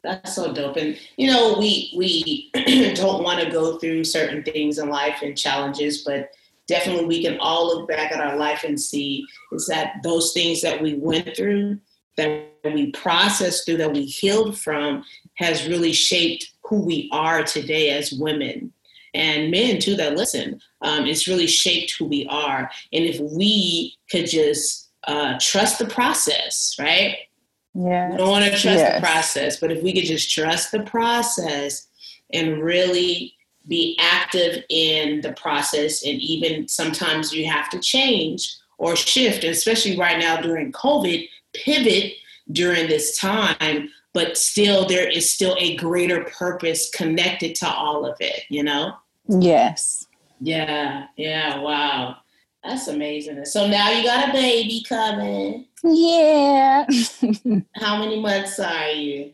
That's 0.04 0.36
so 0.36 0.52
dope. 0.52 0.78
And 0.78 0.98
you 1.18 1.28
know, 1.32 1.56
we 1.58 1.94
we 1.96 2.50
don't 2.96 3.24
want 3.24 3.40
to 3.40 3.52
go 3.52 3.78
through 3.78 4.04
certain 4.04 4.44
things 4.44 4.80
in 4.80 4.90
life 4.90 5.22
and 5.22 5.38
challenges, 5.38 6.04
but 6.04 6.32
definitely 6.68 7.06
we 7.06 7.24
can 7.24 7.38
all 7.40 7.68
look 7.68 7.88
back 7.88 8.12
at 8.12 8.22
our 8.22 8.38
life 8.38 8.64
and 8.64 8.80
see 8.80 9.26
is 9.52 9.68
that 9.68 9.96
those 10.04 10.34
things 10.34 10.62
that 10.62 10.82
we 10.82 10.96
went 10.96 11.36
through, 11.36 11.80
that 12.18 12.50
we 12.64 12.92
processed 12.92 13.66
through, 13.66 13.78
that 13.78 13.94
we 13.94 14.06
healed 14.06 14.58
from, 14.58 15.04
has 15.36 15.68
really 15.68 15.94
shaped 15.94 16.52
who 16.64 16.82
we 16.82 17.10
are 17.12 17.44
today 17.44 17.90
as 17.90 18.14
women 18.14 18.72
and 19.14 19.52
men 19.52 19.80
too 19.80 19.96
that 19.96 20.16
listen. 20.16 20.62
Um, 20.82 21.06
it's 21.06 21.28
really 21.28 21.48
shaped 21.48 21.96
who 21.98 22.06
we 22.06 22.26
are. 22.30 22.72
And 22.94 23.04
if 23.04 23.20
we 23.20 23.98
could 24.10 24.28
just 24.28 24.81
uh, 25.06 25.38
trust 25.40 25.80
the 25.80 25.86
process, 25.86 26.76
right? 26.80 27.18
Yeah. 27.74 28.12
We 28.12 28.18
don't 28.18 28.30
want 28.30 28.46
to 28.46 28.52
trust 28.52 28.66
yes. 28.66 28.96
the 28.96 29.06
process, 29.06 29.60
but 29.60 29.72
if 29.72 29.82
we 29.82 29.94
could 29.94 30.06
just 30.06 30.32
trust 30.32 30.72
the 30.72 30.82
process 30.82 31.88
and 32.34 32.62
really 32.62 33.36
be 33.68 33.98
active 34.00 34.64
in 34.70 35.22
the 35.22 35.34
process 35.34 36.04
and 36.04 36.20
even 36.20 36.68
sometimes 36.68 37.32
you 37.34 37.46
have 37.46 37.70
to 37.70 37.80
change 37.80 38.56
or 38.78 38.96
shift 38.96 39.44
especially 39.44 39.98
right 39.98 40.18
now 40.18 40.42
during 40.42 40.72
covid 40.72 41.28
pivot 41.54 42.14
during 42.52 42.88
this 42.88 43.18
time 43.18 43.88
but 44.14 44.36
still 44.36 44.86
there 44.88 45.08
is 45.08 45.32
still 45.32 45.56
a 45.60 45.76
greater 45.76 46.24
purpose 46.26 46.90
connected 46.90 47.54
to 47.54 47.68
all 47.68 48.04
of 48.06 48.18
it 48.20 48.44
you 48.50 48.64
know 48.64 48.94
yes 49.28 50.08
yeah 50.40 51.06
yeah 51.16 51.60
wow 51.60 52.18
that's 52.64 52.88
amazing 52.88 53.44
so 53.46 53.68
now 53.68 53.90
you 53.92 54.04
got 54.04 54.30
a 54.30 54.32
baby 54.32 54.84
coming 54.88 55.66
yeah 55.84 56.86
how 57.76 57.98
many 58.00 58.20
months 58.20 58.60
are 58.60 58.90
you 58.90 59.34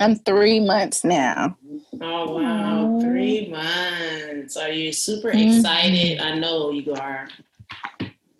I'm 0.00 0.16
three 0.16 0.60
months 0.60 1.04
now. 1.04 1.56
Oh 2.00 2.38
wow, 2.38 3.00
three 3.00 3.48
months. 3.48 4.56
Are 4.56 4.68
you 4.68 4.92
super 4.92 5.30
excited? 5.30 6.18
Mm-hmm. 6.18 6.26
I 6.26 6.38
know 6.38 6.70
you 6.70 6.92
are. 6.94 7.28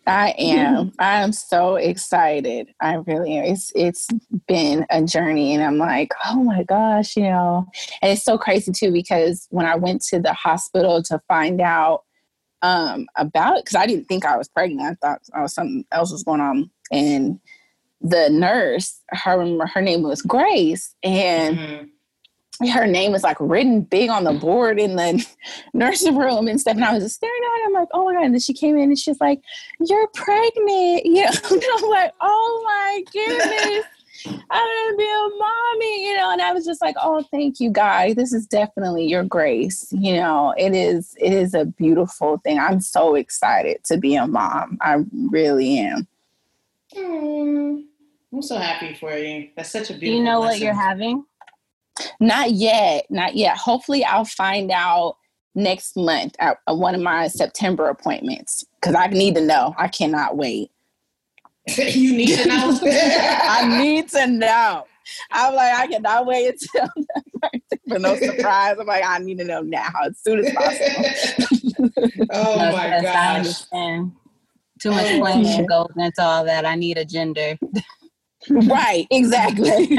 I 0.06 0.34
am. 0.38 0.92
I 0.98 1.22
am 1.22 1.32
so 1.32 1.76
excited. 1.76 2.68
I 2.80 2.94
really 2.94 3.36
am. 3.36 3.44
It's 3.44 3.72
it's 3.74 4.08
been 4.46 4.86
a 4.90 5.02
journey 5.02 5.54
and 5.54 5.64
I'm 5.64 5.78
like, 5.78 6.12
oh 6.26 6.42
my 6.42 6.62
gosh, 6.62 7.16
you 7.16 7.24
know. 7.24 7.66
And 8.02 8.12
it's 8.12 8.22
so 8.22 8.36
crazy 8.36 8.72
too 8.72 8.92
because 8.92 9.46
when 9.50 9.66
I 9.66 9.76
went 9.76 10.02
to 10.06 10.20
the 10.20 10.34
hospital 10.34 11.02
to 11.04 11.20
find 11.26 11.60
out 11.60 12.04
um 12.66 13.06
about 13.16 13.58
it, 13.58 13.64
because 13.64 13.76
I 13.76 13.86
didn't 13.86 14.06
think 14.06 14.24
I 14.24 14.36
was 14.36 14.48
pregnant. 14.48 14.80
I 14.82 14.94
thought 14.94 15.22
oh, 15.34 15.46
something 15.46 15.84
else 15.92 16.10
was 16.12 16.24
going 16.24 16.40
on. 16.40 16.70
And 16.90 17.38
the 18.00 18.28
nurse, 18.30 19.00
her 19.10 19.66
her 19.66 19.80
name 19.80 20.02
was 20.02 20.22
Grace, 20.22 20.94
and 21.02 21.58
mm-hmm. 21.58 22.68
her 22.68 22.86
name 22.86 23.12
was 23.12 23.22
like 23.22 23.36
written 23.40 23.82
big 23.82 24.10
on 24.10 24.24
the 24.24 24.32
board 24.32 24.78
in 24.78 24.96
the 24.96 25.24
nursing 25.74 26.16
room 26.16 26.48
and 26.48 26.60
stuff. 26.60 26.76
And 26.76 26.84
I 26.84 26.92
was 26.92 27.04
just 27.04 27.16
staring 27.16 27.34
at 27.34 27.60
it. 27.60 27.66
I'm 27.66 27.72
like, 27.72 27.88
oh 27.92 28.04
my 28.06 28.14
God. 28.14 28.24
And 28.24 28.34
then 28.34 28.40
she 28.40 28.52
came 28.52 28.76
in 28.76 28.90
and 28.90 28.98
she's 28.98 29.20
like, 29.20 29.40
You're 29.80 30.08
pregnant. 30.08 31.02
You 31.06 31.24
know, 31.24 31.30
and 31.50 31.64
I'm 31.76 31.90
like, 31.90 32.12
oh 32.20 32.62
my 32.64 33.04
goodness. 33.12 33.84
I'm 34.28 34.88
gonna 34.88 34.96
be 34.96 35.04
a 35.04 35.28
mommy, 35.38 36.08
you 36.08 36.16
know, 36.16 36.30
and 36.32 36.42
I 36.42 36.52
was 36.52 36.64
just 36.64 36.80
like, 36.80 36.96
oh, 37.00 37.24
thank 37.30 37.60
you, 37.60 37.70
guys. 37.70 38.14
This 38.14 38.32
is 38.32 38.46
definitely 38.46 39.06
your 39.06 39.24
grace. 39.24 39.88
You 39.90 40.14
know, 40.14 40.54
it 40.56 40.74
is 40.74 41.14
it 41.20 41.32
is 41.32 41.54
a 41.54 41.64
beautiful 41.64 42.38
thing. 42.38 42.58
I'm 42.58 42.80
so 42.80 43.14
excited 43.14 43.84
to 43.84 43.96
be 43.96 44.14
a 44.16 44.26
mom. 44.26 44.78
I 44.80 45.04
really 45.30 45.78
am. 45.78 46.06
Mm, 46.94 47.84
I'm 48.32 48.42
so 48.42 48.56
happy 48.56 48.94
for 48.94 49.16
you. 49.16 49.50
That's 49.56 49.70
such 49.70 49.90
a 49.90 49.94
beautiful. 49.94 50.18
you 50.18 50.24
know 50.24 50.40
lesson. 50.40 50.60
what 50.60 50.64
you're 50.64 50.74
having? 50.74 51.24
Not 52.20 52.52
yet, 52.52 53.06
not 53.10 53.36
yet. 53.36 53.56
Hopefully, 53.56 54.04
I'll 54.04 54.24
find 54.24 54.70
out 54.70 55.16
next 55.54 55.96
month 55.96 56.36
at 56.38 56.58
one 56.66 56.94
of 56.94 57.00
my 57.00 57.28
September 57.28 57.88
appointments 57.88 58.64
because 58.80 58.94
I 58.94 59.06
need 59.08 59.34
to 59.36 59.40
know. 59.40 59.74
I 59.78 59.88
cannot 59.88 60.36
wait. 60.36 60.70
you 61.78 62.16
need 62.16 62.38
to 62.38 62.46
know. 62.48 62.78
I 62.84 63.78
need 63.82 64.08
to 64.10 64.26
know. 64.26 64.84
I'm 65.30 65.54
like, 65.54 65.72
I 65.74 65.86
cannot 65.86 66.26
wait 66.26 66.48
until 66.74 66.88
for 67.88 67.98
no 68.00 68.16
surprise. 68.16 68.76
I'm 68.80 68.86
like, 68.86 69.04
I 69.04 69.18
need 69.18 69.38
to 69.38 69.44
know 69.44 69.60
now 69.62 69.88
as 70.04 70.18
soon 70.18 70.40
as 70.44 70.52
possible. 70.52 71.04
oh 72.32 72.56
No, 72.58 72.72
my 72.72 72.86
yes, 72.88 73.04
I 73.04 73.12
gosh. 73.12 73.36
understand. 73.36 74.12
Too 74.80 74.90
much 74.90 75.06
Oh, 75.12 75.18
planning 75.20 75.44
yeah. 75.46 75.62
goes 75.62 75.88
into 75.96 76.22
all 76.22 76.44
that. 76.44 76.66
I 76.66 76.74
need 76.74 76.98
a 76.98 77.04
gender. 77.04 77.56
right, 78.50 79.06
exactly. 79.10 79.96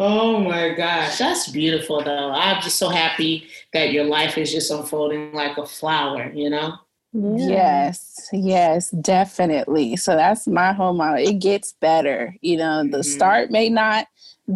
Oh 0.00 0.38
my 0.40 0.70
gosh, 0.74 1.18
that's 1.18 1.48
beautiful 1.50 2.02
though. 2.02 2.30
I'm 2.30 2.62
just 2.62 2.78
so 2.78 2.88
happy 2.88 3.48
that 3.72 3.90
your 3.92 4.04
life 4.04 4.38
is 4.38 4.52
just 4.52 4.70
unfolding 4.70 5.32
like 5.32 5.58
a 5.58 5.66
flower, 5.66 6.30
you 6.32 6.50
know? 6.50 6.74
Yes, 7.12 8.28
yes, 8.32 8.90
definitely. 8.90 9.96
So 9.96 10.14
that's 10.14 10.46
my 10.46 10.72
whole 10.72 10.92
model. 10.92 11.24
It 11.24 11.38
gets 11.40 11.72
better. 11.80 12.34
You 12.42 12.58
know, 12.58 12.84
the 12.84 12.98
Mhm. 12.98 13.04
start 13.04 13.50
may 13.50 13.68
not 13.68 14.06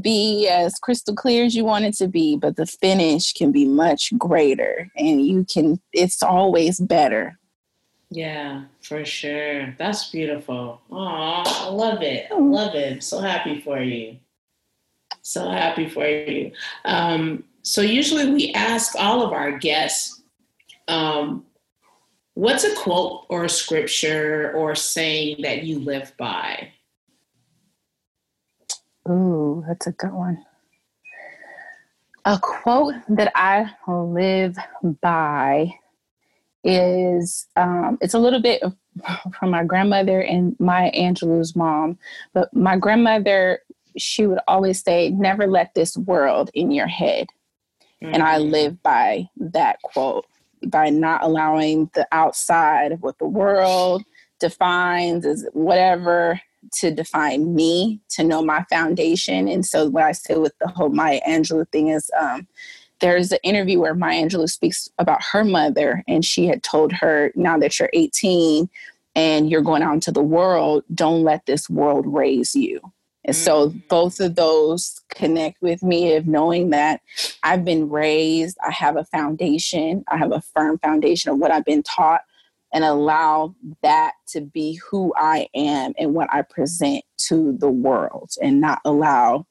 be 0.00 0.48
as 0.48 0.78
crystal 0.78 1.14
clear 1.14 1.44
as 1.44 1.54
you 1.54 1.64
want 1.64 1.84
it 1.84 1.94
to 1.96 2.08
be, 2.08 2.36
but 2.36 2.56
the 2.56 2.66
finish 2.66 3.32
can 3.32 3.52
be 3.52 3.64
much 3.66 4.16
greater 4.18 4.90
and 4.96 5.26
you 5.26 5.44
can, 5.44 5.80
it's 5.92 6.22
always 6.22 6.78
better. 6.80 7.38
Yeah, 8.10 8.64
for 8.82 9.04
sure. 9.04 9.74
That's 9.78 10.10
beautiful. 10.10 10.82
Oh, 10.90 10.98
I 10.98 11.68
love 11.70 12.02
it. 12.02 12.26
I 12.30 12.38
love 12.38 12.74
it. 12.74 12.92
I'm 12.92 13.00
so 13.00 13.20
happy 13.20 13.60
for 13.60 13.80
you. 13.80 14.18
So 15.22 15.48
happy 15.48 15.88
for 15.88 16.06
you. 16.06 16.52
Um, 16.84 17.44
so 17.62 17.80
usually 17.80 18.30
we 18.30 18.52
ask 18.52 18.94
all 18.98 19.22
of 19.22 19.32
our 19.32 19.52
guests, 19.58 20.22
um, 20.88 21.46
what's 22.34 22.64
a 22.64 22.74
quote 22.76 23.26
or 23.28 23.44
a 23.44 23.48
scripture 23.48 24.52
or 24.56 24.74
saying 24.74 25.42
that 25.42 25.64
you 25.64 25.78
live 25.80 26.12
by? 26.18 26.72
Ooh, 29.08 29.64
that's 29.66 29.86
a 29.86 29.92
good 29.92 30.12
one. 30.12 30.44
A 32.24 32.38
quote 32.40 32.94
that 33.08 33.32
I 33.34 33.70
live 33.88 34.56
by 35.00 35.74
is 36.64 37.46
um, 37.56 37.98
it's 38.00 38.14
a 38.14 38.18
little 38.18 38.40
bit 38.40 38.62
from 39.38 39.50
my 39.50 39.64
grandmother 39.64 40.20
and 40.20 40.58
Maya 40.60 40.92
Angelou's 40.92 41.56
mom, 41.56 41.98
but 42.34 42.54
my 42.54 42.76
grandmother 42.76 43.60
she 43.98 44.26
would 44.26 44.38
always 44.48 44.82
say, 44.82 45.10
"Never 45.10 45.46
let 45.46 45.74
this 45.74 45.96
world 45.96 46.50
in 46.54 46.70
your 46.70 46.86
head," 46.86 47.28
and 48.12 48.22
I 48.22 48.38
Mhm. 48.38 48.50
live 48.50 48.82
by 48.82 49.28
that 49.36 49.82
quote 49.82 50.26
by 50.66 50.90
not 50.90 51.22
allowing 51.22 51.90
the 51.94 52.06
outside 52.12 52.92
of 52.92 53.02
what 53.02 53.18
the 53.18 53.26
world 53.26 54.02
defines 54.40 55.24
as 55.24 55.46
whatever 55.52 56.40
to 56.72 56.90
define 56.90 57.54
me 57.54 58.00
to 58.08 58.22
know 58.22 58.42
my 58.42 58.64
foundation. 58.70 59.48
And 59.48 59.64
so 59.66 59.88
what 59.88 60.04
i 60.04 60.12
say 60.12 60.36
with 60.36 60.56
the 60.60 60.68
whole 60.68 60.90
maya 60.90 61.20
angelou 61.28 61.68
thing 61.70 61.88
is 61.88 62.10
um, 62.18 62.46
there's 63.00 63.32
an 63.32 63.38
interview 63.42 63.80
where 63.80 63.94
maya 63.94 64.22
angelou 64.22 64.48
speaks 64.48 64.88
about 64.98 65.22
her 65.22 65.44
mother 65.44 66.04
and 66.06 66.24
she 66.24 66.46
had 66.46 66.62
told 66.62 66.92
her 66.92 67.32
now 67.34 67.58
that 67.58 67.78
you're 67.78 67.90
18 67.92 68.68
and 69.14 69.50
you're 69.50 69.60
going 69.60 69.82
out 69.82 69.94
into 69.94 70.12
the 70.12 70.22
world 70.22 70.84
don't 70.94 71.24
let 71.24 71.44
this 71.46 71.68
world 71.68 72.06
raise 72.06 72.54
you 72.54 72.80
and 73.24 73.36
so 73.36 73.70
Mhm. 73.70 73.82
both 73.88 74.20
of 74.20 74.34
those 74.34 75.00
connect 75.10 75.60
with 75.62 75.82
me 75.82 76.14
of 76.14 76.26
knowing 76.26 76.70
that 76.70 77.00
I've 77.42 77.64
been 77.64 77.88
raised, 77.88 78.56
I 78.66 78.70
have 78.72 78.96
a 78.96 79.04
foundation, 79.04 80.04
I 80.08 80.16
have 80.16 80.32
a 80.32 80.40
firm 80.40 80.78
foundation 80.78 81.30
of 81.32 81.38
what 81.38 81.50
I've 81.50 81.64
been 81.64 81.82
taught, 81.82 82.22
and 82.72 82.84
allow 82.84 83.54
that 83.82 84.14
to 84.28 84.40
be 84.40 84.80
who 84.90 85.12
I 85.16 85.48
am 85.54 85.92
and 85.98 86.14
what 86.14 86.32
I 86.32 86.42
present 86.42 87.04
to 87.28 87.52
the 87.58 87.70
world, 87.70 88.30
and 88.42 88.60
not 88.60 88.80
allow 88.84 89.46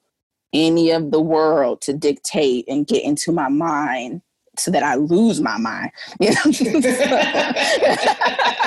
any 0.54 0.92
of 0.92 1.12
the 1.12 1.22
world 1.22 1.82
to 1.82 1.94
dictate 1.94 2.66
and 2.68 2.88
get 2.88 3.04
into 3.04 3.32
my 3.32 3.48
mind 3.48 4.22
so 4.58 4.70
that 4.72 4.84
I 4.84 4.96
lose 4.96 5.40
my 5.40 5.58
mind. 5.58 5.92
You 6.20 6.32
know? 6.32 6.42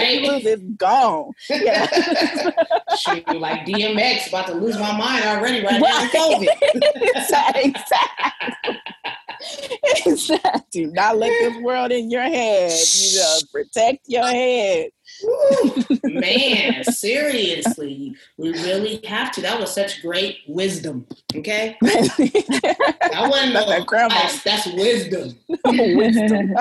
Because 0.00 0.06
what 0.06 0.22
you 0.22 0.30
Right. 0.30 0.44
lose 0.44 0.46
is 0.46 0.60
gone. 0.76 1.32
Yeah. 1.48 1.86
Shoot, 2.98 3.28
like 3.40 3.66
DMX 3.66 4.28
about 4.28 4.46
to 4.48 4.54
lose 4.54 4.78
my 4.78 4.96
mind 4.96 5.24
already 5.24 5.64
right 5.64 5.80
now 5.80 6.02
in. 6.02 6.08
COVID. 6.08 6.48
exactly. 7.14 8.76
Exactly. 10.06 10.60
Do 10.70 10.86
not 10.92 11.16
let 11.16 11.30
this 11.40 11.62
world 11.62 11.92
in 11.92 12.10
your 12.10 12.22
head. 12.22 12.72
You 12.72 13.18
know, 13.18 13.38
protect 13.52 14.00
your 14.06 14.26
head. 14.26 14.90
Woo. 15.22 15.84
Man, 16.04 16.84
seriously, 16.84 18.14
we 18.36 18.50
really 18.50 19.00
have 19.06 19.32
to. 19.32 19.40
That 19.40 19.58
was 19.58 19.72
such 19.72 20.02
great 20.02 20.38
wisdom. 20.46 21.06
Okay, 21.34 21.76
that 21.80 23.26
wasn't 23.30 23.54
That's 23.54 23.66
no. 23.68 24.42
That's 24.44 24.66
wisdom. 24.74 25.36
Wisdom. 25.66 26.54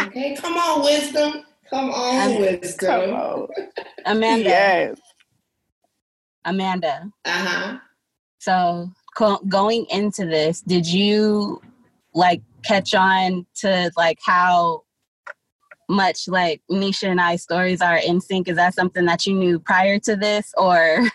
Okay, 0.00 0.36
come 0.36 0.56
on, 0.56 0.82
wisdom. 0.84 1.44
Come 1.70 1.90
on, 1.90 2.32
Um, 2.32 2.38
wisdom. 2.40 3.10
Come 3.10 3.14
on. 3.14 3.48
Amanda. 4.06 4.48
Yes. 4.48 4.96
Amanda. 6.44 7.10
Uh 7.24 7.30
huh. 7.30 7.78
So 8.38 8.90
co- 9.16 9.42
going 9.48 9.86
into 9.90 10.24
this, 10.24 10.60
did 10.62 10.86
you 10.86 11.60
like 12.14 12.40
catch 12.64 12.94
on 12.94 13.46
to 13.56 13.90
like 13.96 14.18
how 14.24 14.82
much 15.88 16.28
like 16.28 16.62
Nisha 16.70 17.08
and 17.08 17.20
I 17.20 17.36
stories 17.36 17.80
are 17.80 17.96
in 17.96 18.20
sync? 18.20 18.48
Is 18.48 18.56
that 18.56 18.74
something 18.74 19.04
that 19.06 19.26
you 19.26 19.34
knew 19.34 19.58
prior 19.58 19.98
to 20.00 20.16
this 20.16 20.52
or 20.56 21.06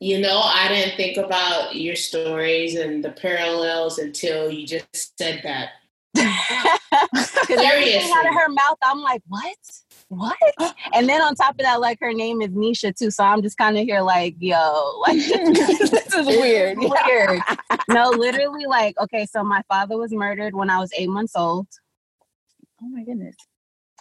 You 0.00 0.20
know, 0.20 0.40
I 0.42 0.66
didn't 0.68 0.96
think 0.96 1.16
about 1.16 1.76
your 1.76 1.94
stories 1.94 2.74
and 2.74 3.04
the 3.04 3.10
parallels 3.12 3.98
until 3.98 4.50
you 4.50 4.66
just 4.66 5.16
said 5.16 5.42
that. 5.44 5.70
Because 7.42 7.64
everything 7.64 8.10
out 8.14 8.26
of 8.26 8.34
her 8.34 8.48
mouth, 8.48 8.78
I'm 8.82 9.00
like, 9.00 9.22
what? 9.28 9.56
What? 10.08 10.36
And 10.94 11.08
then 11.08 11.22
on 11.22 11.34
top 11.34 11.52
of 11.52 11.64
that, 11.64 11.80
like 11.80 11.98
her 12.00 12.12
name 12.12 12.42
is 12.42 12.50
Nisha 12.50 12.94
too. 12.94 13.10
So 13.10 13.24
I'm 13.24 13.42
just 13.42 13.56
kind 13.56 13.78
of 13.78 13.84
here 13.84 14.02
like, 14.02 14.36
yo, 14.38 15.00
like 15.06 15.16
this 15.16 16.14
is 16.14 16.26
weird. 16.26 16.78
weird. 16.78 17.40
No, 17.88 18.10
literally, 18.10 18.66
like, 18.66 18.98
okay, 19.00 19.26
so 19.26 19.42
my 19.42 19.62
father 19.68 19.96
was 19.96 20.12
murdered 20.12 20.54
when 20.54 20.68
I 20.68 20.78
was 20.78 20.90
eight 20.96 21.08
months 21.08 21.32
old. 21.34 21.66
Oh 22.82 22.88
my 22.88 23.04
goodness. 23.04 23.36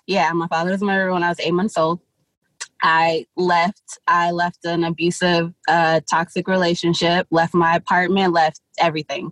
Yeah, 0.05 0.31
my 0.33 0.47
father 0.47 0.71
was 0.71 0.81
murdered 0.81 1.13
when 1.13 1.23
I 1.23 1.29
was 1.29 1.39
eight 1.39 1.53
months 1.53 1.77
old. 1.77 2.01
I 2.81 3.25
left. 3.37 3.99
I 4.07 4.31
left 4.31 4.65
an 4.65 4.83
abusive, 4.83 5.53
uh, 5.67 6.01
toxic 6.09 6.47
relationship. 6.47 7.27
Left 7.31 7.53
my 7.53 7.75
apartment. 7.75 8.33
Left 8.33 8.59
everything. 8.79 9.31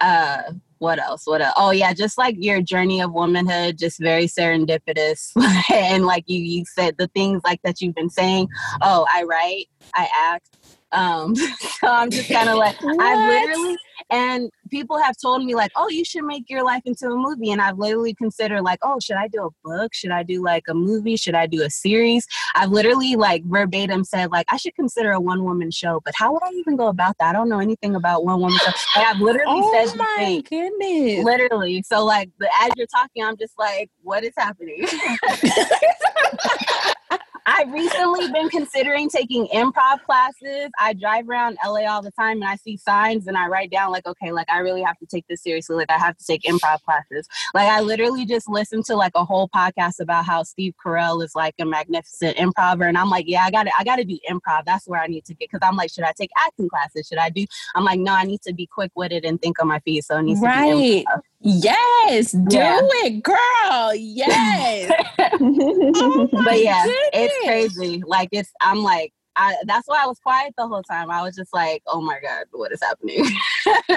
Uh, 0.00 0.42
what 0.82 0.98
else? 0.98 1.22
What 1.26 1.40
else? 1.40 1.54
Oh 1.56 1.70
yeah, 1.70 1.94
just 1.94 2.18
like 2.18 2.34
your 2.40 2.60
journey 2.60 3.00
of 3.00 3.12
womanhood, 3.12 3.78
just 3.78 4.00
very 4.00 4.24
serendipitous. 4.24 5.30
and 5.72 6.04
like 6.04 6.24
you, 6.26 6.40
you 6.40 6.64
said 6.66 6.96
the 6.98 7.06
things 7.06 7.40
like 7.44 7.62
that 7.62 7.80
you've 7.80 7.94
been 7.94 8.10
saying. 8.10 8.48
Oh, 8.82 9.06
I 9.08 9.22
write. 9.22 9.66
I 9.94 10.08
act. 10.12 10.58
Um, 10.92 11.34
so 11.36 11.88
I'm 11.88 12.10
just 12.10 12.30
kind 12.30 12.48
of 12.48 12.56
like 12.56 12.76
I 12.82 13.28
literally 13.28 13.76
and 14.10 14.50
people 14.70 14.98
have 14.98 15.16
told 15.16 15.44
me 15.44 15.54
like, 15.54 15.70
oh, 15.76 15.88
you 15.88 16.04
should 16.04 16.24
make 16.24 16.48
your 16.48 16.64
life 16.64 16.82
into 16.84 17.06
a 17.06 17.16
movie. 17.16 17.50
And 17.50 17.60
I've 17.60 17.78
literally 17.78 18.14
considered 18.14 18.62
like, 18.62 18.78
oh, 18.82 18.98
should 19.00 19.16
I 19.16 19.28
do 19.28 19.46
a 19.46 19.68
book? 19.68 19.94
Should 19.94 20.10
I 20.10 20.22
do 20.22 20.42
like 20.42 20.64
a 20.68 20.74
movie? 20.74 21.16
Should 21.16 21.34
I 21.34 21.46
do 21.46 21.62
a 21.62 21.70
series? 21.70 22.26
I've 22.54 22.70
literally 22.70 23.16
like 23.16 23.44
verbatim 23.44 24.04
said 24.04 24.30
like 24.30 24.46
I 24.50 24.56
should 24.56 24.74
consider 24.74 25.12
a 25.12 25.20
one 25.20 25.44
woman 25.44 25.70
show, 25.70 26.00
but 26.04 26.14
how 26.16 26.32
would 26.32 26.42
I 26.42 26.50
even 26.50 26.76
go 26.76 26.88
about 26.88 27.16
that? 27.18 27.30
I 27.30 27.32
don't 27.32 27.48
know 27.48 27.60
anything 27.60 27.94
about 27.94 28.24
one 28.24 28.40
woman 28.40 28.58
show. 28.58 28.72
Like, 28.96 29.06
I've 29.06 29.20
literally 29.20 29.60
Oh 29.62 29.86
said 29.86 29.96
my 29.96 30.14
thing. 30.18 30.42
goodness. 30.48 31.24
Literally. 31.24 31.82
So 31.82 32.04
like 32.04 32.30
the, 32.38 32.48
as 32.60 32.70
you're 32.76 32.86
talking, 32.86 33.24
I'm 33.24 33.36
just 33.36 33.58
like, 33.58 33.90
what 34.02 34.24
is 34.24 34.32
happening? 34.36 34.86
I've 37.46 37.72
recently 37.72 38.30
been 38.30 38.48
considering 38.48 39.08
taking 39.08 39.46
improv 39.48 40.02
classes. 40.04 40.70
I 40.78 40.92
drive 40.92 41.28
around 41.28 41.58
LA 41.64 41.90
all 41.90 42.02
the 42.02 42.10
time 42.12 42.40
and 42.42 42.44
I 42.44 42.56
see 42.56 42.76
signs 42.76 43.26
and 43.26 43.36
I 43.36 43.48
write 43.48 43.70
down 43.70 43.90
like, 43.90 44.06
okay, 44.06 44.32
like 44.32 44.50
I 44.50 44.58
really 44.58 44.82
have 44.82 44.98
to 44.98 45.06
take 45.06 45.26
this 45.28 45.42
seriously. 45.42 45.76
Like 45.76 45.90
I 45.90 45.98
have 45.98 46.16
to 46.16 46.24
take 46.24 46.42
improv 46.42 46.82
classes. 46.82 47.26
Like 47.54 47.68
I 47.68 47.80
literally 47.80 48.24
just 48.24 48.48
listened 48.48 48.84
to 48.86 48.96
like 48.96 49.12
a 49.14 49.24
whole 49.24 49.48
podcast 49.48 50.00
about 50.00 50.24
how 50.24 50.42
Steve 50.42 50.74
Carell 50.84 51.24
is 51.24 51.34
like 51.34 51.54
a 51.60 51.64
magnificent 51.64 52.36
improver. 52.38 52.84
And 52.84 52.96
I'm 52.96 53.10
like, 53.10 53.24
yeah, 53.28 53.44
I 53.44 53.50
gotta 53.50 53.70
I 53.78 53.84
gotta 53.84 54.04
do 54.04 54.18
improv. 54.30 54.64
That's 54.64 54.86
where 54.86 55.00
I 55.00 55.06
need 55.06 55.24
to 55.24 55.34
get 55.34 55.50
because 55.50 55.66
I'm 55.66 55.76
like, 55.76 55.90
should 55.90 56.04
I 56.04 56.12
take 56.16 56.30
acting 56.38 56.68
classes? 56.68 57.08
Should 57.08 57.18
I 57.18 57.30
do 57.30 57.46
I'm 57.74 57.84
like, 57.84 57.98
no, 57.98 58.12
I 58.12 58.24
need 58.24 58.42
to 58.42 58.54
be 58.54 58.66
quick 58.66 58.92
witted 58.94 59.24
and 59.24 59.40
think 59.40 59.60
on 59.60 59.68
my 59.68 59.80
feet. 59.80 60.04
So 60.04 60.16
it 60.18 60.22
needs 60.22 60.40
right. 60.40 60.70
to 60.70 60.76
be 60.76 61.06
improv. 61.08 61.20
Yes, 61.44 62.32
do 62.32 62.56
yeah. 62.56 62.80
it, 62.82 63.22
girl. 63.22 63.94
Yes. 63.94 64.92
oh 65.18 66.28
but 66.44 66.62
yeah, 66.62 66.84
goodness. 66.84 67.10
it's 67.12 67.44
crazy. 67.44 68.02
Like 68.06 68.28
it's 68.32 68.52
I'm 68.60 68.82
like 68.82 69.12
I, 69.36 69.56
that's 69.64 69.88
why 69.88 70.02
I 70.02 70.06
was 70.06 70.18
quiet 70.18 70.54
the 70.56 70.66
whole 70.66 70.82
time. 70.82 71.10
I 71.10 71.22
was 71.22 71.34
just 71.34 71.54
like, 71.54 71.82
oh 71.86 72.00
my 72.00 72.18
God, 72.20 72.44
what 72.52 72.72
is 72.72 72.80
happening? 72.82 73.24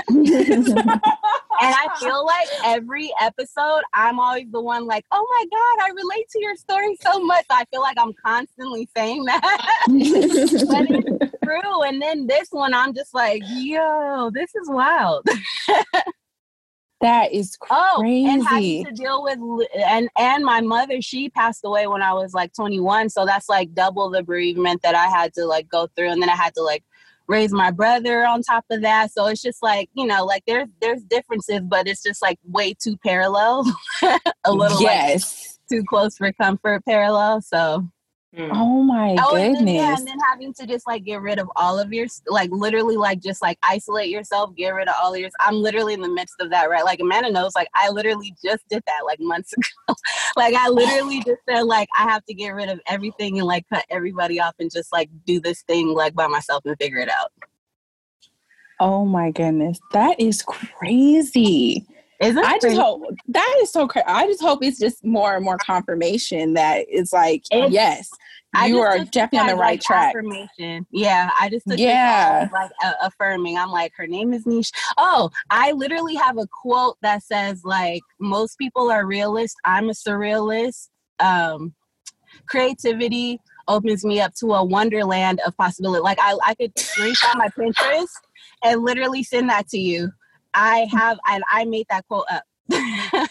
and 0.10 1.02
I 1.62 1.88
feel 2.00 2.26
like 2.26 2.48
every 2.64 3.12
episode, 3.20 3.82
I'm 3.94 4.20
always 4.20 4.50
the 4.52 4.62
one 4.62 4.86
like, 4.86 5.06
oh 5.12 5.28
my 5.30 5.46
God, 5.52 5.86
I 5.86 5.92
relate 5.92 6.30
to 6.30 6.42
your 6.42 6.56
story 6.56 6.98
so 7.02 7.20
much. 7.20 7.46
I 7.50 7.66
feel 7.72 7.82
like 7.82 7.98
I'm 8.00 8.14
constantly 8.14 8.88
saying 8.96 9.26
that. 9.26 9.42
but 9.88 10.86
it's 10.90 11.36
true. 11.44 11.84
And 11.84 12.02
then 12.02 12.28
this 12.28 12.48
one, 12.52 12.74
I'm 12.74 12.94
just 12.94 13.14
like, 13.14 13.42
yo, 13.46 14.32
this 14.34 14.56
is 14.56 14.70
wild. 14.70 15.28
That 17.02 17.34
is 17.34 17.58
crazy. 17.58 17.82
Oh, 17.82 18.04
and 18.04 18.48
having 18.48 18.86
to 18.86 18.92
deal 18.92 19.22
with 19.22 19.38
and 19.76 20.10
and 20.18 20.46
my 20.46 20.62
mother, 20.62 21.02
she 21.02 21.30
passed 21.30 21.62
away 21.66 21.88
when 21.88 22.02
I 22.02 22.14
was 22.14 22.34
like 22.34 22.54
21, 22.54 23.10
so 23.10 23.26
that's 23.26 23.50
like 23.50 23.74
double 23.74 24.10
the 24.10 24.24
bereavement 24.24 24.82
that 24.84 24.96
I 24.96 25.08
had 25.08 25.34
to 25.34 25.46
like 25.46 25.68
go 25.68 25.88
through, 25.96 26.10
and 26.10 26.22
then 26.22 26.30
I 26.30 26.36
had 26.36 26.56
to 26.56 26.62
like 26.62 26.84
raise 27.28 27.52
my 27.52 27.72
brother 27.72 28.26
on 28.26 28.42
top 28.44 28.66
of 28.70 28.82
that. 28.82 29.12
So 29.12 29.28
it's 29.28 29.42
just 29.42 29.62
like 29.62 29.90
you 29.94 30.08
know, 30.08 30.24
like 30.24 30.44
there's 30.48 30.70
there's 30.80 31.04
differences, 31.04 31.62
but 31.64 31.88
it's 31.88 32.02
just 32.02 32.22
like 32.22 32.40
way 32.46 32.74
too 32.74 32.98
parallel, 33.06 33.66
a 34.46 34.54
little 34.54 34.82
yes, 34.82 35.60
like, 35.70 35.80
too 35.80 35.86
close 35.88 36.18
for 36.18 36.32
comfort 36.32 36.86
parallel. 36.86 37.42
So 37.42 37.86
Mm. 38.38 38.50
Oh 38.52 38.84
my 38.84 39.16
oh, 39.18 39.32
goodness. 39.32 39.60
And 39.60 39.68
then, 39.68 39.76
yeah, 39.76 39.96
and 39.98 40.08
then 40.08 40.18
having 40.30 40.54
to 40.56 40.68
just 40.68 40.86
like 40.86 41.06
get 41.06 41.22
rid 41.22 41.40
of 41.40 41.50
all 41.56 41.80
of 41.80 41.94
your 41.94 42.08
like 42.28 42.50
literally 42.52 42.98
like 42.98 43.22
just 43.22 43.42
like 43.42 43.58
isolate 43.64 44.10
yourself, 44.10 44.54
get 44.56 44.72
rid 44.72 44.90
of 44.90 44.96
all 45.02 45.14
of 45.14 45.20
yours. 45.20 45.32
I'm 45.40 45.56
literally 45.56 45.94
in 45.94 46.02
the 46.02 46.10
midst 46.10 46.36
of 46.42 46.50
that, 46.50 46.70
right? 46.70 46.84
Like 46.84 47.00
Amanda 47.00 47.32
knows, 47.32 47.56
like 47.56 47.70
I 47.76 47.90
literally 47.90 48.36
just 48.44 48.68
did 48.70 48.84
that 48.88 49.06
like 49.06 49.20
months 49.22 49.54
ago. 49.58 49.96
like 50.36 50.54
I 50.54 50.68
literally 50.68 51.24
just 51.24 51.42
said 51.48 51.62
like 51.62 51.88
I 51.98 52.04
have 52.04 52.26
to 52.26 52.34
get 52.34 52.50
rid 52.50 52.68
of 52.68 52.82
everything 52.88 53.40
and 53.40 53.48
like 53.48 53.66
cut 53.72 53.86
everybody 53.90 54.40
off 54.42 54.56
and 54.60 54.70
just 54.70 54.92
like 54.92 55.10
do 55.26 55.40
this 55.40 55.62
thing 55.62 55.94
like 55.94 56.14
by 56.14 56.28
myself 56.28 56.64
and 56.66 56.76
figure 56.78 57.00
it 57.00 57.10
out. 57.10 57.32
Oh 58.82 59.06
my 59.06 59.32
goodness. 59.32 59.80
That 59.94 60.20
is 60.20 60.42
crazy. 60.42 61.86
Isn't 62.22 62.46
I 62.46 62.58
just 62.60 62.78
hope 62.78 63.04
that 63.28 63.58
is 63.62 63.72
so 63.72 63.88
crazy. 63.88 64.06
I 64.08 64.26
just 64.26 64.42
hope 64.42 64.64
it's 64.64 64.80
just 64.80 65.04
more 65.04 65.36
and 65.36 65.44
more 65.44 65.58
confirmation 65.58 66.54
that 66.54 66.86
it's 66.88 67.12
like 67.12 67.44
it's, 67.52 67.74
yes, 67.74 68.10
you 68.66 68.80
are 68.80 69.00
definitely 69.00 69.40
on 69.40 69.48
the 69.48 69.56
right 69.56 69.72
like 69.72 69.82
track. 69.82 70.10
Affirmation. 70.10 70.86
Yeah, 70.92 71.30
I 71.40 71.50
just 71.50 71.68
took 71.68 71.78
yeah 71.78 72.50
like 72.54 72.72
uh, 72.84 72.94
affirming. 73.02 73.58
I'm 73.58 73.70
like 73.70 73.92
her 73.98 74.08
name 74.08 74.34
is 74.34 74.46
Niche. 74.46 74.72
Oh, 74.98 75.30
I 75.50 75.74
literally 75.74 76.16
have 76.16 76.38
a 76.38 76.48
quote 76.48 76.98
that 77.02 77.24
says 77.24 77.64
like 77.66 78.02
most 78.20 78.58
people 78.58 78.90
are 78.90 79.06
realists. 79.06 79.58
I'm 79.66 79.90
a 79.90 79.94
surrealist. 79.94 80.90
Um, 81.20 81.74
creativity 82.48 83.40
opens 83.68 84.06
me 84.06 84.22
up 84.22 84.34
to 84.36 84.54
a 84.54 84.64
wonderland 84.64 85.42
of 85.46 85.56
possibility. 85.58 86.02
Like 86.02 86.20
I, 86.22 86.38
I 86.46 86.56
could 86.56 86.74
screenshot 86.76 87.36
my 87.36 87.50
Pinterest 87.50 88.08
and 88.64 88.84
literally 88.84 89.24
send 89.24 89.50
that 89.50 89.68
to 89.70 89.78
you 89.78 90.12
I 90.56 90.88
have, 90.92 91.20
and 91.30 91.44
I 91.52 91.66
made 91.66 91.86
that 91.90 92.08
quote 92.08 92.26
up. 92.32 92.44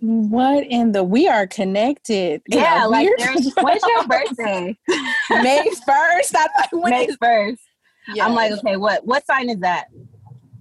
what 0.00 0.64
in 0.66 0.92
the 0.92 1.02
we 1.02 1.26
are 1.26 1.44
connected 1.48 2.40
yeah 2.46 2.84
like 2.84 3.08
there's 3.18 3.52
when's 3.60 3.82
your 3.82 4.06
birthday 4.06 4.78
may 5.30 5.68
1st 5.88 6.36
i 6.36 6.46
thought 6.46 6.68
may 6.72 7.08
1st 7.20 7.56
yes. 8.14 8.24
i'm 8.24 8.32
like 8.32 8.52
okay 8.52 8.76
what 8.76 9.04
what 9.04 9.26
sign 9.26 9.50
is 9.50 9.58
that 9.58 9.86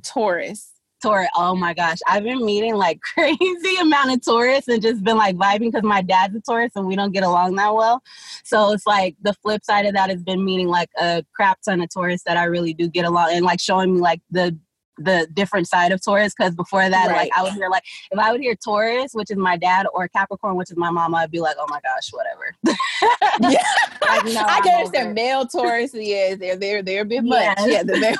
taurus 0.03 0.71
Taurus. 1.01 1.29
Oh 1.35 1.55
my 1.55 1.73
gosh. 1.73 1.99
I've 2.07 2.23
been 2.23 2.43
meeting 2.45 2.75
like 2.75 2.99
crazy 3.13 3.75
amount 3.79 4.11
of 4.11 4.23
Taurus 4.23 4.67
and 4.67 4.81
just 4.81 5.03
been 5.03 5.17
like 5.17 5.35
vibing 5.35 5.71
because 5.71 5.83
my 5.83 6.01
dad's 6.01 6.35
a 6.35 6.41
Taurus 6.41 6.71
and 6.75 6.87
we 6.87 6.95
don't 6.95 7.11
get 7.11 7.23
along 7.23 7.55
that 7.55 7.73
well. 7.73 8.01
So 8.43 8.71
it's 8.71 8.87
like 8.87 9.15
the 9.21 9.33
flip 9.33 9.63
side 9.63 9.85
of 9.85 9.93
that 9.93 10.09
has 10.09 10.23
been 10.23 10.43
meeting 10.43 10.67
like 10.67 10.89
a 10.99 11.23
crap 11.35 11.61
ton 11.61 11.81
of 11.81 11.89
Taurus 11.89 12.23
that 12.25 12.37
I 12.37 12.45
really 12.45 12.73
do 12.73 12.87
get 12.87 13.05
along 13.05 13.29
and 13.31 13.45
like 13.45 13.59
showing 13.59 13.95
me 13.95 14.01
like 14.01 14.21
the 14.31 14.57
the 14.97 15.27
different 15.33 15.67
side 15.67 15.91
of 15.91 16.03
Taurus 16.03 16.33
because 16.37 16.55
before 16.55 16.89
that, 16.89 17.07
right. 17.07 17.17
like 17.17 17.31
I 17.37 17.43
would 17.43 17.53
hear 17.53 17.69
like 17.69 17.83
if 18.11 18.19
I 18.19 18.31
would 18.31 18.41
hear 18.41 18.55
Taurus, 18.55 19.13
which 19.13 19.31
is 19.31 19.37
my 19.37 19.57
dad, 19.57 19.85
or 19.93 20.07
Capricorn, 20.07 20.55
which 20.55 20.71
is 20.71 20.77
my 20.77 20.89
mom, 20.89 21.13
I'd 21.15 21.31
be 21.31 21.39
like, 21.39 21.55
oh 21.59 21.67
my 21.69 21.79
gosh, 21.81 22.09
whatever. 22.11 22.55
yeah. 23.51 23.63
like, 24.01 24.25
no, 24.25 24.41
I 24.41 24.61
can 24.61 24.75
understand 24.75 25.13
male 25.13 25.45
Taurus. 25.45 25.91
Yeah, 25.93 26.35
they're 26.35 26.57
they're 26.57 26.81
they're 26.81 27.01
a 27.01 27.05
bit 27.05 27.23
much. 27.23 27.41
Yes. 27.41 27.67
Yeah, 27.67 27.83
the 27.83 27.99
male. 27.99 28.17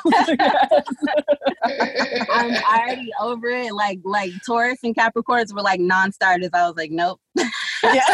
I'm 2.32 2.54
already 2.64 3.10
over 3.20 3.48
it. 3.48 3.74
Like 3.74 4.00
like 4.04 4.32
Taurus 4.46 4.78
and 4.82 4.94
Capricorns 4.94 5.54
were 5.54 5.62
like 5.62 5.80
non-starters. 5.80 6.50
I 6.54 6.66
was 6.66 6.76
like, 6.76 6.90
nope. 6.90 7.20
yeah. 7.82 8.04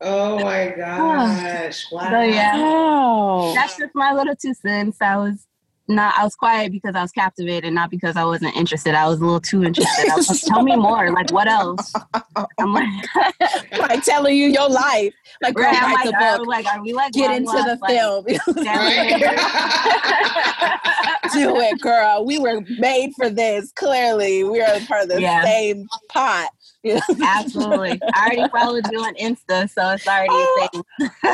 Oh 0.00 0.38
my 0.40 0.72
ah, 0.84 1.46
gosh. 1.46 1.90
Wow. 1.92 2.10
So 2.10 2.20
yeah. 2.22 2.56
Wow. 2.56 3.52
That's 3.54 3.76
just 3.76 3.94
my 3.94 4.12
little 4.12 4.36
two 4.36 4.54
cents. 4.54 4.98
I 5.00 5.16
was 5.16 5.46
not 5.90 6.14
I 6.16 6.24
was 6.24 6.34
quiet 6.34 6.72
because 6.72 6.94
I 6.94 7.02
was 7.02 7.12
captivated, 7.12 7.72
not 7.72 7.90
because 7.90 8.16
I 8.16 8.24
wasn't 8.24 8.56
interested. 8.56 8.94
I 8.94 9.08
was 9.08 9.20
a 9.20 9.24
little 9.24 9.40
too 9.40 9.64
interested. 9.64 10.10
I 10.10 10.16
was 10.16 10.28
like, 10.28 10.40
tell 10.42 10.62
me 10.62 10.76
more. 10.76 11.10
Like 11.10 11.30
what 11.30 11.48
else? 11.48 11.92
I'm 12.58 12.72
like 12.72 12.88
like 13.78 14.04
telling 14.04 14.36
you 14.36 14.48
your 14.48 14.68
life. 14.68 15.14
Like 15.42 15.58
right, 15.58 15.80
write 15.80 15.92
like, 15.92 16.04
the 16.04 16.12
book. 16.12 16.46
Like, 16.46 16.66
are 16.66 16.82
we 16.82 16.92
like 16.92 17.12
get 17.12 17.36
into 17.36 17.52
the 17.52 17.78
like, 17.80 17.90
film? 17.90 18.24
Do 21.32 21.60
it, 21.60 21.80
girl. 21.80 22.24
We 22.24 22.38
were 22.38 22.62
made 22.78 23.12
for 23.16 23.30
this. 23.30 23.72
Clearly, 23.72 24.44
we 24.44 24.60
are 24.60 24.78
part 24.80 25.04
of 25.04 25.08
the 25.10 25.20
yeah. 25.20 25.44
same 25.44 25.86
pot. 26.08 26.50
Absolutely. 26.84 28.00
I 28.14 28.26
already 28.26 28.48
followed 28.50 28.86
you 28.90 29.00
on 29.00 29.14
Insta, 29.16 29.70
so 29.70 29.90
it's 29.90 30.06
already 30.06 30.28
oh, 30.30 30.68
a 30.68 30.68
thing. 30.68 30.84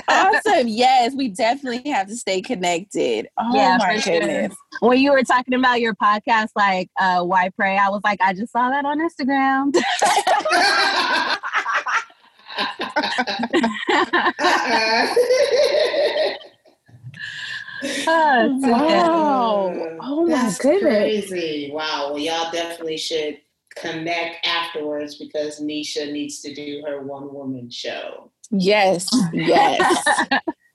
awesome. 0.08 0.68
Yes, 0.68 1.14
we 1.14 1.28
definitely 1.28 1.88
have 1.90 2.08
to 2.08 2.16
stay 2.16 2.42
connected. 2.42 3.28
Oh 3.38 3.54
yeah, 3.54 3.76
my 3.78 4.00
goodness. 4.00 4.04
Sure. 4.04 4.45
When 4.80 4.98
you 4.98 5.12
were 5.12 5.22
talking 5.22 5.54
about 5.54 5.80
your 5.80 5.94
podcast, 5.94 6.48
like 6.56 6.90
uh, 7.00 7.22
Why 7.22 7.50
Pray, 7.56 7.78
I 7.78 7.88
was 7.88 8.02
like, 8.04 8.20
I 8.20 8.32
just 8.32 8.52
saw 8.52 8.70
that 8.70 8.84
on 8.84 9.00
Instagram. 9.00 9.72
oh, 18.06 18.58
wow. 18.62 19.98
Oh 20.00 20.26
my 20.26 20.34
That's 20.34 20.58
goodness. 20.58 21.28
Crazy. 21.28 21.70
Wow. 21.72 22.10
Well, 22.10 22.18
y'all 22.18 22.50
definitely 22.50 22.96
should 22.96 23.38
connect 23.74 24.46
afterwards 24.46 25.16
because 25.16 25.60
Nisha 25.60 26.10
needs 26.10 26.40
to 26.40 26.54
do 26.54 26.82
her 26.86 27.02
one 27.02 27.32
woman 27.32 27.70
show. 27.70 28.32
Yes, 28.50 29.08
yes. 29.32 30.26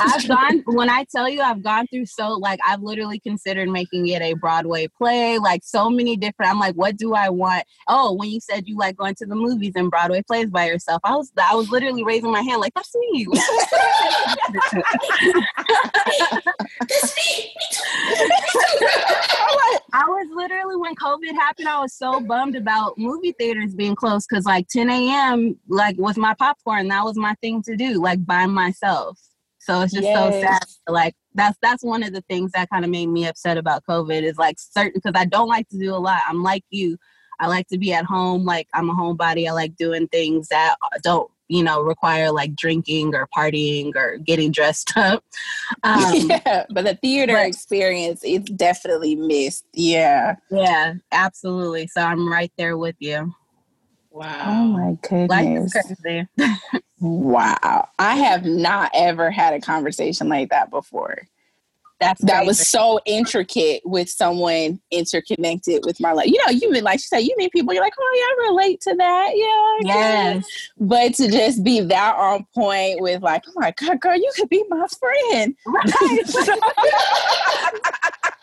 I've 0.00 0.26
gone 0.26 0.62
when 0.66 0.90
I 0.90 1.06
tell 1.14 1.28
you 1.28 1.40
I've 1.40 1.62
gone 1.62 1.86
through 1.86 2.06
so 2.06 2.30
like 2.30 2.58
I've 2.66 2.82
literally 2.82 3.20
considered 3.20 3.68
making 3.68 4.08
it 4.08 4.20
a 4.20 4.34
Broadway 4.34 4.88
play, 4.88 5.38
like 5.38 5.62
so 5.64 5.88
many 5.88 6.16
different. 6.16 6.50
I'm 6.50 6.58
like, 6.58 6.74
what 6.74 6.96
do 6.96 7.14
I 7.14 7.28
want? 7.30 7.64
Oh, 7.88 8.14
when 8.14 8.30
you 8.30 8.40
said 8.40 8.66
you 8.66 8.76
like 8.76 8.96
going 8.96 9.14
to 9.16 9.26
the 9.26 9.36
movies 9.36 9.72
and 9.76 9.90
Broadway 9.90 10.22
plays 10.22 10.50
by 10.50 10.66
yourself, 10.66 11.00
I 11.04 11.14
was 11.14 11.30
I 11.38 11.54
was 11.54 11.70
literally 11.70 12.02
raising 12.04 12.32
my 12.32 12.42
hand 12.42 12.60
like 12.60 12.74
that's 12.74 12.94
me. 12.96 13.26
that's 16.80 17.16
me. 17.16 17.52
I 19.92 20.04
was 20.06 20.28
literally 20.34 20.76
when 20.76 20.96
COVID 20.96 21.32
happened, 21.34 21.68
I 21.68 21.80
was 21.80 21.94
so 21.94 22.18
bummed 22.20 22.56
about 22.56 22.98
movie 22.98 23.32
theaters 23.38 23.74
being 23.74 23.94
closed 23.94 24.26
because 24.28 24.44
like 24.44 24.66
10 24.68 24.90
a.m. 24.90 25.56
like 25.68 25.96
was 25.96 26.16
my 26.16 26.34
popcorn. 26.34 26.88
That 26.88 27.04
was 27.04 27.16
my 27.16 27.34
thing 27.40 27.62
to 27.62 27.76
do, 27.76 28.02
like 28.02 28.24
by 28.26 28.46
myself. 28.46 29.18
So 29.64 29.80
it's 29.80 29.92
just 29.92 30.04
yes. 30.04 30.16
so 30.16 30.40
sad. 30.40 30.62
Like 30.88 31.14
that's 31.34 31.56
that's 31.62 31.82
one 31.82 32.02
of 32.02 32.12
the 32.12 32.20
things 32.22 32.52
that 32.52 32.68
kind 32.70 32.84
of 32.84 32.90
made 32.90 33.06
me 33.06 33.26
upset 33.26 33.56
about 33.56 33.84
COVID 33.88 34.22
is 34.22 34.36
like 34.36 34.56
certain 34.58 35.00
because 35.02 35.18
I 35.18 35.24
don't 35.24 35.48
like 35.48 35.68
to 35.70 35.78
do 35.78 35.94
a 35.94 35.96
lot. 35.96 36.22
I'm 36.28 36.42
like 36.42 36.64
you. 36.70 36.98
I 37.40 37.48
like 37.48 37.66
to 37.68 37.78
be 37.78 37.92
at 37.92 38.04
home. 38.04 38.44
Like 38.44 38.68
I'm 38.74 38.90
a 38.90 38.94
homebody. 38.94 39.48
I 39.48 39.52
like 39.52 39.76
doing 39.76 40.06
things 40.08 40.48
that 40.48 40.76
don't 41.02 41.30
you 41.48 41.62
know 41.62 41.82
require 41.82 42.30
like 42.30 42.54
drinking 42.54 43.14
or 43.14 43.28
partying 43.36 43.94
or 43.96 44.18
getting 44.18 44.50
dressed 44.52 44.92
up. 44.96 45.24
Um, 45.82 46.14
yeah, 46.14 46.66
but 46.70 46.84
the 46.84 46.94
theater 46.96 47.32
but, 47.34 47.46
experience 47.46 48.20
it's 48.22 48.50
definitely 48.50 49.16
missed. 49.16 49.64
Yeah. 49.72 50.36
Yeah, 50.50 50.94
absolutely. 51.10 51.86
So 51.86 52.02
I'm 52.02 52.30
right 52.30 52.52
there 52.58 52.76
with 52.76 52.96
you. 52.98 53.34
Oh 54.14 54.18
wow. 54.20 54.42
Oh 54.46 54.66
my 54.68 54.98
goodness. 55.08 55.72
crazy. 56.02 56.28
wow. 57.00 57.88
I 57.98 58.16
have 58.16 58.44
not 58.44 58.90
ever 58.94 59.30
had 59.30 59.54
a 59.54 59.60
conversation 59.60 60.28
like 60.28 60.50
that 60.50 60.70
before. 60.70 61.28
That's 62.00 62.22
that 62.24 62.44
was 62.44 62.58
so 62.66 63.00
intricate 63.06 63.82
with 63.84 64.10
someone 64.10 64.80
interconnected 64.90 65.84
with 65.86 66.00
my 66.00 66.12
life. 66.12 66.26
You 66.26 66.38
know, 66.44 66.50
you 66.50 66.70
mean 66.70 66.82
like 66.84 66.98
she 66.98 67.06
said, 67.06 67.20
you 67.20 67.34
meet 67.38 67.52
people, 67.52 67.72
you're 67.72 67.82
like, 67.82 67.94
oh 67.98 68.14
yeah, 68.16 68.24
I 68.24 68.48
relate 68.50 68.80
to 68.82 68.94
that. 68.96 69.30
Yeah. 69.34 69.90
okay." 69.90 70.34
Yes. 70.34 70.44
But 70.78 71.14
to 71.14 71.30
just 71.30 71.62
be 71.62 71.80
that 71.80 72.16
on 72.16 72.46
point 72.54 73.00
with 73.00 73.22
like, 73.22 73.44
oh 73.48 73.52
my 73.56 73.72
God, 73.76 74.00
girl, 74.00 74.16
you 74.16 74.30
could 74.36 74.48
be 74.48 74.64
my 74.68 74.86
friend. 74.98 75.54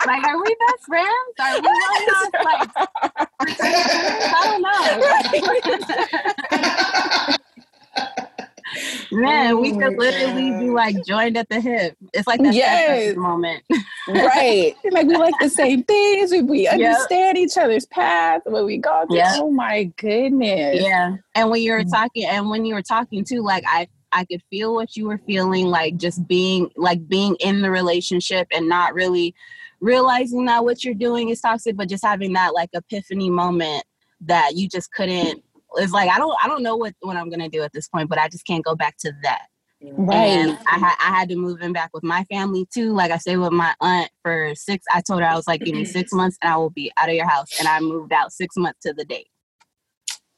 like, 0.06 0.24
are 0.24 0.42
we 0.42 0.56
best 0.60 0.86
friends? 0.88 1.36
Are 1.40 1.62
we 1.62 1.68
not 1.68 2.34
like 2.44 2.70
I 3.60 4.60
don't 7.20 7.38
Man, 9.12 9.60
we 9.60 9.72
Oh 9.72 9.80
could 9.80 9.98
my 9.98 10.06
literally 10.06 10.52
be 10.60 10.70
like 10.70 10.96
joined 11.06 11.38
at 11.38 11.50
the 11.50 11.60
hip. 11.60 11.96
It's 12.14 12.28
like 12.28 12.42
that 12.44 12.54
Yes. 12.54 13.16
moment. 13.16 13.64
right. 14.08 14.76
Like 14.92 15.08
we 15.08 15.16
like 15.16 15.36
the 15.40 15.50
same 15.50 15.84
things. 15.84 16.32
We, 16.32 16.42
we 16.42 16.68
understand 16.68 17.38
each 17.38 17.58
other's 17.58 17.86
path 17.86 18.42
when 18.46 18.66
we 18.66 18.78
go 18.78 19.06
through. 19.08 19.18
Yeah. 19.18 19.36
Oh 19.38 19.52
my 19.52 19.86
goodness. 19.98 20.82
Yeah. 20.82 21.16
And 21.36 21.50
when 21.50 21.62
you 21.62 21.72
were 21.74 21.84
Mm. 21.84 21.92
talking 21.92 22.26
and 22.26 22.50
when 22.50 22.66
you 22.66 22.74
were 22.76 22.82
talking 22.82 23.24
too, 23.24 23.42
like 23.42 23.64
I 23.68 23.88
I 24.12 24.26
could 24.26 24.42
feel 24.50 24.74
what 24.74 24.98
you 24.98 25.08
were 25.08 25.20
feeling, 25.26 25.68
like 25.68 25.96
just 25.98 26.28
being 26.28 26.70
like 26.76 27.08
being 27.08 27.36
in 27.40 27.62
the 27.62 27.72
relationship 27.72 28.48
and 28.52 28.68
not 28.68 28.94
really 28.94 29.34
realizing 29.80 30.46
that 30.46 30.64
what 30.66 30.84
you're 30.84 30.94
doing 30.94 31.30
is 31.30 31.40
toxic, 31.42 31.76
but 31.78 31.88
just 31.90 32.04
having 32.06 32.34
that 32.34 32.54
like 32.54 32.70
epiphany 32.74 33.30
moment 33.30 33.84
that 34.22 34.56
you 34.56 34.68
just 34.68 34.92
couldn't 34.92 35.44
it's 35.76 35.94
like 35.94 36.10
I 36.10 36.18
don't 36.18 36.36
I 36.44 36.48
don't 36.48 36.64
know 36.64 36.76
what 36.76 36.94
what 37.02 37.18
I'm 37.18 37.30
gonna 37.30 37.50
do 37.50 37.64
at 37.64 37.74
this 37.74 37.88
point, 37.88 38.10
but 38.10 38.20
I 38.20 38.28
just 38.28 38.46
can't 38.46 38.64
go 38.64 38.76
back 38.76 38.98
to 39.00 39.12
that. 39.24 39.48
Right. 39.84 40.28
And 40.28 40.60
I 40.68 40.78
had 40.78 40.96
I 41.00 41.18
had 41.18 41.30
to 41.30 41.36
move 41.36 41.62
in 41.62 41.74
back 41.74 41.90
with 41.94 42.04
my 42.04 42.24
family 42.26 42.68
too. 42.74 42.94
Like 42.94 43.12
I 43.12 43.18
stayed 43.18 43.38
with 43.38 43.52
my 43.52 43.74
aunt 43.82 44.10
for 44.24 44.54
six. 44.56 44.86
I 44.94 45.02
told 45.02 45.22
her 45.22 45.28
I 45.28 45.36
was 45.36 45.48
like, 45.48 45.62
give 45.62 45.76
me 45.76 45.86
six 45.86 46.12
mm-hmm. 46.12 46.18
months 46.18 46.38
and 46.42 46.54
I 46.54 46.58
will 46.58 46.70
be 46.70 46.92
out 46.98 47.10
of 47.10 47.16
your 47.16 47.28
house. 47.28 47.48
And 47.60 47.68
I 47.68 47.80
moved 47.80 48.14
out 48.14 48.32
six 48.32 48.56
months 48.58 48.80
to 48.86 48.94
the 48.94 49.06
date. 49.06 49.28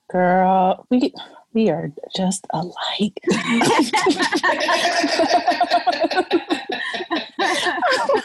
Girl, 0.10 0.86
we 0.90 1.12
we 1.54 1.70
are 1.70 1.92
just 2.16 2.48
alike. 2.54 3.20
Oh 7.46 8.22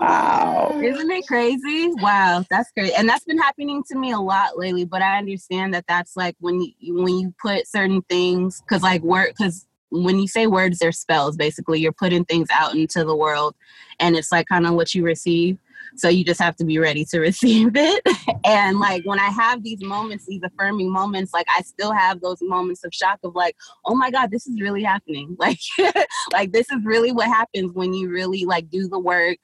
wow. 0.00 0.80
Isn't 0.82 1.10
it 1.10 1.26
crazy? 1.26 1.90
Wow, 1.96 2.44
that's 2.50 2.70
great, 2.72 2.92
and 2.98 3.08
that's 3.08 3.24
been 3.24 3.38
happening 3.38 3.82
to 3.90 3.98
me 3.98 4.12
a 4.12 4.18
lot 4.18 4.58
lately. 4.58 4.84
But 4.84 5.02
I 5.02 5.18
understand 5.18 5.74
that 5.74 5.84
that's 5.86 6.16
like 6.16 6.36
when 6.40 6.60
you 6.60 7.02
when 7.02 7.18
you 7.18 7.34
put 7.40 7.66
certain 7.66 8.02
things, 8.02 8.60
because 8.60 8.82
like 8.82 9.02
word, 9.02 9.32
because 9.36 9.66
when 9.90 10.18
you 10.18 10.28
say 10.28 10.46
words, 10.46 10.78
they're 10.78 10.92
spells. 10.92 11.36
Basically, 11.36 11.80
you're 11.80 11.92
putting 11.92 12.24
things 12.24 12.48
out 12.52 12.74
into 12.74 13.04
the 13.04 13.16
world, 13.16 13.54
and 13.98 14.16
it's 14.16 14.32
like 14.32 14.46
kind 14.46 14.66
of 14.66 14.74
what 14.74 14.94
you 14.94 15.04
receive. 15.04 15.58
So 15.96 16.08
you 16.08 16.24
just 16.24 16.40
have 16.40 16.56
to 16.56 16.64
be 16.64 16.78
ready 16.78 17.04
to 17.06 17.18
receive 17.20 17.72
it. 17.74 18.02
and 18.44 18.78
like 18.78 19.04
when 19.04 19.18
I 19.18 19.28
have 19.28 19.62
these 19.62 19.82
moments, 19.82 20.26
these 20.26 20.42
affirming 20.42 20.92
moments, 20.92 21.34
like 21.34 21.46
I 21.48 21.62
still 21.62 21.92
have 21.92 22.20
those 22.20 22.38
moments 22.40 22.84
of 22.84 22.94
shock 22.94 23.18
of 23.24 23.34
like, 23.34 23.56
oh 23.84 23.94
my 23.94 24.10
God, 24.10 24.30
this 24.30 24.46
is 24.46 24.60
really 24.60 24.82
happening. 24.82 25.36
Like, 25.40 25.58
like 26.32 26.52
this 26.52 26.70
is 26.70 26.84
really 26.84 27.12
what 27.12 27.26
happens 27.26 27.72
when 27.72 27.94
you 27.94 28.10
really 28.10 28.44
like 28.44 28.68
do 28.68 28.88
the 28.88 28.98
work 28.98 29.38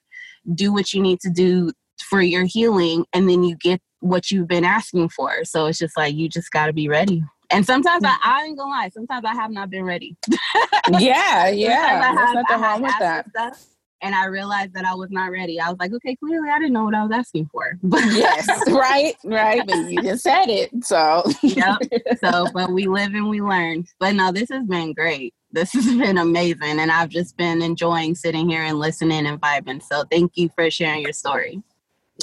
do 0.55 0.73
what 0.73 0.93
you 0.93 1.01
need 1.01 1.19
to 1.21 1.29
do 1.29 1.71
for 2.09 2.21
your 2.21 2.45
healing 2.45 3.05
and 3.13 3.29
then 3.29 3.43
you 3.43 3.55
get 3.57 3.81
what 4.01 4.31
you've 4.31 4.47
been 4.47 4.65
asking 4.65 5.09
for 5.09 5.43
so 5.43 5.65
it's 5.67 5.79
just 5.79 5.97
like 5.97 6.15
you 6.15 6.29
just 6.29 6.51
got 6.51 6.67
to 6.67 6.73
be 6.73 6.87
ready 6.89 7.23
and 7.51 7.65
sometimes 7.65 8.03
I, 8.05 8.15
I 8.23 8.43
ain't 8.45 8.57
gonna 8.57 8.69
lie 8.71 8.89
sometimes 8.93 9.25
i 9.25 9.33
have 9.33 9.51
not 9.51 9.69
been 9.69 9.83
ready 9.85 10.15
Yeah, 10.87 11.49
yeah. 11.49 12.13
There's 12.15 12.33
nothing 12.33 12.61
wrong 12.61 12.81
with 12.81 12.95
that. 12.99 13.29
stuff, 13.29 13.65
and 14.01 14.15
i 14.15 14.25
realized 14.25 14.73
that 14.73 14.85
i 14.85 14.93
was 14.93 15.09
not 15.11 15.31
ready 15.31 15.59
i 15.59 15.69
was 15.69 15.77
like 15.79 15.93
okay 15.93 16.15
clearly 16.17 16.49
i 16.49 16.59
didn't 16.59 16.73
know 16.73 16.85
what 16.85 16.95
i 16.95 17.03
was 17.03 17.11
asking 17.13 17.47
for 17.51 17.77
but 17.83 18.03
Yes, 18.05 18.47
right, 18.69 19.15
right. 19.25 19.65
But 19.65 19.77
you 19.77 20.01
just 20.03 20.23
said 20.23 20.45
it. 20.47 20.71
So 20.85 21.23
Yep. 21.43 21.79
so 22.23 22.47
but 22.53 22.71
we 22.71 22.87
live 22.87 23.13
and 23.15 23.29
we 23.29 23.41
learn 23.41 23.85
but 23.99 24.13
no 24.15 24.31
this 24.31 24.49
has 24.49 24.65
been 24.67 24.93
great 24.93 25.33
this 25.51 25.71
has 25.73 25.85
been 25.85 26.17
amazing 26.17 26.79
and 26.79 26.91
i've 26.91 27.09
just 27.09 27.37
been 27.37 27.61
enjoying 27.61 28.15
sitting 28.15 28.49
here 28.49 28.63
and 28.63 28.79
listening 28.79 29.25
and 29.25 29.39
vibing 29.41 29.81
so 29.81 30.03
thank 30.11 30.31
you 30.35 30.49
for 30.55 30.69
sharing 30.69 31.01
your 31.01 31.13
story 31.13 31.61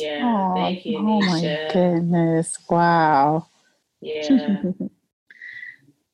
Yeah. 0.00 0.18
Aw, 0.22 0.66
Thank 0.66 0.86
you, 0.86 0.98
Oh 0.98 1.20
my 1.20 1.58
goodness. 1.70 2.56
Wow. 2.68 3.46
Yeah. 4.00 4.36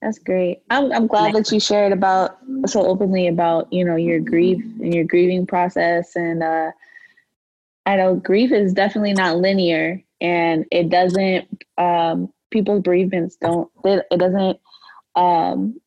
That's 0.02 0.18
great. 0.18 0.62
I'm 0.70 0.90
I'm 0.92 1.06
glad 1.06 1.34
that 1.34 1.52
you 1.52 1.60
shared 1.60 1.92
about 1.92 2.38
so 2.66 2.86
openly 2.86 3.26
about 3.28 3.70
you 3.70 3.84
know 3.84 3.96
your 3.96 4.18
grief 4.20 4.62
and 4.80 4.94
your 4.94 5.04
grieving 5.04 5.46
process, 5.46 6.16
and 6.16 6.42
uh, 6.42 6.70
I 7.84 7.96
know 7.96 8.16
grief 8.16 8.50
is 8.50 8.72
definitely 8.72 9.12
not 9.12 9.36
linear, 9.36 10.02
and 10.20 10.64
it 10.70 10.88
doesn't. 10.88 11.64
Um, 11.76 12.32
people's 12.50 12.80
bereavements 12.82 13.36
don't. 13.36 13.70
It, 13.84 14.06
it 14.10 14.16
doesn't 14.18 14.58
um, 15.16 15.78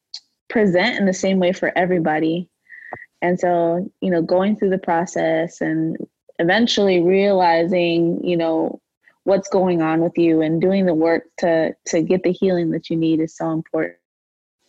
present 0.54 0.98
in 0.98 1.06
the 1.06 1.14
same 1.14 1.40
way 1.40 1.52
for 1.52 1.78
everybody, 1.78 2.48
and 3.22 3.38
so 3.38 3.92
you 4.00 4.10
know 4.10 4.22
going 4.22 4.56
through 4.56 4.70
the 4.70 4.78
process 4.78 5.60
and 5.60 5.98
eventually 6.40 7.02
realizing 7.02 8.24
you 8.24 8.38
know 8.38 8.80
what's 9.26 9.50
going 9.50 9.82
on 9.82 10.02
with 10.02 10.18
you 10.18 10.42
and 10.42 10.62
doing 10.62 10.86
the 10.86 10.94
work 10.94 11.24
to 11.40 11.76
to 11.88 12.02
get 12.02 12.24
the 12.24 12.32
healing 12.32 12.72
that 12.72 12.90
you 12.90 12.96
need 12.96 13.20
is 13.20 13.36
so 13.36 13.52
important. 13.52 13.98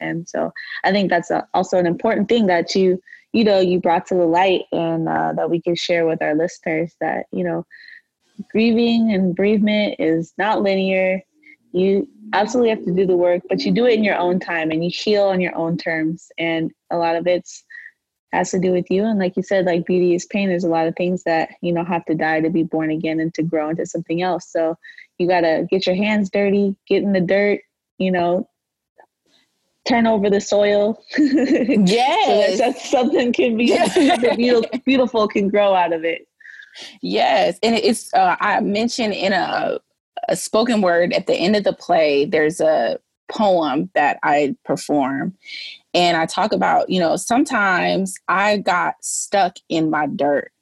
And 0.00 0.28
so 0.28 0.52
i 0.82 0.90
think 0.90 1.08
that's 1.08 1.30
a, 1.30 1.46
also 1.54 1.78
an 1.78 1.86
important 1.86 2.28
thing 2.28 2.46
that 2.46 2.74
you 2.74 3.00
you 3.32 3.44
know 3.44 3.60
you 3.60 3.80
brought 3.80 4.06
to 4.06 4.14
the 4.14 4.26
light 4.26 4.62
and 4.72 5.08
uh, 5.08 5.32
that 5.34 5.50
we 5.50 5.60
can 5.60 5.76
share 5.76 6.06
with 6.06 6.20
our 6.20 6.34
listeners 6.34 6.94
that 7.00 7.26
you 7.32 7.44
know 7.44 7.64
grieving 8.50 9.12
and 9.12 9.36
bereavement 9.36 9.96
is 9.98 10.32
not 10.36 10.62
linear 10.62 11.22
you 11.74 12.08
absolutely 12.32 12.70
have 12.70 12.84
to 12.84 12.92
do 12.92 13.06
the 13.06 13.16
work 13.16 13.42
but 13.48 13.64
you 13.64 13.72
do 13.72 13.84
it 13.84 13.94
in 13.94 14.04
your 14.04 14.16
own 14.16 14.38
time 14.40 14.70
and 14.70 14.84
you 14.84 14.90
heal 14.92 15.24
on 15.24 15.40
your 15.40 15.54
own 15.56 15.76
terms. 15.76 16.30
And 16.38 16.70
a 16.90 16.96
lot 16.96 17.16
of 17.16 17.26
it's 17.26 17.64
has 18.32 18.50
to 18.50 18.58
do 18.58 18.72
with 18.72 18.90
you. 18.90 19.04
And 19.04 19.18
like 19.18 19.36
you 19.36 19.42
said 19.42 19.66
like 19.66 19.86
beauty 19.86 20.14
is 20.14 20.26
pain. 20.26 20.48
There's 20.48 20.64
a 20.64 20.68
lot 20.68 20.86
of 20.86 20.96
things 20.96 21.24
that 21.24 21.50
you 21.60 21.72
know 21.72 21.84
have 21.84 22.04
to 22.06 22.14
die 22.14 22.40
to 22.40 22.50
be 22.50 22.62
born 22.62 22.90
again 22.90 23.20
and 23.20 23.34
to 23.34 23.42
grow 23.42 23.68
into 23.70 23.86
something 23.86 24.22
else. 24.22 24.48
So 24.50 24.76
you 25.18 25.28
got 25.28 25.42
to 25.42 25.66
get 25.70 25.86
your 25.86 25.96
hands 25.96 26.30
dirty 26.30 26.74
get 26.88 27.02
in 27.02 27.12
the 27.12 27.20
dirt 27.20 27.60
you 27.98 28.10
know 28.10 28.48
turn 29.86 30.06
over 30.06 30.30
the 30.30 30.40
soil. 30.40 31.02
So 31.16 31.26
that, 31.26 32.54
that 32.58 32.78
something 32.78 33.32
can 33.32 33.56
be 33.56 33.66
beautiful, 34.36 34.80
beautiful 34.84 35.28
can 35.28 35.48
grow 35.48 35.74
out 35.74 35.92
of 35.92 36.04
it. 36.04 36.26
Yes, 37.02 37.58
and 37.62 37.76
it's 37.76 38.12
uh, 38.14 38.36
I 38.40 38.60
mentioned 38.60 39.14
in 39.14 39.32
a 39.32 39.78
a 40.28 40.36
spoken 40.36 40.80
word 40.80 41.12
at 41.12 41.26
the 41.26 41.34
end 41.34 41.56
of 41.56 41.64
the 41.64 41.72
play. 41.72 42.24
There's 42.24 42.60
a 42.60 42.98
poem 43.30 43.90
that 43.94 44.18
I 44.22 44.54
perform, 44.64 45.34
and 45.92 46.16
I 46.16 46.26
talk 46.26 46.52
about 46.52 46.90
you 46.90 47.00
know 47.00 47.16
sometimes 47.16 48.14
I 48.28 48.58
got 48.58 48.94
stuck 49.02 49.56
in 49.68 49.90
my 49.90 50.06
dirt, 50.06 50.52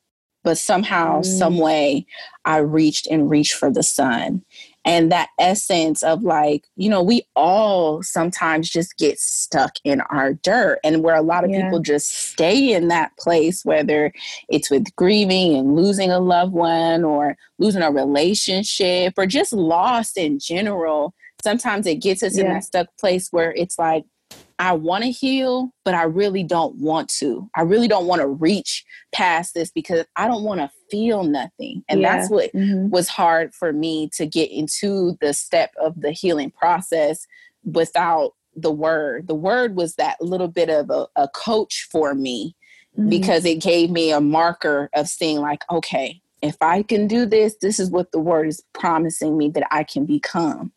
but 0.44 0.58
somehow, 0.58 1.20
Mm. 1.20 1.38
some 1.38 1.58
way, 1.58 2.06
I 2.44 2.58
reached 2.58 3.06
and 3.06 3.30
reached 3.30 3.54
for 3.54 3.70
the 3.70 3.82
sun. 3.82 4.42
And 4.84 5.12
that 5.12 5.28
essence 5.38 6.02
of 6.02 6.24
like, 6.24 6.64
you 6.74 6.88
know, 6.88 7.04
we 7.04 7.22
all 7.36 8.02
sometimes 8.02 8.68
just 8.68 8.96
get 8.98 9.20
stuck 9.20 9.76
in 9.84 10.00
our 10.10 10.34
dirt, 10.34 10.80
and 10.82 11.04
where 11.04 11.14
a 11.14 11.22
lot 11.22 11.44
of 11.44 11.50
Yeah. 11.50 11.62
people 11.62 11.78
just 11.78 12.12
stay 12.12 12.72
in 12.72 12.88
that 12.88 13.12
place, 13.16 13.64
whether 13.64 14.12
it's 14.48 14.70
with 14.70 14.94
grieving 14.96 15.54
and 15.56 15.76
losing 15.76 16.10
a 16.10 16.18
loved 16.18 16.52
one 16.52 17.04
or 17.04 17.36
losing 17.60 17.82
a 17.82 17.92
relationship 17.92 19.14
or 19.16 19.24
just 19.26 19.52
lost 19.52 20.16
in 20.18 20.38
general. 20.40 21.14
Sometimes 21.44 21.86
it 21.86 21.96
gets 21.96 22.22
us 22.22 22.36
in 22.36 22.48
that 22.48 22.64
stuck 22.64 22.88
place 22.98 23.28
where 23.30 23.52
it's 23.52 23.78
like, 23.78 24.04
I 24.58 24.72
want 24.72 25.04
to 25.04 25.10
heal, 25.10 25.72
but 25.84 25.94
I 25.94 26.04
really 26.04 26.42
don't 26.42 26.76
want 26.76 27.08
to. 27.18 27.48
I 27.56 27.62
really 27.62 27.88
don't 27.88 28.06
want 28.06 28.20
to 28.20 28.28
reach 28.28 28.84
past 29.12 29.54
this 29.54 29.70
because 29.70 30.04
I 30.16 30.26
don't 30.26 30.44
want 30.44 30.60
to 30.60 30.70
feel 30.90 31.24
nothing. 31.24 31.84
And 31.88 32.00
Yeah. 32.00 32.16
that's 32.16 32.30
what 32.30 32.52
Mhm. 32.52 32.90
was 32.90 33.08
hard 33.08 33.54
for 33.54 33.72
me 33.72 34.08
to 34.14 34.26
get 34.26 34.50
into 34.50 35.16
the 35.20 35.32
step 35.34 35.72
of 35.80 36.00
the 36.00 36.12
healing 36.12 36.50
process 36.50 37.26
without 37.64 38.34
the 38.54 38.72
word. 38.72 39.28
The 39.28 39.34
word 39.34 39.76
was 39.76 39.94
that 39.94 40.20
little 40.20 40.48
bit 40.48 40.68
of 40.68 40.90
a, 40.90 41.06
a 41.16 41.28
coach 41.28 41.88
for 41.90 42.14
me 42.14 42.54
Mhm. 42.98 43.08
because 43.08 43.44
it 43.44 43.60
gave 43.60 43.90
me 43.90 44.12
a 44.12 44.20
marker 44.20 44.90
of 44.94 45.08
seeing 45.08 45.38
like 45.40 45.64
okay 45.70 46.20
if 46.42 46.56
i 46.60 46.82
can 46.82 47.06
do 47.06 47.24
this 47.24 47.56
this 47.62 47.80
is 47.80 47.88
what 47.90 48.12
the 48.12 48.18
word 48.20 48.46
is 48.46 48.62
promising 48.74 49.38
me 49.38 49.48
that 49.48 49.66
i 49.70 49.82
can 49.82 50.04
become 50.04 50.70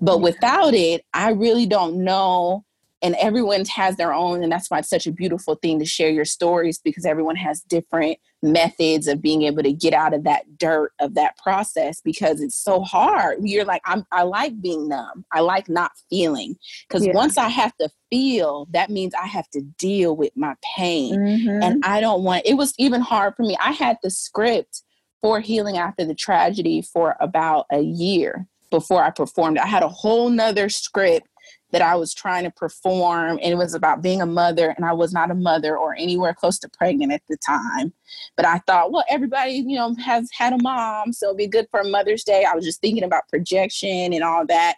but 0.00 0.20
without 0.20 0.74
it 0.74 1.04
i 1.14 1.30
really 1.30 1.66
don't 1.66 1.94
know 2.02 2.64
and 3.02 3.16
everyone 3.20 3.64
has 3.64 3.96
their 3.96 4.12
own 4.12 4.42
and 4.42 4.52
that's 4.52 4.70
why 4.70 4.78
it's 4.78 4.88
such 4.88 5.06
a 5.06 5.12
beautiful 5.12 5.54
thing 5.56 5.78
to 5.78 5.84
share 5.84 6.10
your 6.10 6.24
stories 6.24 6.78
because 6.78 7.04
everyone 7.04 7.36
has 7.36 7.60
different 7.62 8.18
methods 8.42 9.06
of 9.06 9.20
being 9.20 9.42
able 9.42 9.62
to 9.62 9.72
get 9.72 9.92
out 9.92 10.14
of 10.14 10.24
that 10.24 10.58
dirt 10.58 10.92
of 11.00 11.14
that 11.14 11.36
process 11.36 12.00
because 12.00 12.40
it's 12.40 12.56
so 12.56 12.80
hard. 12.80 13.38
You're 13.42 13.64
like, 13.64 13.82
I'm, 13.84 14.06
I 14.12 14.22
like 14.22 14.60
being 14.60 14.88
numb. 14.88 15.24
I 15.32 15.40
like 15.40 15.68
not 15.68 15.92
feeling. 16.08 16.56
Because 16.88 17.06
yeah. 17.06 17.12
once 17.12 17.36
I 17.36 17.48
have 17.48 17.76
to 17.78 17.90
feel, 18.10 18.66
that 18.70 18.90
means 18.90 19.14
I 19.14 19.26
have 19.26 19.48
to 19.50 19.60
deal 19.60 20.16
with 20.16 20.32
my 20.36 20.54
pain. 20.76 21.16
Mm-hmm. 21.16 21.62
And 21.62 21.84
I 21.84 22.00
don't 22.00 22.22
want, 22.22 22.46
it 22.46 22.54
was 22.54 22.74
even 22.78 23.00
hard 23.00 23.34
for 23.36 23.42
me. 23.42 23.56
I 23.60 23.72
had 23.72 23.98
the 24.02 24.10
script 24.10 24.82
for 25.20 25.40
healing 25.40 25.76
after 25.76 26.04
the 26.04 26.14
tragedy 26.14 26.80
for 26.80 27.16
about 27.20 27.66
a 27.70 27.80
year 27.80 28.46
before 28.70 29.02
I 29.02 29.10
performed. 29.10 29.58
I 29.58 29.66
had 29.66 29.82
a 29.82 29.88
whole 29.88 30.30
nother 30.30 30.68
script 30.68 31.26
that 31.72 31.82
I 31.82 31.94
was 31.94 32.12
trying 32.12 32.44
to 32.44 32.50
perform, 32.50 33.38
and 33.42 33.52
it 33.52 33.56
was 33.56 33.74
about 33.74 34.02
being 34.02 34.20
a 34.20 34.26
mother, 34.26 34.74
and 34.76 34.84
I 34.84 34.92
was 34.92 35.12
not 35.12 35.30
a 35.30 35.34
mother 35.34 35.76
or 35.76 35.94
anywhere 35.94 36.34
close 36.34 36.58
to 36.60 36.68
pregnant 36.68 37.12
at 37.12 37.22
the 37.28 37.36
time. 37.36 37.92
But 38.36 38.46
I 38.46 38.58
thought, 38.66 38.92
well, 38.92 39.04
everybody, 39.08 39.52
you 39.52 39.76
know, 39.76 39.94
has 40.04 40.28
had 40.36 40.52
a 40.52 40.58
mom, 40.62 41.12
so 41.12 41.26
it'll 41.26 41.36
be 41.36 41.46
good 41.46 41.68
for 41.70 41.84
Mother's 41.84 42.24
Day. 42.24 42.44
I 42.44 42.54
was 42.54 42.64
just 42.64 42.80
thinking 42.80 43.04
about 43.04 43.28
projection 43.28 44.12
and 44.12 44.24
all 44.24 44.46
that. 44.46 44.76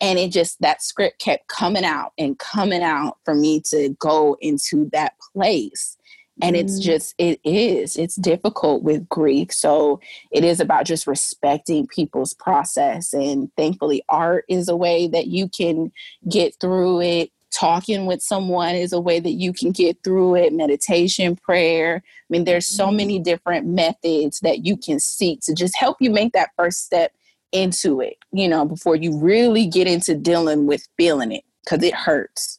And 0.00 0.18
it 0.18 0.32
just, 0.32 0.60
that 0.60 0.82
script 0.82 1.20
kept 1.20 1.48
coming 1.48 1.84
out 1.84 2.12
and 2.18 2.38
coming 2.38 2.82
out 2.82 3.18
for 3.24 3.34
me 3.34 3.60
to 3.70 3.96
go 3.98 4.36
into 4.40 4.90
that 4.92 5.14
place 5.32 5.96
and 6.42 6.56
it's 6.56 6.80
mm. 6.80 6.82
just 6.82 7.14
it 7.18 7.38
is 7.44 7.96
it's 7.96 8.16
difficult 8.16 8.82
with 8.82 9.08
grief. 9.08 9.52
So 9.52 10.00
it 10.30 10.44
is 10.44 10.60
about 10.60 10.84
just 10.84 11.06
respecting 11.06 11.86
people's 11.86 12.34
process 12.34 13.12
and 13.12 13.50
thankfully 13.56 14.02
art 14.08 14.44
is 14.48 14.68
a 14.68 14.76
way 14.76 15.06
that 15.08 15.28
you 15.28 15.48
can 15.48 15.92
get 16.28 16.56
through 16.60 17.02
it. 17.02 17.30
Talking 17.52 18.06
with 18.06 18.20
someone 18.20 18.74
is 18.74 18.92
a 18.92 19.00
way 19.00 19.20
that 19.20 19.32
you 19.32 19.52
can 19.52 19.70
get 19.70 20.02
through 20.02 20.34
it. 20.34 20.52
Meditation 20.52 21.36
prayer. 21.36 22.02
I 22.04 22.26
mean 22.28 22.44
there's 22.44 22.66
so 22.66 22.88
mm. 22.88 22.96
many 22.96 23.18
different 23.20 23.66
methods 23.66 24.40
that 24.40 24.66
you 24.66 24.76
can 24.76 24.98
seek 24.98 25.40
to 25.42 25.54
just 25.54 25.76
help 25.76 25.98
you 26.00 26.10
make 26.10 26.32
that 26.32 26.50
first 26.56 26.84
step 26.84 27.12
into 27.52 28.00
it 28.00 28.16
you 28.32 28.48
know 28.48 28.64
before 28.64 28.96
you 28.96 29.16
really 29.16 29.64
get 29.64 29.86
into 29.86 30.16
dealing 30.16 30.66
with 30.66 30.88
feeling 30.96 31.30
it 31.30 31.44
because 31.64 31.84
it 31.84 31.94
hurts. 31.94 32.58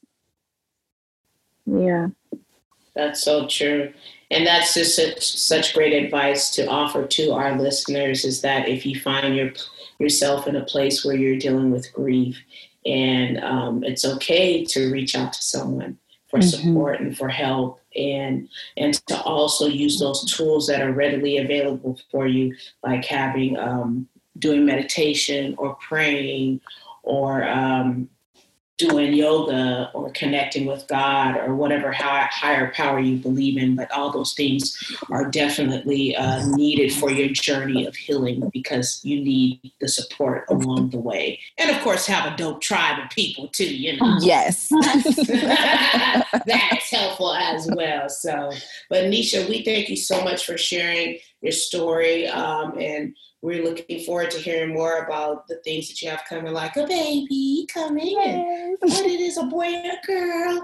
Yeah 1.66 2.08
that's 2.96 3.24
so 3.24 3.48
true. 3.48 3.93
And 4.32 4.48
that's 4.48 4.74
just 4.74 4.96
such, 4.96 5.22
such 5.24 5.74
great 5.74 5.93
advice 5.93 6.50
to 6.52 6.68
offer 6.68 7.06
to 7.06 7.32
our 7.32 7.60
listeners 7.60 8.26
is 8.26 8.41
that 8.41 8.68
if 8.68 8.86
you 8.86 9.00
find 9.00 9.36
your, 9.36 9.52
yourself 10.00 10.48
in 10.48 10.56
a 10.56 10.66
place 10.66 11.06
where 11.06 11.16
you're 11.16 11.38
dealing 11.38 11.72
with 11.72 11.93
grief, 11.93 12.38
and 12.86 13.43
um, 13.43 13.84
it's 13.84 14.06
okay 14.06 14.64
to 14.64 14.91
reach 14.91 15.16
out 15.16 15.34
to 15.34 15.41
someone 15.41 15.98
for 16.28 16.39
mm-hmm. 16.39 16.48
support 16.48 17.00
and 17.00 17.18
for 17.18 17.30
help 17.30 17.80
and 17.96 18.48
and 18.78 18.93
to 19.08 19.20
also 19.22 19.68
use 19.68 20.00
those 20.00 20.32
tools 20.36 20.68
that 20.68 20.82
are 20.82 20.91
readily 20.91 21.38
available 21.38 22.00
for 22.12 22.28
you 22.28 22.56
like 22.84 23.06
having 23.06 23.58
um, 23.58 24.08
doing 24.38 24.66
meditation 24.66 25.56
or 25.58 25.76
praying 25.76 26.60
or 27.04 27.48
um, 27.48 28.10
doing 28.78 29.14
yoga 29.14 29.90
or 29.94 30.12
connecting 30.12 30.66
with 30.66 30.86
God 30.88 31.38
or 31.38 31.56
whatever 31.56 31.94
high, 31.94 32.28
higher 32.30 32.72
power 32.74 33.00
you 33.00 33.18
believe 33.18 33.58
in, 33.58 33.76
but 33.76 33.90
all 33.92 34.12
those 34.12 34.34
things 34.34 34.78
are 35.10 35.30
definitely 35.30 36.16
uh, 36.16 36.46
needed 36.56 36.92
for 36.92 37.10
your 37.10 37.30
journey 37.30 37.86
of 37.86 37.96
healing 37.96 38.50
because 38.52 39.00
you 39.04 39.24
need 39.24 39.72
the 39.80 39.88
support 39.88 40.46
along 40.50 40.90
the 40.90 41.00
way. 41.00 41.40
And 41.58 41.72
of 41.72 41.82
course, 41.84 42.06
have 42.08 42.32
a 42.32 42.36
dope 42.36 42.62
tribe 42.62 43.02
of 43.02 43.10
people 43.12 43.48
too, 43.48 43.74
you 43.74 43.98
know. 43.98 44.18
Yes. 44.20 44.70
That's 46.46 46.92
helpful 46.92 47.34
as 47.34 47.70
well. 47.74 48.10
So, 48.10 48.52
but 48.90 49.06
Nisha, 49.06 49.48
we 49.48 49.64
thank 49.64 49.88
you 49.88 49.96
so 49.96 50.22
much 50.22 50.46
for 50.46 50.58
sharing 50.58 51.20
your 51.42 51.54
story 51.54 52.28
um, 52.28 52.78
and 52.78 53.16
we're 53.46 53.64
looking 53.64 54.00
forward 54.00 54.32
to 54.32 54.39
hearing 54.39 54.74
more 54.74 55.04
about 55.04 55.48
the 55.48 55.58
things 55.58 55.88
that 55.88 56.02
you 56.02 56.10
have 56.10 56.24
coming, 56.28 56.52
like 56.52 56.76
a 56.78 56.88
baby 56.88 57.68
coming, 57.72 58.18
yes. 58.20 58.78
what 58.82 59.06
it 59.06 59.20
is, 59.20 59.38
a 59.38 59.43
boy 59.43 59.66
and 59.66 59.86
a 59.86 60.08
girl, 60.08 60.64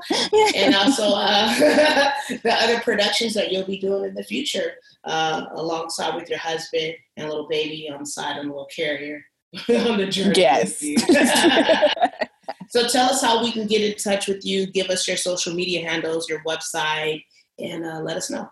and 0.56 0.74
also 0.74 1.12
uh, 1.14 1.54
the 2.30 2.52
other 2.52 2.80
productions 2.80 3.36
that 3.36 3.52
you'll 3.52 3.68
be 3.68 3.78
doing 3.78 4.06
in 4.06 4.16
the 4.16 4.24
future, 4.24 4.74
uh, 5.04 5.46
alongside 5.52 6.16
with 6.16 6.28
your 6.28 6.40
husband 6.40 6.96
and 7.18 7.28
a 7.28 7.30
little 7.30 7.48
baby 7.48 7.88
on 7.88 8.00
the 8.00 8.06
side 8.06 8.38
and 8.38 8.50
a 8.50 8.52
little 8.52 8.70
carrier 8.76 9.24
on 9.70 10.00
the 10.00 10.08
journey. 10.08 10.34
Yes. 10.38 10.80
so 12.70 12.88
tell 12.88 13.12
us 13.12 13.22
how 13.22 13.44
we 13.44 13.52
can 13.52 13.68
get 13.68 13.84
in 13.84 13.96
touch 13.96 14.28
with 14.28 14.44
you. 14.44 14.66
Give 14.66 14.90
us 14.90 15.08
your 15.08 15.18
social 15.18 15.54
media 15.54 15.88
handles, 15.88 16.28
your 16.28 16.42
website, 16.48 17.24
and 17.60 17.86
uh, 17.86 18.00
let 18.00 18.18
us 18.18 18.32
know. 18.32 18.50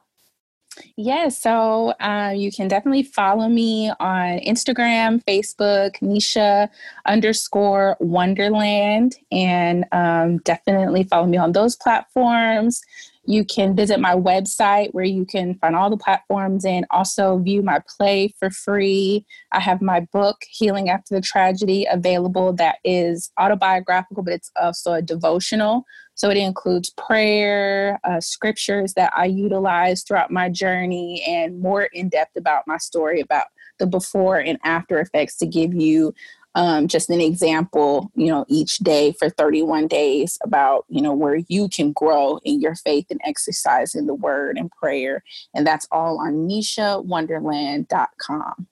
Yes, 0.96 1.38
so 1.38 1.94
uh, 2.00 2.34
you 2.36 2.52
can 2.52 2.68
definitely 2.68 3.04
follow 3.04 3.48
me 3.48 3.92
on 4.00 4.40
Instagram, 4.40 5.24
Facebook, 5.26 5.98
Nisha 6.02 6.70
underscore 7.06 7.96
Wonderland, 8.00 9.16
and 9.32 9.86
um, 9.92 10.38
definitely 10.40 11.04
follow 11.04 11.28
me 11.28 11.38
on 11.38 11.54
those 11.54 11.76
platforms. 11.76 12.82
You 13.30 13.46
can 13.46 13.76
visit 13.76 14.00
my 14.00 14.16
website 14.16 14.90
where 14.92 15.06
you 15.06 15.24
can 15.24 15.54
find 15.60 15.76
all 15.76 15.92
the 15.92 15.98
platforms 15.98 16.66
and 16.66 16.88
also 16.90 17.38
view 17.38 17.62
my 17.62 17.80
play 17.88 18.34
for 18.40 18.50
free. 18.50 19.24
I 19.52 19.60
have 19.60 19.84
my 19.84 20.00
book, 20.12 20.38
Healing 20.50 20.90
After 20.90 21.14
the 21.14 21.22
Tragedy, 21.22 21.86
available 21.92 22.54
that 22.54 22.78
is 22.84 23.30
autobiographical, 23.38 24.24
but 24.24 24.34
it's 24.34 24.50
also 24.60 24.94
a 24.94 25.04
devotional. 25.04 25.86
So 26.16 26.32
it 26.32 26.38
includes 26.38 26.90
prayer, 26.90 28.00
uh, 28.04 28.20
scriptures 28.20 28.96
that 28.96 29.14
I 29.16 29.26
utilize 29.26 30.02
throughout 30.02 30.32
my 30.32 30.50
journey, 30.50 31.24
and 31.28 31.62
more 31.62 31.84
in 31.84 32.10
depth 32.10 32.36
about 32.36 32.64
my 32.66 32.78
story, 32.78 33.22
about 33.22 33.46
the 33.78 33.86
before 33.86 34.40
and 34.40 34.58
after 34.64 35.00
effects 35.00 35.38
to 35.38 35.46
give 35.46 35.74
you 35.76 36.16
um, 36.56 36.88
just 36.88 37.10
an 37.10 37.20
example, 37.22 38.12
you 38.16 38.28
know, 38.28 38.46
each 38.48 38.78
day 38.80 39.12
for 39.14 39.30
31 39.30 39.88
days 39.88 40.38
about, 40.44 40.86
you 40.90 41.02
know, 41.02 41.14
where 41.14 41.40
you 41.48 41.70
can 41.70 41.92
grow 41.92 42.40
in 42.44 42.60
your 42.60 42.74
faith 42.76 43.06
and 43.10 43.22
exercise 43.24 43.96
in 43.96 44.08
the 44.08 44.16
word 44.16 44.58
and 44.58 44.70
prayer. 44.72 45.24
And 45.54 45.66
that's 45.66 45.88
all 45.92 46.20
on 46.20 46.48
NishaWonderland.com. 46.48 48.68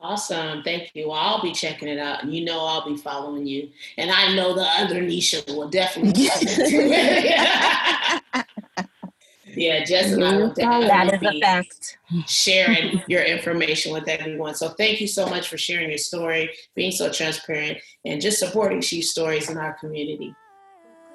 Awesome. 0.00 0.62
Thank 0.64 0.90
you. 0.94 1.12
I'll 1.12 1.40
be 1.40 1.52
checking 1.52 1.88
it 1.88 1.98
out. 1.98 2.24
And 2.24 2.34
you 2.34 2.44
know 2.44 2.64
I'll 2.64 2.84
be 2.84 2.96
following 2.96 3.46
you. 3.46 3.70
And 3.96 4.10
I 4.10 4.34
know 4.34 4.52
the 4.52 4.62
other 4.62 5.00
Nisha 5.00 5.46
will 5.54 5.68
definitely 5.68 6.28
Yeah, 9.54 9.84
Jess 9.84 10.12
and 10.12 10.24
I 10.24 10.36
will 10.36 10.52
definitely 10.52 11.42
be 12.10 12.24
sharing 12.26 13.02
your 13.08 13.22
information 13.22 13.92
with 13.92 14.08
everyone. 14.08 14.54
So 14.54 14.70
thank 14.70 15.00
you 15.00 15.06
so 15.06 15.26
much 15.26 15.48
for 15.48 15.58
sharing 15.58 15.88
your 15.88 15.98
story, 15.98 16.50
being 16.74 16.92
so 16.92 17.10
transparent, 17.10 17.78
and 18.04 18.20
just 18.20 18.38
supporting 18.38 18.80
She 18.80 19.02
Stories 19.02 19.50
in 19.50 19.58
our 19.58 19.74
community. 19.74 20.34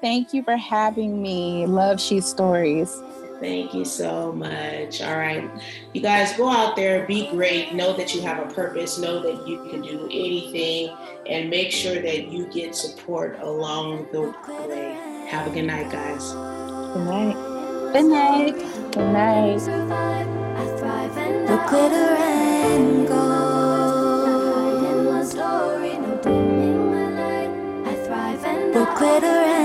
Thank 0.01 0.33
you 0.33 0.43
for 0.43 0.55
having 0.55 1.21
me. 1.21 1.65
Love 1.65 1.99
She 1.99 2.21
Stories. 2.21 3.01
Thank 3.39 3.73
you 3.73 3.85
so 3.85 4.31
much. 4.31 5.01
All 5.01 5.17
right. 5.17 5.49
You 5.93 6.01
guys 6.01 6.35
go 6.35 6.49
out 6.49 6.75
there, 6.75 7.05
be 7.05 7.29
great. 7.29 7.73
Know 7.73 7.95
that 7.95 8.13
you 8.15 8.21
have 8.21 8.39
a 8.39 8.53
purpose. 8.53 8.97
Know 8.97 9.21
that 9.21 9.47
you 9.47 9.69
can 9.69 9.81
do 9.81 10.05
anything 10.05 10.95
and 11.27 11.49
make 11.49 11.71
sure 11.71 12.01
that 12.01 12.31
you 12.31 12.47
get 12.47 12.75
support 12.75 13.37
along 13.41 14.07
the 14.11 14.21
way. 14.67 15.27
Have 15.27 15.47
a 15.47 15.51
good 15.51 15.65
night, 15.65 15.91
guys. 15.91 16.31
Good 16.31 17.05
night. 17.05 17.56
Good 17.97 18.11
night. 18.11 18.55
Good 18.91 19.11
night. 19.11 19.59
The 21.47 21.57
glitter 21.67 21.95
and 21.97 23.07
gold. 23.07 23.47
Glitter 28.97 29.56